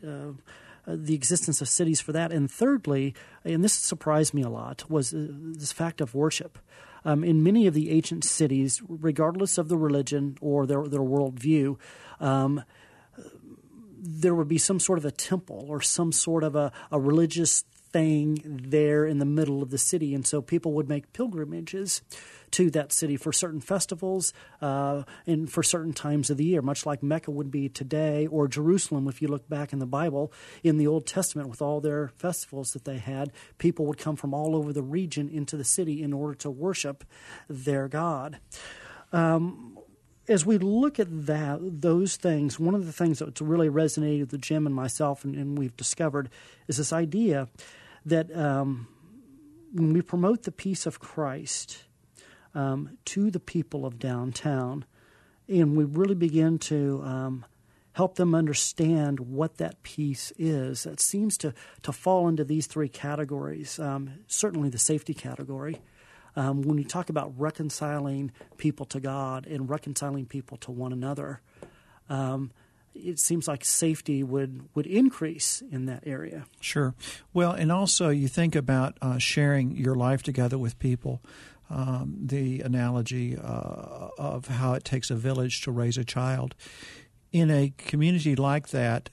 uh, 0.05 0.31
uh, 0.87 0.95
the 0.97 1.13
existence 1.13 1.61
of 1.61 1.67
cities 1.67 2.01
for 2.01 2.13
that. 2.13 2.31
And 2.31 2.49
thirdly, 2.49 3.13
and 3.43 3.63
this 3.63 3.73
surprised 3.73 4.33
me 4.33 4.41
a 4.41 4.49
lot, 4.49 4.89
was 4.89 5.13
uh, 5.13 5.27
this 5.29 5.71
fact 5.71 6.01
of 6.01 6.15
worship. 6.15 6.57
Um, 7.05 7.23
in 7.23 7.43
many 7.43 7.67
of 7.67 7.73
the 7.73 7.91
ancient 7.91 8.23
cities, 8.23 8.81
regardless 8.87 9.57
of 9.57 9.69
the 9.69 9.77
religion 9.77 10.37
or 10.41 10.65
their 10.65 10.87
their 10.87 11.01
worldview, 11.01 11.77
um, 12.19 12.63
there 14.01 14.33
would 14.33 14.47
be 14.47 14.57
some 14.57 14.79
sort 14.79 14.97
of 14.97 15.05
a 15.05 15.11
temple 15.11 15.65
or 15.67 15.81
some 15.81 16.11
sort 16.11 16.43
of 16.43 16.55
a, 16.55 16.71
a 16.91 16.99
religious 16.99 17.63
thing 17.91 18.39
there 18.43 19.05
in 19.05 19.19
the 19.19 19.25
middle 19.25 19.61
of 19.61 19.69
the 19.69 19.77
city, 19.77 20.13
and 20.13 20.25
so 20.25 20.41
people 20.41 20.73
would 20.73 20.89
make 20.89 21.13
pilgrimages 21.13 22.01
to 22.51 22.69
that 22.71 22.91
city 22.91 23.15
for 23.15 23.31
certain 23.31 23.61
festivals 23.61 24.33
uh, 24.61 25.03
and 25.27 25.51
for 25.51 25.61
certain 25.61 25.93
times 25.93 26.29
of 26.29 26.37
the 26.37 26.45
year, 26.45 26.61
much 26.61 26.85
like 26.85 27.03
Mecca 27.03 27.31
would 27.31 27.51
be 27.51 27.69
today, 27.69 28.27
or 28.27 28.47
Jerusalem, 28.47 29.07
if 29.07 29.21
you 29.21 29.27
look 29.27 29.47
back 29.47 29.71
in 29.73 29.79
the 29.79 29.85
Bible, 29.85 30.31
in 30.63 30.77
the 30.77 30.87
Old 30.87 31.05
Testament, 31.05 31.49
with 31.49 31.61
all 31.61 31.79
their 31.79 32.09
festivals 32.17 32.73
that 32.73 32.85
they 32.85 32.97
had, 32.97 33.31
people 33.57 33.85
would 33.85 33.97
come 33.97 34.15
from 34.15 34.33
all 34.33 34.55
over 34.55 34.73
the 34.73 34.81
region 34.81 35.29
into 35.29 35.57
the 35.57 35.63
city 35.63 36.01
in 36.01 36.13
order 36.13 36.35
to 36.35 36.49
worship 36.49 37.03
their 37.47 37.87
God. 37.87 38.39
Um, 39.11 39.77
as 40.27 40.45
we 40.45 40.59
look 40.59 40.99
at 40.99 41.25
that, 41.25 41.59
those 41.81 42.15
things, 42.15 42.59
one 42.59 42.75
of 42.75 42.85
the 42.85 42.91
things 42.91 43.19
that's 43.19 43.41
really 43.41 43.69
resonated 43.69 44.31
with 44.31 44.41
Jim 44.41 44.67
and 44.67 44.75
myself, 44.75 45.25
and, 45.25 45.35
and 45.35 45.57
we've 45.57 45.75
discovered, 45.75 46.29
is 46.67 46.77
this 46.77 46.93
idea 46.93 47.47
that 48.05 48.35
um, 48.35 48.87
when 49.73 49.93
we 49.93 50.01
promote 50.01 50.43
the 50.43 50.51
peace 50.51 50.85
of 50.85 50.99
Christ, 50.99 51.83
um, 52.55 52.97
to 53.05 53.31
the 53.31 53.39
people 53.39 53.85
of 53.85 53.99
downtown. 53.99 54.85
And 55.47 55.75
we 55.75 55.83
really 55.83 56.15
begin 56.15 56.59
to 56.59 57.01
um, 57.03 57.45
help 57.93 58.15
them 58.15 58.35
understand 58.35 59.19
what 59.19 59.57
that 59.57 59.81
peace 59.83 60.31
is. 60.37 60.85
It 60.85 60.99
seems 60.99 61.37
to, 61.39 61.53
to 61.83 61.91
fall 61.91 62.27
into 62.27 62.43
these 62.43 62.67
three 62.67 62.89
categories, 62.89 63.79
um, 63.79 64.11
certainly 64.27 64.69
the 64.69 64.77
safety 64.77 65.13
category. 65.13 65.81
Um, 66.35 66.61
when 66.61 66.77
you 66.77 66.83
talk 66.83 67.09
about 67.09 67.33
reconciling 67.37 68.31
people 68.57 68.85
to 68.87 68.99
God 68.99 69.47
and 69.47 69.69
reconciling 69.69 70.25
people 70.25 70.57
to 70.57 70.71
one 70.71 70.93
another, 70.93 71.41
um, 72.07 72.51
it 72.93 73.19
seems 73.19 73.47
like 73.47 73.63
safety 73.63 74.23
would, 74.23 74.67
would 74.75 74.87
increase 74.87 75.63
in 75.71 75.85
that 75.85 76.03
area. 76.05 76.45
Sure. 76.59 76.95
Well, 77.33 77.51
and 77.51 77.71
also 77.71 78.09
you 78.09 78.27
think 78.27 78.55
about 78.55 78.97
uh, 79.01 79.17
sharing 79.17 79.75
your 79.75 79.95
life 79.95 80.23
together 80.23 80.57
with 80.57 80.77
people 80.79 81.21
um, 81.69 82.17
the 82.19 82.61
analogy 82.61 83.37
uh, 83.37 84.09
of 84.17 84.47
how 84.47 84.73
it 84.73 84.83
takes 84.83 85.11
a 85.11 85.15
village 85.15 85.61
to 85.61 85.71
raise 85.71 85.97
a 85.97 86.03
child. 86.03 86.55
In 87.31 87.51
a 87.51 87.73
community 87.77 88.35
like 88.35 88.69
that, 88.69 89.09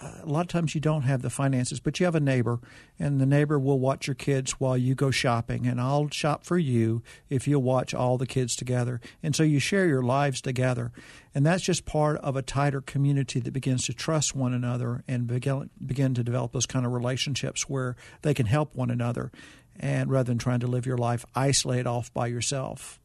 a 0.00 0.26
lot 0.26 0.40
of 0.40 0.48
times 0.48 0.74
you 0.74 0.80
don't 0.80 1.02
have 1.02 1.20
the 1.22 1.28
finances, 1.30 1.78
but 1.78 2.00
you 2.00 2.06
have 2.06 2.14
a 2.14 2.20
neighbor, 2.20 2.58
and 2.98 3.20
the 3.20 3.26
neighbor 3.26 3.58
will 3.58 3.78
watch 3.78 4.06
your 4.06 4.14
kids 4.14 4.52
while 4.52 4.76
you 4.76 4.94
go 4.94 5.10
shopping, 5.10 5.66
and 5.66 5.80
I'll 5.80 6.08
shop 6.08 6.44
for 6.44 6.58
you 6.58 7.02
if 7.28 7.46
you'll 7.46 7.62
watch 7.62 7.92
all 7.92 8.16
the 8.16 8.26
kids 8.26 8.56
together. 8.56 9.00
And 9.22 9.36
so 9.36 9.42
you 9.42 9.58
share 9.58 9.86
your 9.86 10.02
lives 10.02 10.40
together. 10.40 10.90
And 11.34 11.44
that's 11.44 11.62
just 11.62 11.84
part 11.84 12.16
of 12.18 12.34
a 12.34 12.42
tighter 12.42 12.80
community 12.80 13.40
that 13.40 13.52
begins 13.52 13.84
to 13.86 13.92
trust 13.92 14.34
one 14.34 14.54
another 14.54 15.04
and 15.06 15.26
begin, 15.26 15.68
begin 15.84 16.14
to 16.14 16.24
develop 16.24 16.52
those 16.52 16.66
kind 16.66 16.86
of 16.86 16.92
relationships 16.92 17.68
where 17.68 17.94
they 18.22 18.32
can 18.32 18.46
help 18.46 18.74
one 18.74 18.90
another. 18.90 19.30
and 19.78 20.10
rather 20.10 20.26
than 20.28 20.38
trying 20.38 20.60
to 20.60 20.66
live 20.66 20.86
your 20.86 20.98
life 20.98 21.24
isolated 21.34 21.86
off 21.86 22.12
by 22.12 22.26
yourself. 22.26 23.00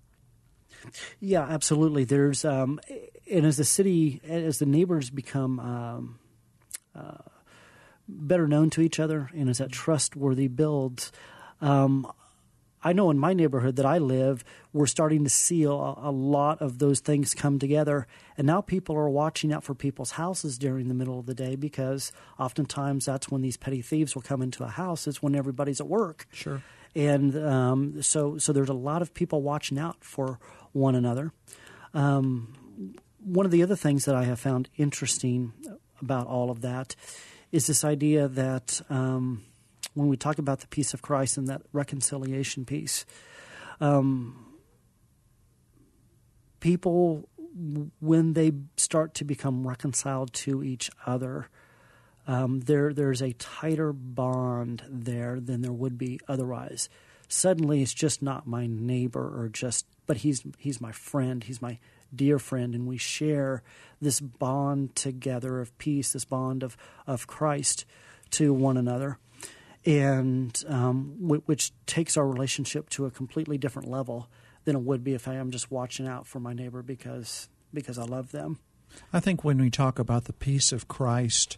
Yeah, 1.20 1.44
absolutely. 1.44 2.04
There's 2.04 2.46
um, 2.46 2.80
and 3.32 3.46
as 3.46 3.58
the 3.58 3.64
city, 3.64 4.22
as 4.28 4.60
the 4.60 4.66
neighbors 4.66 5.10
become 5.10 5.60
um, 5.60 6.20
uh, 6.96 7.18
better 8.08 8.48
known 8.48 8.70
to 8.72 8.82
each 8.82 9.00
other, 9.00 9.30
and 9.34 9.50
as 9.50 9.58
that 9.58 9.72
trustworthy 9.72 10.48
builds, 10.48 11.12
um, 11.62 12.12
I 12.86 12.94
know 12.94 13.10
in 13.10 13.18
my 13.18 13.34
neighborhood 13.34 13.78
that 13.78 13.86
I 13.86 13.98
live, 13.98 14.46
we're 14.72 14.86
starting 14.86 15.24
to 15.24 15.30
see 15.30 15.64
a, 15.64 15.72
a, 15.72 16.12
lot 16.12 16.62
of 16.62 16.78
those 16.78 17.00
things 17.00 17.34
come 17.34 17.58
together. 17.58 18.06
And 18.38 18.46
now 18.46 18.62
people 18.62 18.96
are 18.96 19.10
watching 19.10 19.52
out 19.52 19.64
for 19.64 19.74
people's 19.74 20.12
houses 20.12 20.60
during 20.60 20.88
the 20.88 20.94
middle 20.94 21.18
of 21.18 21.26
the 21.26 21.34
day 21.34 21.56
because 21.56 22.12
oftentimes 22.38 23.06
that's 23.06 23.28
when 23.28 23.42
these 23.42 23.58
petty 23.58 23.82
thieves 23.82 24.14
will 24.14 24.22
come 24.22 24.44
into 24.44 24.64
a 24.64 24.68
house. 24.68 25.08
It's 25.08 25.20
when 25.20 25.36
everybody's 25.36 25.82
at 25.82 25.88
work. 25.88 26.28
Sure. 26.32 26.62
And 26.94 27.36
um, 27.36 28.04
so, 28.04 28.38
so 28.38 28.54
there's 28.54 28.70
a 28.70 28.74
lot 28.74 29.02
of 29.02 29.16
people 29.16 29.42
watching 29.42 29.80
out 29.80 30.04
for 30.04 30.38
one 30.72 30.94
another. 30.94 31.34
Um, 31.96 32.54
one 33.20 33.48
of 33.48 33.52
the 33.52 33.64
other 33.64 33.76
things 33.76 34.06
that 34.06 34.14
I 34.14 34.26
have 34.26 34.40
found 34.40 34.70
interesting 34.78 35.54
about 36.02 36.28
all 36.28 36.50
of 36.50 36.62
that 36.62 36.96
is 37.52 37.68
this 37.68 37.84
idea 37.84 38.28
that. 38.28 38.82
Um, 38.90 39.44
when 39.96 40.10
we 40.10 40.18
talk 40.18 40.38
about 40.38 40.60
the 40.60 40.68
peace 40.68 40.94
of 40.94 41.02
Christ 41.02 41.38
and 41.38 41.48
that 41.48 41.64
reconciliation 41.74 42.66
piece. 42.66 43.06
Um, 43.82 44.46
people, 46.60 47.28
when 48.00 48.34
they 48.34 48.52
start 48.78 49.16
to 49.16 49.26
become 49.26 49.66
reconciled 49.66 50.34
to 50.34 50.64
each 50.64 50.92
other, 51.06 51.50
um, 52.28 52.60
there 52.62 52.94
there's 52.94 53.22
a 53.22 53.34
tighter 53.34 53.94
bond 53.94 54.84
there 54.90 55.40
than 55.40 55.62
there 55.62 55.74
would 55.74 55.98
be 55.98 56.20
otherwise. 56.28 56.90
Suddenly, 57.28 57.82
it's 57.82 57.94
just 57.94 58.22
not 58.22 58.46
my 58.46 58.68
neighbor 58.68 59.42
or 59.42 59.50
just, 59.50 59.86
but 60.06 60.18
he's 60.18 60.44
he's 60.58 60.82
my 60.82 60.92
friend. 60.92 61.44
He's 61.44 61.62
my 61.62 61.80
dear 62.14 62.40
friend, 62.40 62.76
and 62.76 62.86
we 62.88 62.98
share 62.98 63.64
this 64.02 64.20
bond 64.20 64.96
together 64.96 65.60
of 65.60 65.78
peace, 65.78 66.14
this 66.14 66.26
bond 66.26 66.64
of 66.64 66.78
of 67.08 67.28
Christ 67.28 67.86
to 68.32 68.54
one 68.54 68.78
another 68.78 69.18
and 69.86 70.64
um, 70.68 71.16
w- 71.22 71.44
which 71.46 71.72
takes 71.86 72.18
our 72.18 72.28
relationship 72.28 72.90
to 72.90 73.06
a 73.06 73.12
completely 73.12 73.58
different 73.58 73.88
level 73.88 74.28
than 74.64 74.76
it 74.76 74.82
would 74.82 75.04
be 75.04 75.14
if 75.14 75.28
I 75.28 75.36
am 75.36 75.52
just 75.52 75.70
watching 75.70 76.08
out 76.08 76.26
for 76.26 76.40
my 76.40 76.54
neighbor 76.54 76.82
because 76.82 77.50
because 77.74 77.98
I 77.98 78.04
love 78.04 78.32
them. 78.32 78.60
I 79.12 79.20
think 79.20 79.44
when 79.44 79.60
we 79.60 79.70
talk 79.70 80.00
about 80.00 80.26
the 80.26 80.34
peace 80.34 80.72
of 80.72 80.88
Christ, 80.88 81.58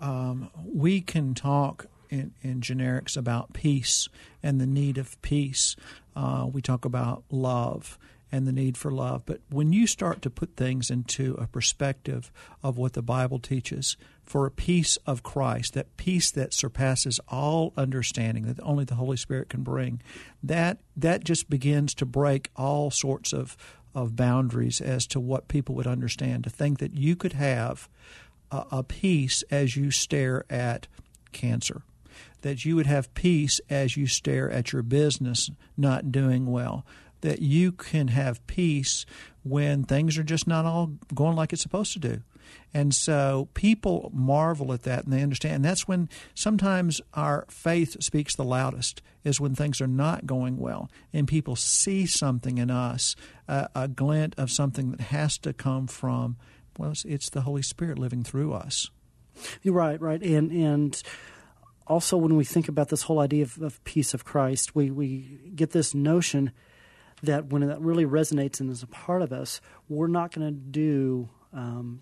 um, 0.00 0.50
we 0.64 1.00
can 1.00 1.34
talk 1.34 1.86
in, 2.08 2.32
in, 2.42 2.60
generics 2.60 3.16
about 3.16 3.52
peace 3.52 4.08
and 4.42 4.60
the 4.60 4.66
need 4.66 4.96
of 4.96 5.20
peace. 5.20 5.76
Uh, 6.16 6.48
we 6.50 6.62
talk 6.62 6.86
about 6.86 7.22
love 7.30 7.98
and 8.32 8.46
the 8.46 8.52
need 8.52 8.76
for 8.76 8.90
love. 8.90 9.22
But 9.26 9.40
when 9.50 9.72
you 9.72 9.86
start 9.86 10.22
to 10.22 10.30
put 10.30 10.56
things 10.56 10.90
into 10.90 11.34
a 11.34 11.46
perspective 11.46 12.30
of 12.62 12.78
what 12.78 12.92
the 12.92 13.02
Bible 13.02 13.38
teaches 13.38 13.96
for 14.22 14.46
a 14.46 14.50
peace 14.50 14.96
of 15.06 15.22
Christ, 15.22 15.74
that 15.74 15.96
peace 15.96 16.30
that 16.32 16.54
surpasses 16.54 17.20
all 17.28 17.72
understanding 17.76 18.46
that 18.46 18.60
only 18.62 18.84
the 18.84 18.94
Holy 18.94 19.16
Spirit 19.16 19.48
can 19.48 19.62
bring, 19.62 20.00
that 20.42 20.78
that 20.96 21.24
just 21.24 21.50
begins 21.50 21.94
to 21.94 22.06
break 22.06 22.50
all 22.56 22.90
sorts 22.90 23.32
of 23.32 23.56
of 23.92 24.14
boundaries 24.14 24.80
as 24.80 25.04
to 25.04 25.18
what 25.18 25.48
people 25.48 25.74
would 25.74 25.86
understand. 25.86 26.44
To 26.44 26.50
think 26.50 26.78
that 26.78 26.94
you 26.96 27.16
could 27.16 27.32
have 27.32 27.88
a, 28.52 28.64
a 28.70 28.82
peace 28.84 29.42
as 29.50 29.76
you 29.76 29.90
stare 29.90 30.44
at 30.48 30.86
cancer 31.32 31.82
that 32.42 32.64
you 32.64 32.76
would 32.76 32.86
have 32.86 33.12
peace 33.14 33.60
as 33.68 33.96
you 33.96 34.06
stare 34.06 34.50
at 34.50 34.72
your 34.72 34.82
business 34.82 35.50
not 35.76 36.12
doing 36.12 36.46
well, 36.46 36.84
that 37.20 37.42
you 37.42 37.72
can 37.72 38.08
have 38.08 38.46
peace 38.46 39.06
when 39.42 39.84
things 39.84 40.18
are 40.18 40.22
just 40.22 40.46
not 40.46 40.64
all 40.64 40.92
going 41.14 41.36
like 41.36 41.52
it's 41.52 41.62
supposed 41.62 41.92
to 41.94 41.98
do. 41.98 42.22
And 42.74 42.94
so 42.94 43.48
people 43.54 44.10
marvel 44.12 44.72
at 44.72 44.82
that 44.82 45.04
and 45.04 45.12
they 45.12 45.22
understand. 45.22 45.56
And 45.56 45.64
that's 45.64 45.86
when 45.86 46.08
sometimes 46.34 47.00
our 47.14 47.46
faith 47.48 48.02
speaks 48.02 48.34
the 48.34 48.44
loudest, 48.44 49.02
is 49.24 49.40
when 49.40 49.54
things 49.54 49.80
are 49.80 49.86
not 49.86 50.26
going 50.26 50.56
well 50.56 50.90
and 51.12 51.28
people 51.28 51.56
see 51.56 52.06
something 52.06 52.58
in 52.58 52.70
us, 52.70 53.16
a 53.48 53.88
glint 53.88 54.34
of 54.36 54.50
something 54.50 54.92
that 54.92 55.00
has 55.00 55.38
to 55.38 55.52
come 55.52 55.86
from, 55.86 56.36
well, 56.78 56.90
it's, 56.90 57.04
it's 57.04 57.30
the 57.30 57.42
Holy 57.42 57.62
Spirit 57.62 57.98
living 57.98 58.22
through 58.22 58.52
us. 58.52 58.90
You're 59.62 59.74
right, 59.74 60.00
right. 60.00 60.22
And, 60.22 60.50
and, 60.50 61.02
also, 61.86 62.16
when 62.16 62.36
we 62.36 62.44
think 62.44 62.68
about 62.68 62.88
this 62.88 63.02
whole 63.02 63.18
idea 63.18 63.42
of, 63.42 63.60
of 63.60 63.82
peace 63.82 64.14
of 64.14 64.24
Christ, 64.24 64.76
we, 64.76 64.92
we 64.92 65.40
get 65.56 65.72
this 65.72 65.92
notion 65.92 66.52
that 67.22 67.46
when 67.46 67.66
that 67.66 67.80
really 67.80 68.06
resonates 68.06 68.60
and 68.60 68.70
is 68.70 68.82
a 68.82 68.86
part 68.86 69.22
of 69.22 69.32
us, 69.32 69.60
we're 69.88 70.06
not 70.06 70.32
going 70.32 70.46
to 70.46 70.58
do 70.58 71.28
um, 71.52 72.00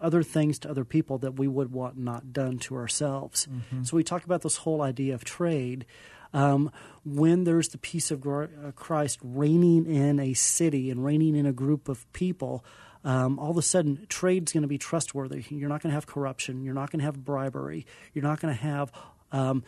other 0.00 0.22
things 0.22 0.58
to 0.60 0.70
other 0.70 0.84
people 0.84 1.18
that 1.18 1.38
we 1.38 1.48
would 1.48 1.72
want 1.72 1.96
not 1.96 2.32
done 2.32 2.58
to 2.58 2.74
ourselves. 2.76 3.46
Mm-hmm. 3.46 3.84
So 3.84 3.96
we 3.96 4.04
talk 4.04 4.24
about 4.24 4.42
this 4.42 4.58
whole 4.58 4.82
idea 4.82 5.14
of 5.14 5.24
trade. 5.24 5.86
Um, 6.34 6.70
when 7.04 7.44
there's 7.44 7.68
the 7.68 7.78
peace 7.78 8.10
of 8.10 8.26
uh, 8.26 8.46
Christ 8.74 9.18
reigning 9.22 9.86
in 9.86 10.20
a 10.20 10.34
city 10.34 10.90
and 10.90 11.04
reigning 11.04 11.36
in 11.36 11.46
a 11.46 11.52
group 11.52 11.88
of 11.88 12.10
people, 12.12 12.64
um, 13.04 13.38
all 13.38 13.52
of 13.52 13.56
a 13.56 13.62
sudden 13.62 14.04
trade's 14.08 14.52
going 14.52 14.62
to 14.62 14.68
be 14.68 14.78
trustworthy. 14.78 15.44
You're 15.48 15.68
not 15.68 15.82
going 15.82 15.90
to 15.90 15.94
have 15.94 16.06
corruption. 16.06 16.62
You're 16.62 16.74
not 16.74 16.90
going 16.90 16.98
to 16.98 17.06
have 17.06 17.24
bribery. 17.24 17.86
You're 18.12 18.24
not 18.24 18.40
going 18.40 18.54
to 18.54 18.60
have 18.60 18.92
um, 19.32 19.64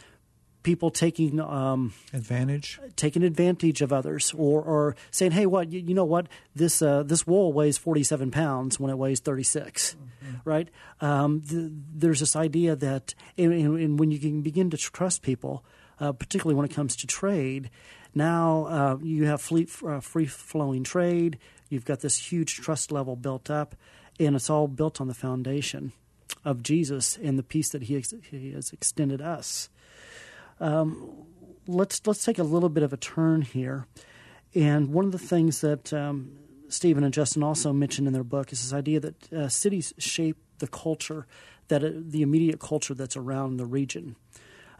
people 0.62 0.90
taking 0.90 1.40
um, 1.40 1.92
advantage, 2.12 2.80
taking 2.96 3.22
advantage 3.22 3.82
of 3.82 3.92
others, 3.92 4.32
or, 4.36 4.62
or 4.62 4.96
saying, 5.10 5.32
"Hey, 5.32 5.46
what 5.46 5.72
you, 5.72 5.80
you 5.80 5.94
know 5.94 6.04
what 6.04 6.26
this 6.54 6.82
uh, 6.82 7.02
this 7.02 7.26
wool 7.26 7.52
weighs 7.52 7.78
forty 7.78 8.02
seven 8.02 8.30
pounds 8.30 8.78
when 8.78 8.90
it 8.90 8.98
weighs 8.98 9.20
thirty 9.20 9.42
six, 9.42 9.96
mm-hmm. 10.24 10.36
right?" 10.44 10.68
Um, 11.00 11.42
th- 11.42 11.70
there's 11.94 12.20
this 12.20 12.36
idea 12.36 12.76
that, 12.76 13.14
and, 13.36 13.52
and, 13.52 13.98
when 13.98 14.10
you 14.10 14.18
can 14.18 14.42
begin 14.42 14.70
to 14.70 14.76
trust 14.76 15.22
people, 15.22 15.64
uh, 16.00 16.12
particularly 16.12 16.56
when 16.56 16.64
it 16.64 16.74
comes 16.74 16.96
to 16.96 17.06
trade, 17.06 17.70
now 18.14 18.66
uh, 18.66 18.96
you 19.02 19.26
have 19.26 19.40
fleet, 19.40 19.70
uh, 19.86 20.00
free 20.00 20.26
flowing 20.26 20.84
trade. 20.84 21.38
You've 21.68 21.84
got 21.84 22.00
this 22.00 22.32
huge 22.32 22.56
trust 22.56 22.90
level 22.90 23.14
built 23.14 23.50
up, 23.50 23.74
and 24.18 24.34
it's 24.34 24.50
all 24.50 24.68
built 24.68 25.00
on 25.00 25.08
the 25.08 25.14
foundation 25.14 25.92
of 26.44 26.62
Jesus 26.62 27.18
and 27.22 27.38
the 27.38 27.42
peace 27.42 27.70
that 27.70 27.82
He, 27.82 27.96
ex- 27.96 28.14
he 28.30 28.52
has 28.52 28.72
extended 28.72 29.20
us. 29.20 29.68
Um, 30.60 31.10
let's 31.66 32.06
let's 32.06 32.24
take 32.24 32.38
a 32.38 32.44
little 32.44 32.68
bit 32.68 32.82
of 32.82 32.92
a 32.92 32.96
turn 32.96 33.42
here, 33.42 33.86
and 34.54 34.92
one 34.92 35.04
of 35.04 35.12
the 35.12 35.18
things 35.18 35.60
that 35.60 35.92
um, 35.92 36.38
Stephen 36.68 37.04
and 37.04 37.12
Justin 37.14 37.42
also 37.42 37.72
mentioned 37.72 38.06
in 38.06 38.12
their 38.12 38.24
book 38.24 38.52
is 38.52 38.62
this 38.62 38.72
idea 38.72 39.00
that 39.00 39.32
uh, 39.32 39.48
cities 39.48 39.94
shape 39.98 40.36
the 40.58 40.66
culture, 40.66 41.26
that 41.68 41.84
uh, 41.84 41.90
the 41.94 42.22
immediate 42.22 42.60
culture 42.60 42.94
that's 42.94 43.16
around 43.16 43.56
the 43.56 43.66
region. 43.66 44.16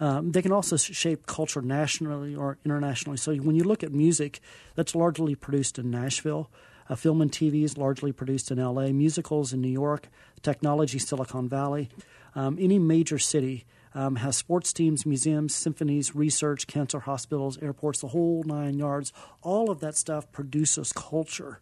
Um, 0.01 0.31
they 0.31 0.43
can 0.43 0.53
also 0.53 0.76
shape 0.76 1.26
culture 1.26 1.61
nationally 1.61 2.35
or 2.35 2.59
internationally. 2.64 3.16
So 3.16 3.35
when 3.35 3.57
you 3.57 3.64
look 3.64 3.83
at 3.83 3.93
music, 3.93 4.41
that's 4.76 4.95
largely 4.95 5.35
produced 5.35 5.79
in 5.79 5.91
Nashville. 5.91 6.51
Uh, 6.89 6.95
film 6.95 7.20
and 7.20 7.33
TV 7.33 7.64
is 7.64 7.76
largely 7.76 8.12
produced 8.12 8.51
in 8.51 8.59
LA. 8.59 8.89
Musicals 8.89 9.53
in 9.53 9.61
New 9.61 9.68
York. 9.68 10.09
Technology, 10.43 11.01
Silicon 11.01 11.49
Valley. 11.49 11.89
Um, 12.37 12.59
any 12.61 12.79
major 12.79 13.18
city 13.18 13.64
um, 13.99 14.14
has 14.14 14.36
sports 14.36 14.72
teams, 14.72 15.05
museums, 15.05 15.53
symphonies, 15.53 16.14
research, 16.14 16.68
cancer 16.68 17.01
hospitals, 17.01 17.59
airports, 17.59 18.01
the 18.01 18.07
whole 18.07 18.44
nine 18.44 18.78
yards. 18.78 19.12
All 19.42 19.72
of 19.72 19.80
that 19.80 19.96
stuff 19.96 20.30
produces 20.30 20.92
culture. 20.92 21.61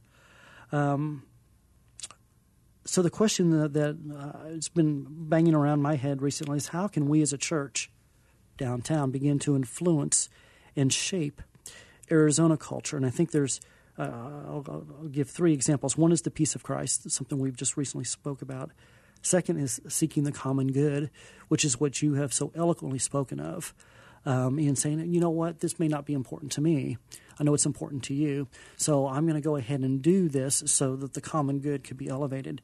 Um, 0.71 1.23
so 2.85 3.01
the 3.01 3.09
question 3.09 3.59
that, 3.59 3.73
that 3.73 3.97
uh, 4.15 4.49
has 4.51 4.69
been 4.69 5.07
banging 5.09 5.55
around 5.55 5.81
my 5.81 5.97
head 5.97 6.21
recently 6.21 6.59
is 6.59 6.69
how 6.69 6.89
can 6.89 7.09
we 7.09 7.23
as 7.23 7.33
a 7.33 7.39
church 7.39 7.91
downtown 8.59 9.11
begin 9.11 9.39
to 9.39 9.57
influence 9.57 10.29
and 10.77 10.93
shape 10.93 11.41
Arizona 12.11 12.59
culture? 12.59 12.99
And 12.99 13.07
I 13.07 13.11
think 13.11 13.31
there's 13.31 13.63
uh, 13.99 14.03
I'll, 14.03 14.65
I'll, 14.69 15.09
give 15.11 15.31
three 15.31 15.55
examples. 15.55 15.97
One 15.97 16.13
is 16.13 16.21
the 16.21 16.31
peace 16.31 16.55
of 16.55 16.63
Christ, 16.63 17.11
something 17.11 17.39
we've 17.39 17.57
just 17.57 17.79
recently 17.79 18.05
spoke 18.05 18.43
about. 18.43 18.73
Second 19.27 19.59
is 19.59 19.81
seeking 19.89 20.23
the 20.23 20.31
common 20.31 20.71
good, 20.71 21.11
which 21.49 21.65
is 21.65 21.81
what 21.81 22.01
you 22.01 22.15
have 22.15 22.33
so 22.33 22.53
eloquently 22.55 23.01
spoken 23.01 23.41
of, 23.41 23.75
um, 24.25 24.57
and 24.59 24.79
saying, 24.79 25.13
you 25.13 25.19
know 25.19 25.31
what, 25.31 25.59
this 25.59 25.81
may 25.81 25.89
not 25.89 26.07
be 26.07 26.13
important 26.13 26.53
to 26.53 26.61
me. 26.61 26.97
I 27.37 27.43
know 27.43 27.53
it's 27.53 27.67
important 27.67 28.05
to 28.05 28.15
you, 28.15 28.47
so 28.77 29.09
I'm 29.09 29.27
going 29.27 29.35
to 29.35 29.41
go 29.41 29.57
ahead 29.57 29.81
and 29.81 30.01
do 30.01 30.29
this 30.29 30.63
so 30.67 30.95
that 30.95 31.15
the 31.15 31.21
common 31.21 31.59
good 31.59 31.83
could 31.83 31.97
be 31.97 32.07
elevated. 32.07 32.63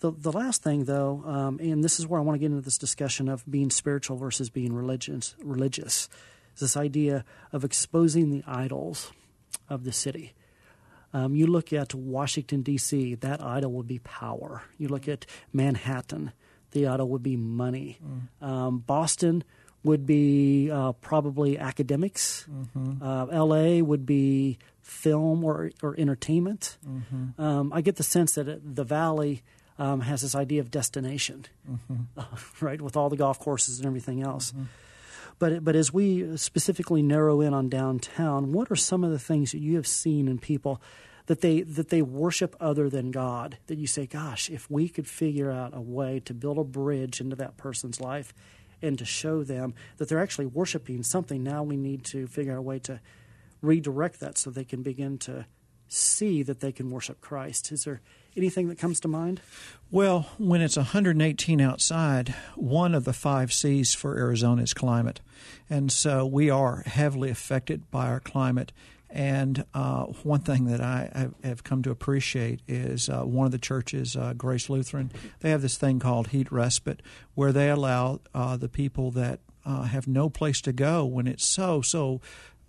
The, 0.00 0.10
the 0.10 0.32
last 0.32 0.62
thing, 0.62 0.84
though, 0.84 1.22
um, 1.24 1.58
and 1.60 1.82
this 1.82 1.98
is 1.98 2.06
where 2.06 2.20
I 2.20 2.22
want 2.22 2.34
to 2.34 2.40
get 2.40 2.52
into 2.52 2.60
this 2.60 2.76
discussion 2.76 3.30
of 3.30 3.50
being 3.50 3.70
spiritual 3.70 4.18
versus 4.18 4.50
being 4.50 4.74
religious, 4.74 5.34
religious 5.42 6.10
is 6.56 6.60
this 6.60 6.76
idea 6.76 7.24
of 7.52 7.64
exposing 7.64 8.28
the 8.28 8.44
idols 8.46 9.12
of 9.70 9.84
the 9.84 9.92
city. 9.92 10.34
Um, 11.12 11.34
you 11.34 11.46
look 11.46 11.72
at 11.72 11.94
Washington, 11.94 12.62
D.C., 12.62 13.16
that 13.16 13.42
idol 13.42 13.72
would 13.72 13.88
be 13.88 13.98
power. 13.98 14.62
You 14.78 14.88
look 14.88 15.08
at 15.08 15.26
Manhattan, 15.52 16.32
the 16.70 16.86
idol 16.86 17.08
would 17.08 17.22
be 17.22 17.36
money. 17.36 17.98
Mm. 18.42 18.46
Um, 18.46 18.78
Boston 18.78 19.44
would 19.82 20.06
be 20.06 20.70
uh, 20.70 20.92
probably 20.92 21.58
academics. 21.58 22.46
Mm-hmm. 22.50 23.02
Uh, 23.02 23.26
L.A. 23.26 23.82
would 23.82 24.06
be 24.06 24.58
film 24.82 25.42
or 25.44 25.70
or 25.82 25.94
entertainment. 25.98 26.76
Mm-hmm. 26.86 27.40
Um, 27.40 27.72
I 27.72 27.80
get 27.80 27.96
the 27.96 28.02
sense 28.02 28.34
that 28.34 28.60
the 28.62 28.84
Valley 28.84 29.42
um, 29.78 30.02
has 30.02 30.20
this 30.20 30.34
idea 30.34 30.60
of 30.60 30.70
destination, 30.70 31.46
uh, 32.16 32.24
right, 32.60 32.80
with 32.80 32.96
all 32.96 33.08
the 33.08 33.16
golf 33.16 33.38
courses 33.38 33.78
and 33.78 33.86
everything 33.86 34.22
else. 34.22 34.52
But 35.40 35.64
but 35.64 35.74
as 35.74 35.92
we 35.92 36.36
specifically 36.36 37.02
narrow 37.02 37.40
in 37.40 37.52
on 37.52 37.68
downtown, 37.68 38.52
what 38.52 38.70
are 38.70 38.76
some 38.76 39.02
of 39.02 39.10
the 39.10 39.18
things 39.18 39.50
that 39.50 39.58
you 39.58 39.74
have 39.74 39.86
seen 39.86 40.28
in 40.28 40.38
people 40.38 40.80
that 41.26 41.40
they 41.40 41.62
that 41.62 41.88
they 41.88 42.02
worship 42.02 42.54
other 42.60 42.88
than 42.88 43.10
God? 43.10 43.58
That 43.66 43.78
you 43.78 43.88
say, 43.88 44.06
"Gosh, 44.06 44.50
if 44.50 44.70
we 44.70 44.88
could 44.88 45.08
figure 45.08 45.50
out 45.50 45.74
a 45.76 45.80
way 45.80 46.20
to 46.20 46.34
build 46.34 46.58
a 46.58 46.64
bridge 46.64 47.20
into 47.20 47.34
that 47.36 47.56
person's 47.56 48.00
life, 48.00 48.32
and 48.82 48.98
to 48.98 49.04
show 49.04 49.42
them 49.42 49.74
that 49.96 50.08
they're 50.08 50.22
actually 50.22 50.46
worshiping 50.46 51.02
something, 51.02 51.42
now 51.42 51.62
we 51.62 51.76
need 51.76 52.04
to 52.04 52.26
figure 52.26 52.52
out 52.52 52.58
a 52.58 52.62
way 52.62 52.78
to 52.80 53.00
redirect 53.62 54.20
that 54.20 54.38
so 54.38 54.50
they 54.50 54.64
can 54.64 54.82
begin 54.82 55.18
to 55.18 55.46
see 55.88 56.42
that 56.42 56.60
they 56.60 56.70
can 56.70 56.90
worship 56.90 57.20
Christ." 57.22 57.72
Is 57.72 57.84
there 57.84 58.02
anything 58.36 58.68
that 58.68 58.78
comes 58.78 59.00
to 59.00 59.08
mind? 59.08 59.40
Well, 59.90 60.28
when 60.38 60.60
it's 60.60 60.76
118 60.76 61.60
outside, 61.60 62.34
one 62.54 62.94
of 62.94 63.04
the 63.04 63.12
five 63.12 63.52
C's 63.52 63.94
for 63.94 64.16
Arizona 64.16 64.62
is 64.62 64.74
climate. 64.74 65.20
And 65.68 65.90
so 65.90 66.24
we 66.26 66.50
are 66.50 66.82
heavily 66.86 67.30
affected 67.30 67.90
by 67.90 68.06
our 68.06 68.20
climate. 68.20 68.72
And 69.08 69.64
uh, 69.74 70.04
one 70.22 70.40
thing 70.40 70.66
that 70.66 70.80
I 70.80 71.30
have 71.42 71.64
come 71.64 71.82
to 71.82 71.90
appreciate 71.90 72.60
is 72.68 73.08
uh, 73.08 73.22
one 73.22 73.46
of 73.46 73.52
the 73.52 73.58
churches, 73.58 74.16
uh, 74.16 74.34
Grace 74.34 74.70
Lutheran, 74.70 75.10
they 75.40 75.50
have 75.50 75.62
this 75.62 75.76
thing 75.76 75.98
called 75.98 76.28
heat 76.28 76.52
respite, 76.52 77.02
where 77.34 77.52
they 77.52 77.70
allow 77.70 78.20
uh, 78.32 78.56
the 78.56 78.68
people 78.68 79.10
that 79.12 79.40
uh, 79.66 79.82
have 79.82 80.06
no 80.06 80.30
place 80.30 80.60
to 80.60 80.72
go 80.72 81.04
when 81.04 81.26
it's 81.26 81.44
so, 81.44 81.82
so 81.82 82.20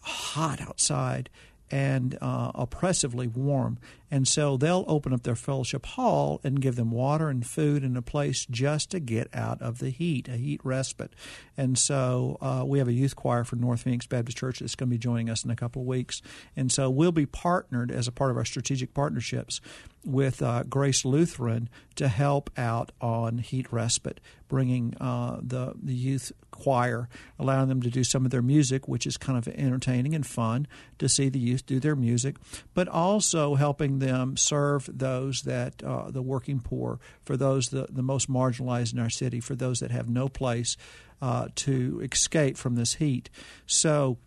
hot 0.01 0.59
outside 0.59 1.29
and 1.71 2.17
uh, 2.21 2.51
oppressively 2.53 3.27
warm. 3.27 3.79
And 4.11 4.27
so 4.27 4.57
they'll 4.57 4.83
open 4.87 5.13
up 5.13 5.23
their 5.23 5.35
fellowship 5.35 5.85
hall 5.85 6.41
and 6.43 6.61
give 6.61 6.75
them 6.75 6.91
water 6.91 7.29
and 7.29 7.47
food 7.47 7.81
and 7.81 7.95
a 7.95 8.01
place 8.01 8.45
just 8.45 8.91
to 8.91 8.99
get 8.99 9.29
out 9.33 9.61
of 9.61 9.79
the 9.79 9.89
heat, 9.89 10.27
a 10.27 10.35
heat 10.35 10.59
respite. 10.65 11.13
And 11.55 11.77
so 11.77 12.37
uh, 12.41 12.65
we 12.65 12.79
have 12.79 12.89
a 12.89 12.93
youth 12.93 13.15
choir 13.15 13.45
for 13.45 13.55
North 13.55 13.83
Phoenix 13.83 14.05
Baptist 14.05 14.37
Church 14.37 14.59
that's 14.59 14.75
going 14.75 14.89
to 14.89 14.93
be 14.93 14.97
joining 14.97 15.29
us 15.29 15.45
in 15.45 15.51
a 15.51 15.55
couple 15.55 15.81
of 15.81 15.87
weeks. 15.87 16.21
And 16.57 16.69
so 16.69 16.89
we'll 16.89 17.13
be 17.13 17.25
partnered 17.25 17.89
as 17.89 18.07
a 18.07 18.11
part 18.11 18.31
of 18.31 18.37
our 18.37 18.45
strategic 18.45 18.93
partnerships 18.93 19.61
with 20.03 20.41
uh, 20.41 20.63
Grace 20.63 21.05
Lutheran 21.05 21.69
to 21.95 22.07
help 22.07 22.49
out 22.57 22.91
on 22.99 23.37
heat 23.37 23.71
respite, 23.71 24.19
bringing 24.47 24.95
uh, 24.99 25.39
the 25.41 25.73
the 25.81 25.93
youth 25.93 26.31
choir, 26.51 27.07
allowing 27.39 27.69
them 27.69 27.81
to 27.81 27.89
do 27.89 28.03
some 28.03 28.25
of 28.25 28.31
their 28.31 28.41
music, 28.41 28.87
which 28.87 29.05
is 29.05 29.17
kind 29.17 29.37
of 29.37 29.47
entertaining 29.47 30.15
and 30.15 30.25
fun 30.25 30.67
to 30.99 31.07
see 31.07 31.29
the 31.29 31.39
youth 31.39 31.65
do 31.65 31.79
their 31.79 31.95
music, 31.95 32.35
but 32.73 32.87
also 32.87 33.55
helping 33.55 33.99
them 33.99 34.37
serve 34.37 34.89
those 34.91 35.43
that 35.43 35.83
uh, 35.83 36.09
the 36.09 36.21
working 36.21 36.59
poor, 36.59 36.99
for 37.23 37.37
those 37.37 37.69
the, 37.69 37.87
the 37.89 38.03
most 38.03 38.29
marginalized 38.29 38.93
in 38.93 38.99
our 38.99 39.09
city, 39.09 39.39
for 39.39 39.55
those 39.55 39.79
that 39.79 39.91
have 39.91 40.09
no 40.09 40.27
place 40.27 40.77
uh, 41.21 41.47
to 41.55 42.01
escape 42.11 42.57
from 42.57 42.75
this 42.75 42.95
heat. 42.95 43.29
So. 43.65 44.17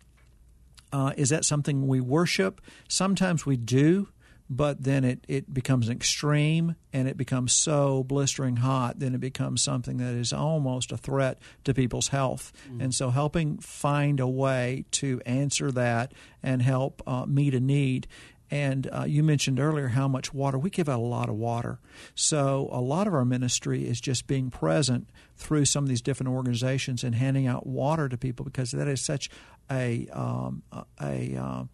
Uh, 0.93 1.11
is 1.17 1.27
that 1.27 1.43
something 1.43 1.87
we 1.87 1.99
worship? 1.99 2.61
Sometimes 2.87 3.45
we 3.45 3.57
do 3.57 4.07
but 4.49 4.83
then 4.83 5.03
it, 5.03 5.25
it 5.27 5.53
becomes 5.53 5.87
an 5.87 5.95
extreme 5.95 6.75
and 6.93 7.07
it 7.07 7.17
becomes 7.17 7.51
so 7.51 8.03
blistering 8.03 8.57
hot, 8.57 8.99
then 8.99 9.15
it 9.15 9.19
becomes 9.19 9.61
something 9.61 9.97
that 9.97 10.13
is 10.13 10.31
almost 10.31 10.91
a 10.91 10.97
threat 10.97 11.39
to 11.63 11.73
people's 11.73 12.09
health. 12.09 12.53
Mm. 12.71 12.83
And 12.83 12.95
so, 12.95 13.09
helping 13.09 13.57
find 13.57 14.19
a 14.19 14.27
way 14.27 14.85
to 14.91 15.21
answer 15.25 15.71
that 15.71 16.13
and 16.43 16.61
help 16.61 17.01
uh, 17.07 17.25
meet 17.25 17.55
a 17.55 17.59
need. 17.59 18.07
And 18.51 18.87
uh, 18.91 19.05
you 19.07 19.23
mentioned 19.23 19.59
earlier 19.59 19.87
how 19.87 20.07
much 20.07 20.31
water. 20.31 20.59
We 20.59 20.69
give 20.69 20.87
out 20.87 20.99
a 20.99 21.01
lot 21.01 21.29
of 21.29 21.35
water. 21.35 21.79
So, 22.13 22.69
a 22.71 22.79
lot 22.79 23.07
of 23.07 23.15
our 23.15 23.25
ministry 23.25 23.87
is 23.87 23.99
just 23.99 24.27
being 24.27 24.51
present 24.51 25.09
through 25.35 25.65
some 25.65 25.83
of 25.83 25.89
these 25.89 26.01
different 26.01 26.31
organizations 26.31 27.03
and 27.03 27.15
handing 27.15 27.47
out 27.47 27.65
water 27.65 28.07
to 28.07 28.17
people 28.17 28.45
because 28.45 28.71
that 28.71 28.87
is 28.87 29.01
such 29.01 29.31
a, 29.71 30.07
um, 30.13 30.61
a, 30.71 30.85
a 31.01 31.67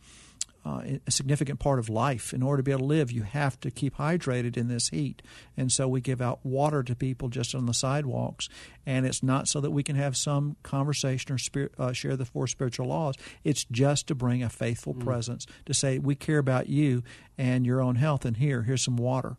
uh, 0.66 0.82
a 1.08 1.12
significant 1.12 1.60
part 1.60 1.80
of 1.80 1.90
life. 1.90 2.34
In 2.34 2.44
order 2.44 2.58
to 2.62 2.64
be 2.64 2.72
able 2.72 2.82
to 2.82 2.86
live, 2.86 3.12
you 3.12 3.24
have 3.24 3.60
to 3.62 3.72
keep 3.72 3.98
hydrated 3.98 4.58
in 4.58 4.68
this 4.68 4.90
heat. 4.90 5.22
And 5.58 5.72
so 5.72 5.88
we 5.88 6.02
give 6.02 6.22
out 6.22 6.46
water 6.46 6.84
to 6.84 6.96
people 6.96 7.30
just 7.30 7.56
on 7.56 7.66
the 7.66 7.74
sidewalks. 7.74 8.48
And 8.86 9.06
it's 9.06 9.24
not 9.24 9.48
so 9.48 9.60
that 9.62 9.72
we 9.72 9.84
can 9.84 9.96
have 9.96 10.16
some 10.16 10.58
conversation 10.64 11.34
or 11.34 11.38
spirit, 11.38 11.74
uh, 11.80 11.94
share 11.94 12.16
the 12.16 12.26
four 12.26 12.48
spiritual 12.48 12.88
laws. 12.88 13.16
It's 13.44 13.66
just 13.66 14.08
to 14.08 14.16
bring 14.16 14.44
a 14.44 14.50
faithful 14.50 14.94
mm. 14.94 15.04
presence 15.04 15.48
to 15.66 15.74
say, 15.74 15.98
we 16.00 16.16
care 16.16 16.38
about 16.40 16.70
you 16.70 17.04
and 17.38 17.66
your 17.66 17.82
own 17.82 17.96
health. 17.96 18.26
And 18.26 18.38
here, 18.38 18.64
here's 18.64 18.84
some 18.84 18.98
water. 18.98 19.38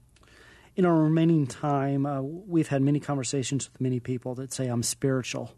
In 0.74 0.86
our 0.86 0.96
remaining 0.96 1.46
time, 1.46 2.06
uh, 2.06 2.22
we've 2.22 2.68
had 2.68 2.80
many 2.82 2.98
conversations 2.98 3.70
with 3.70 3.80
many 3.80 4.00
people 4.00 4.34
that 4.36 4.52
say, 4.52 4.68
I'm 4.68 4.82
spiritual 4.82 5.54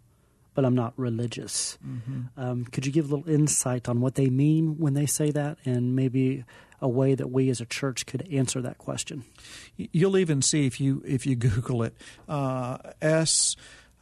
but 0.54 0.64
I'm 0.64 0.74
not 0.74 0.92
religious. 0.96 1.78
Mm-hmm. 1.86 2.40
Um, 2.40 2.64
could 2.66 2.86
you 2.86 2.92
give 2.92 3.10
a 3.10 3.14
little 3.16 3.30
insight 3.30 3.88
on 3.88 4.00
what 4.00 4.14
they 4.14 4.28
mean 4.28 4.78
when 4.78 4.94
they 4.94 5.06
say 5.06 5.30
that, 5.30 5.58
and 5.64 5.96
maybe 5.96 6.44
a 6.80 6.88
way 6.88 7.14
that 7.14 7.30
we 7.30 7.50
as 7.50 7.60
a 7.60 7.66
church 7.66 8.06
could 8.06 8.28
answer 8.30 8.60
that 8.62 8.78
question? 8.78 9.24
You'll 9.76 10.18
even 10.18 10.42
see 10.42 10.66
if 10.66 10.80
you 10.80 11.02
if 11.06 11.26
you 11.26 11.36
Google 11.36 11.82
it, 11.82 11.94
uh, 12.28 12.78
S 13.02 13.56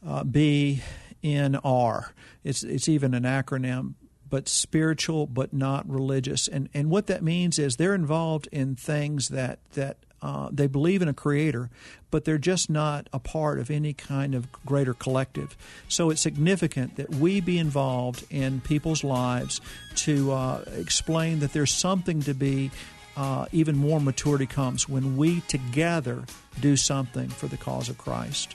uh, 0.06 0.24
B 0.24 0.82
N 1.22 1.56
R. 1.56 2.12
It's 2.44 2.62
it's 2.62 2.88
even 2.88 3.14
an 3.14 3.24
acronym 3.24 3.94
but 4.28 4.48
spiritual 4.48 5.26
but 5.26 5.52
not 5.52 5.88
religious. 5.88 6.48
And 6.48 6.68
and 6.72 6.90
what 6.90 7.06
that 7.06 7.22
means 7.22 7.58
is 7.58 7.76
they're 7.76 7.94
involved 7.94 8.48
in 8.50 8.76
things 8.76 9.28
that 9.28 9.58
that 9.72 9.98
uh, 10.22 10.48
they 10.52 10.66
believe 10.66 11.02
in 11.02 11.08
a 11.08 11.14
creator, 11.14 11.68
but 12.10 12.24
they're 12.24 12.38
just 12.38 12.70
not 12.70 13.08
a 13.12 13.18
part 13.18 13.58
of 13.58 13.70
any 13.70 13.92
kind 13.92 14.34
of 14.34 14.50
greater 14.64 14.94
collective. 14.94 15.56
So 15.88 16.10
it's 16.10 16.20
significant 16.20 16.96
that 16.96 17.10
we 17.10 17.40
be 17.40 17.58
involved 17.58 18.24
in 18.30 18.60
people's 18.60 19.02
lives 19.02 19.60
to 19.96 20.32
uh, 20.32 20.64
explain 20.76 21.40
that 21.40 21.52
there's 21.52 21.72
something 21.72 22.20
to 22.22 22.34
be. 22.34 22.70
Uh, 23.14 23.44
even 23.52 23.76
more 23.76 24.00
maturity 24.00 24.46
comes 24.46 24.88
when 24.88 25.18
we 25.18 25.42
together 25.42 26.24
do 26.62 26.76
something 26.76 27.28
for 27.28 27.46
the 27.46 27.58
cause 27.58 27.90
of 27.90 27.98
Christ. 27.98 28.54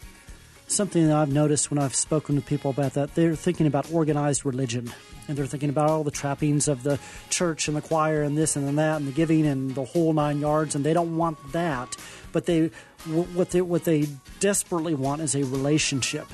Something 0.66 1.08
that 1.08 1.16
I've 1.16 1.32
noticed 1.32 1.70
when 1.70 1.78
I've 1.78 1.94
spoken 1.94 2.36
to 2.38 2.42
people 2.42 2.72
about 2.72 2.94
that, 2.96 3.14
they're 3.14 3.36
thinking 3.36 3.68
about 3.68 3.92
organized 3.94 4.48
religion 4.48 4.92
and 5.28 5.38
they're 5.38 5.46
thinking 5.46 5.70
about 5.70 5.90
all 5.90 6.04
the 6.04 6.12
trappings 6.12 6.68
of 6.68 6.84
the 6.84 7.00
church 7.30 7.68
and 7.68 7.76
the 7.76 7.82
choir 7.82 8.24
and 8.24 8.38
this 8.38 8.56
and 8.56 8.78
that 8.78 8.98
and 8.98 9.08
the 9.08 9.12
giving 9.12 9.46
and 9.46 9.76
the 9.76 9.86
whole 9.86 10.14
nine 10.14 10.40
yards, 10.40 10.76
and 10.76 10.86
they 10.86 10.94
don't 10.94 11.18
want 11.18 11.38
that. 11.52 11.96
But 12.32 12.46
they 12.46 12.72
what 13.06 13.52
they 13.52 13.62
what 13.62 13.84
they 13.84 14.08
desperately 14.40 14.94
want 14.94 15.22
is 15.22 15.36
a 15.36 15.44
relationship, 15.44 16.28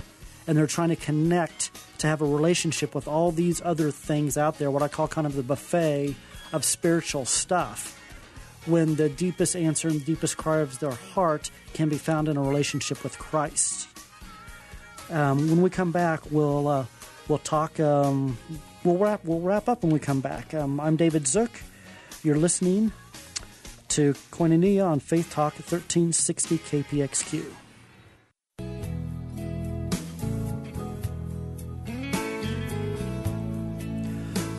and 0.47 0.57
they're 0.57 0.67
trying 0.67 0.89
to 0.89 0.95
connect 0.95 1.71
to 1.99 2.07
have 2.07 2.21
a 2.21 2.25
relationship 2.25 2.93
with 2.93 3.07
all 3.07 3.31
these 3.31 3.61
other 3.63 3.91
things 3.91 4.37
out 4.37 4.59
there. 4.59 4.69
What 4.69 4.83
I 4.83 4.87
call 4.87 5.07
kind 5.07 5.27
of 5.27 5.35
the 5.35 5.43
buffet 5.43 6.15
of 6.51 6.63
spiritual 6.63 7.25
stuff. 7.25 7.99
When 8.65 8.95
the 8.95 9.09
deepest 9.09 9.57
answer 9.57 9.89
and 9.89 10.05
deepest 10.05 10.37
cry 10.37 10.59
of 10.59 10.79
their 10.79 10.91
heart 10.91 11.51
can 11.73 11.89
be 11.89 11.97
found 11.97 12.29
in 12.29 12.37
a 12.37 12.41
relationship 12.41 13.03
with 13.03 13.19
Christ. 13.19 13.89
Um, 15.09 15.49
when 15.49 15.61
we 15.61 15.69
come 15.69 15.91
back, 15.91 16.21
we'll 16.31 16.67
uh, 16.67 16.85
we'll 17.27 17.39
talk 17.39 17.79
um, 17.79 18.37
we'll 18.83 18.97
wrap 18.97 19.23
we'll 19.25 19.39
wrap 19.39 19.69
up 19.69 19.83
when 19.83 19.91
we 19.91 19.99
come 19.99 20.21
back. 20.21 20.53
Um, 20.53 20.79
I'm 20.79 20.95
David 20.95 21.27
Zook. 21.27 21.51
You're 22.23 22.37
listening 22.37 22.91
to 23.89 24.13
Koinonia 24.31 24.87
on 24.87 24.99
Faith 24.99 25.31
Talk 25.31 25.53
1360 25.53 26.57
KPXQ. 26.59 27.45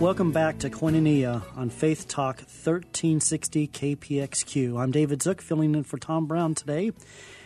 Welcome 0.00 0.32
back 0.32 0.58
to 0.58 0.68
Koinonia 0.70 1.42
on 1.56 1.70
Faith 1.70 2.08
Talk 2.08 2.36
1360 2.38 3.68
KPXQ. 3.68 4.78
I'm 4.78 4.90
David 4.90 5.22
Zook, 5.22 5.40
filling 5.40 5.74
in 5.74 5.84
for 5.84 5.98
Tom 5.98 6.26
Brown 6.26 6.54
today. 6.54 6.92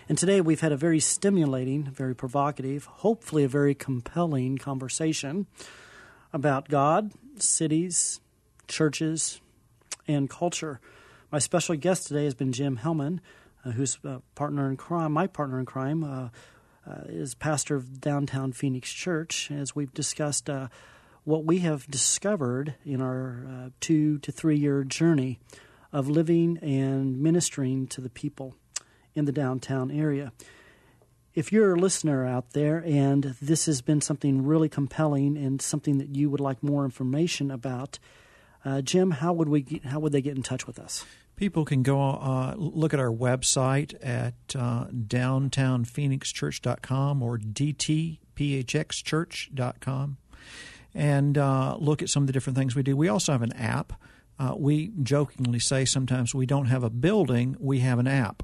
And 0.09 0.17
today 0.17 0.41
we've 0.41 0.61
had 0.61 0.73
a 0.73 0.77
very 0.77 0.99
stimulating, 0.99 1.85
very 1.85 2.17
provocative, 2.17 2.87
hopefully 2.87 3.45
a 3.45 3.49
very 3.49 3.75
compelling 3.75 4.57
conversation 4.57 5.47
about 6.33 6.69
God, 6.69 7.13
cities, 7.37 8.21
churches, 8.67 9.41
and 10.07 10.29
culture. 10.29 10.81
My 11.31 11.39
special 11.39 11.77
guest 11.77 12.09
today 12.09 12.25
has 12.25 12.35
been 12.35 12.53
Jim 12.53 12.79
Hellman, 12.79 13.21
uh, 13.65 13.71
who's 13.71 13.99
a 14.05 14.23
partner 14.35 14.69
in 14.69 14.77
crime, 14.77 15.13
my 15.13 15.27
partner 15.27 15.59
in 15.59 15.67
crime, 15.67 16.05
uh, 16.05 16.29
uh, 16.89 17.03
is 17.07 17.35
pastor 17.35 17.77
of 17.77 18.01
downtown 18.01 18.53
Phoenix 18.53 18.91
Church. 18.91 19.51
As 19.51 19.77
we've 19.77 19.93
discussed 19.93 20.49
uh, 20.49 20.69
what 21.25 21.45
we 21.45 21.59
have 21.59 21.87
discovered 21.91 22.75
in 22.85 23.03
our 23.03 23.47
uh, 23.47 23.71
two 23.81 24.19
to 24.19 24.33
three 24.33 24.57
year 24.57 24.85
journey 24.85 25.39
of 25.93 26.09
living 26.09 26.59
and 26.63 27.21
ministering 27.21 27.87
to 27.89 28.01
the 28.01 28.09
people 28.09 28.55
in 29.15 29.27
the 29.27 29.33
downtown 29.33 29.91
area 29.91 30.33
if 31.39 31.51
you're 31.53 31.75
a 31.75 31.79
listener 31.79 32.27
out 32.27 32.51
there 32.51 32.83
and 32.85 33.37
this 33.41 33.67
has 33.67 33.81
been 33.81 34.01
something 34.01 34.45
really 34.45 34.69
compelling 34.69 35.37
and 35.37 35.63
something 35.63 35.99
that 35.99 36.17
you 36.17 36.29
would 36.29 36.41
like 36.41 36.65
more 36.65 36.85
information 36.85 37.53
about, 37.53 38.01
uh, 38.65 38.81
Jim, 38.81 39.13
how 39.13 39.33
would 39.33 39.49
we 39.49 39.63
get, 39.63 39.85
how 39.85 40.01
would 40.01 40.11
they 40.11 40.21
get 40.21 40.37
in 40.37 40.43
touch 40.43 40.67
with 40.67 40.81
us? 40.81 41.07
People 41.37 41.65
can 41.65 41.85
go 41.85 42.01
uh, 42.01 42.55
look 42.57 42.93
at 42.93 42.99
our 42.99 43.13
website 43.13 43.95
at 44.05 44.35
uh, 44.57 44.87
downtownphoenixchurch.com 44.87 47.23
or 47.23 47.39
dtphxchurch.com 47.39 50.17
and 50.93 51.39
uh, 51.39 51.77
look 51.79 52.03
at 52.03 52.09
some 52.09 52.25
of 52.25 52.27
the 52.27 52.33
different 52.33 52.59
things 52.59 52.75
we 52.75 52.83
do. 52.83 52.97
We 52.97 53.07
also 53.07 53.31
have 53.31 53.43
an 53.43 53.53
app. 53.53 53.93
Uh, 54.41 54.55
we 54.57 54.91
jokingly 55.05 55.61
say 55.61 55.85
sometimes 55.85 56.35
we 56.35 56.47
don't 56.47 56.67
have 56.67 56.83
a 56.83 56.91
building, 56.91 57.57
we 57.61 57.79
have 57.79 58.01
an 58.01 58.09
app. 58.09 58.43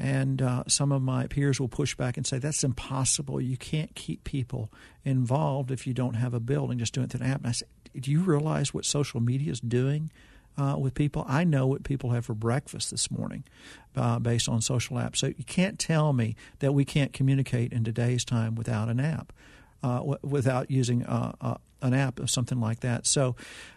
And 0.00 0.40
uh, 0.40 0.64
some 0.66 0.92
of 0.92 1.02
my 1.02 1.26
peers 1.26 1.60
will 1.60 1.68
push 1.68 1.94
back 1.94 2.16
and 2.16 2.26
say, 2.26 2.38
that's 2.38 2.64
impossible. 2.64 3.38
You 3.38 3.58
can't 3.58 3.94
keep 3.94 4.24
people 4.24 4.72
involved 5.04 5.70
if 5.70 5.86
you 5.86 5.92
don't 5.92 6.14
have 6.14 6.32
a 6.32 6.40
building, 6.40 6.78
just 6.78 6.94
doing 6.94 7.04
it 7.04 7.10
through 7.10 7.26
an 7.26 7.30
app. 7.30 7.40
And 7.40 7.48
I 7.48 7.52
say, 7.52 7.66
do 7.98 8.10
you 8.10 8.20
realize 8.22 8.72
what 8.72 8.86
social 8.86 9.20
media 9.20 9.52
is 9.52 9.60
doing? 9.60 10.10
Uh, 10.58 10.76
with 10.76 10.94
people. 10.94 11.24
I 11.26 11.44
know 11.44 11.66
what 11.66 11.84
people 11.84 12.10
have 12.10 12.26
for 12.26 12.34
breakfast 12.34 12.90
this 12.90 13.10
morning 13.10 13.44
uh, 13.96 14.18
based 14.18 14.46
on 14.48 14.60
social 14.60 14.96
apps. 14.96 15.16
So 15.16 15.28
you 15.28 15.44
can't 15.46 15.78
tell 15.78 16.12
me 16.12 16.34
that 16.58 16.72
we 16.72 16.84
can't 16.84 17.14
communicate 17.14 17.72
in 17.72 17.84
today's 17.84 18.24
time 18.24 18.56
without 18.56 18.88
an 18.88 19.00
app, 19.00 19.32
uh, 19.82 19.98
w- 19.98 20.18
without 20.22 20.70
using 20.70 21.06
uh, 21.06 21.32
uh, 21.40 21.54
an 21.80 21.94
app 21.94 22.18
of 22.18 22.30
something 22.30 22.60
like 22.60 22.80
that. 22.80 23.06
So 23.06 23.36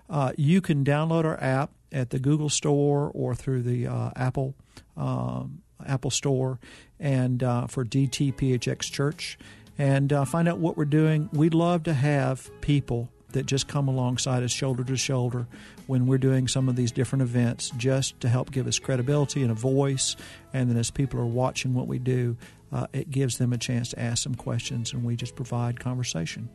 uh, 0.09 0.33
you 0.35 0.59
can 0.59 0.83
download 0.83 1.23
our 1.23 1.41
app 1.41 1.69
at 1.91 2.09
the 2.09 2.19
Google 2.19 2.49
Store 2.49 3.11
or 3.13 3.33
through 3.33 3.61
the 3.61 3.87
Apple 4.15 4.55
um, 4.97 5.61
Apple 5.87 6.11
Store 6.11 6.59
and 6.99 7.41
for 7.41 7.83
DTPHX 7.83 8.91
Church 8.91 9.37
and 9.77 10.13
find 10.27 10.47
out 10.47 10.59
what 10.59 10.77
we're 10.77 10.85
doing. 10.85 11.29
We'd 11.33 11.53
love 11.53 11.83
to 11.83 11.93
have 11.93 12.49
people 12.61 13.09
that 13.33 13.45
just 13.45 13.67
come 13.67 13.87
alongside 13.87 14.43
us 14.43 14.51
shoulder 14.51 14.83
to 14.83 14.95
shoulder 14.95 15.47
when 15.87 16.07
we're 16.07 16.17
doing 16.17 16.47
some 16.47 16.69
of 16.69 16.75
these 16.75 16.91
different 16.91 17.21
events 17.21 17.71
just 17.77 18.19
to 18.21 18.29
help 18.29 18.51
give 18.51 18.67
us 18.67 18.79
credibility 18.79 19.41
and 19.41 19.51
a 19.51 19.55
voice. 19.55 20.15
And 20.53 20.69
then 20.69 20.77
as 20.77 20.89
people 20.89 21.19
are 21.19 21.25
watching 21.25 21.73
what 21.73 21.87
we 21.87 21.99
do, 21.99 22.37
uh, 22.71 22.87
it 22.93 23.11
gives 23.11 23.37
them 23.37 23.53
a 23.53 23.57
chance 23.57 23.89
to 23.89 23.99
ask 23.99 24.23
some 24.23 24.35
questions 24.35 24.93
and 24.93 25.03
we 25.03 25.15
just 25.15 25.35
provide 25.35 25.79
conversation. 25.79 26.49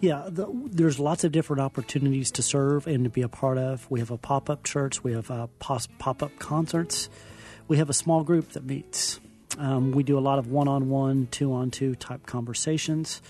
Yeah, 0.00 0.26
the, 0.28 0.46
there's 0.70 0.98
lots 0.98 1.24
of 1.24 1.32
different 1.32 1.60
opportunities 1.60 2.30
to 2.32 2.42
serve 2.42 2.86
and 2.86 3.04
to 3.04 3.10
be 3.10 3.22
a 3.22 3.28
part 3.28 3.58
of. 3.58 3.90
We 3.90 4.00
have 4.00 4.10
a 4.10 4.16
pop 4.16 4.48
up 4.48 4.64
church, 4.64 5.02
we 5.04 5.12
have 5.12 5.30
uh, 5.30 5.48
pop 5.58 6.22
up 6.22 6.38
concerts, 6.38 7.08
we 7.68 7.78
have 7.78 7.90
a 7.90 7.94
small 7.94 8.22
group 8.24 8.50
that 8.52 8.64
meets. 8.64 9.20
Um, 9.58 9.92
we 9.92 10.02
do 10.02 10.18
a 10.18 10.20
lot 10.20 10.38
of 10.38 10.48
one 10.48 10.68
on 10.68 10.88
one, 10.88 11.28
two 11.30 11.52
on 11.52 11.70
two 11.70 11.94
type 11.94 12.26
conversations. 12.26 13.22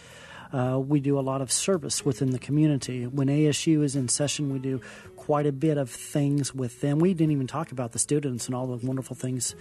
Uh, 0.52 0.78
we 0.78 1.00
do 1.00 1.18
a 1.18 1.20
lot 1.20 1.40
of 1.40 1.50
service 1.50 2.04
within 2.04 2.30
the 2.30 2.38
community. 2.38 3.06
When 3.06 3.28
ASU 3.28 3.82
is 3.82 3.96
in 3.96 4.08
session, 4.08 4.52
we 4.52 4.58
do 4.58 4.80
quite 5.16 5.46
a 5.46 5.52
bit 5.52 5.78
of 5.78 5.90
things 5.90 6.54
with 6.54 6.80
them. 6.80 6.98
We 6.98 7.14
didn't 7.14 7.32
even 7.32 7.46
talk 7.46 7.72
about 7.72 7.92
the 7.92 7.98
students 7.98 8.46
and 8.46 8.54
all 8.54 8.66
the 8.66 8.86
wonderful 8.86 9.16
things 9.16 9.54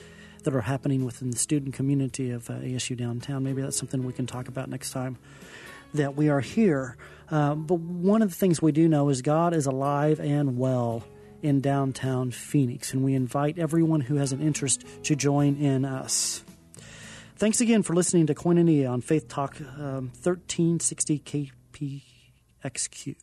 that 0.44 0.54
are 0.54 0.62
happening 0.62 1.06
within 1.06 1.32
the 1.32 1.38
student 1.38 1.74
community 1.74 2.32
of 2.32 2.50
uh, 2.50 2.54
ASU 2.54 2.98
downtown. 2.98 3.44
Maybe 3.44 3.62
that's 3.62 3.78
something 3.78 4.04
we 4.04 4.14
can 4.14 4.28
talk 4.28 4.48
about 4.48 4.70
next 4.70 4.92
time 4.92 5.18
that 5.94 6.16
we 6.16 6.30
are 6.30 6.42
here. 6.42 6.98
Uh, 7.32 7.56
but 7.56 7.80
one 7.80 8.22
of 8.22 8.30
the 8.30 8.36
things 8.36 8.62
we 8.62 8.72
do 8.72 8.88
know 8.88 9.10
is 9.10 9.22
God 9.22 9.54
is 9.54 9.66
alive 9.66 10.20
and 10.20 10.58
well 10.58 11.04
in 11.44 11.62
downtown 11.62 12.32
Phoenix, 12.32 12.94
and 12.94 13.04
we 13.04 13.14
invite 13.14 13.60
everyone 13.60 14.02
who 14.02 14.16
has 14.16 14.32
an 14.32 14.42
interest 14.42 14.84
to 15.04 15.16
join 15.16 15.58
in 15.58 15.86
us. 15.86 16.44
Thanks 17.36 17.62
again 17.62 17.84
for 17.84 17.94
listening 17.94 18.28
to 18.28 18.36
Koinonia 18.36 18.90
on 18.90 19.02
Faith 19.02 19.28
Talk 19.28 19.60
um, 19.60 20.12
1360 20.24 21.20
KPXQ. 22.64 23.16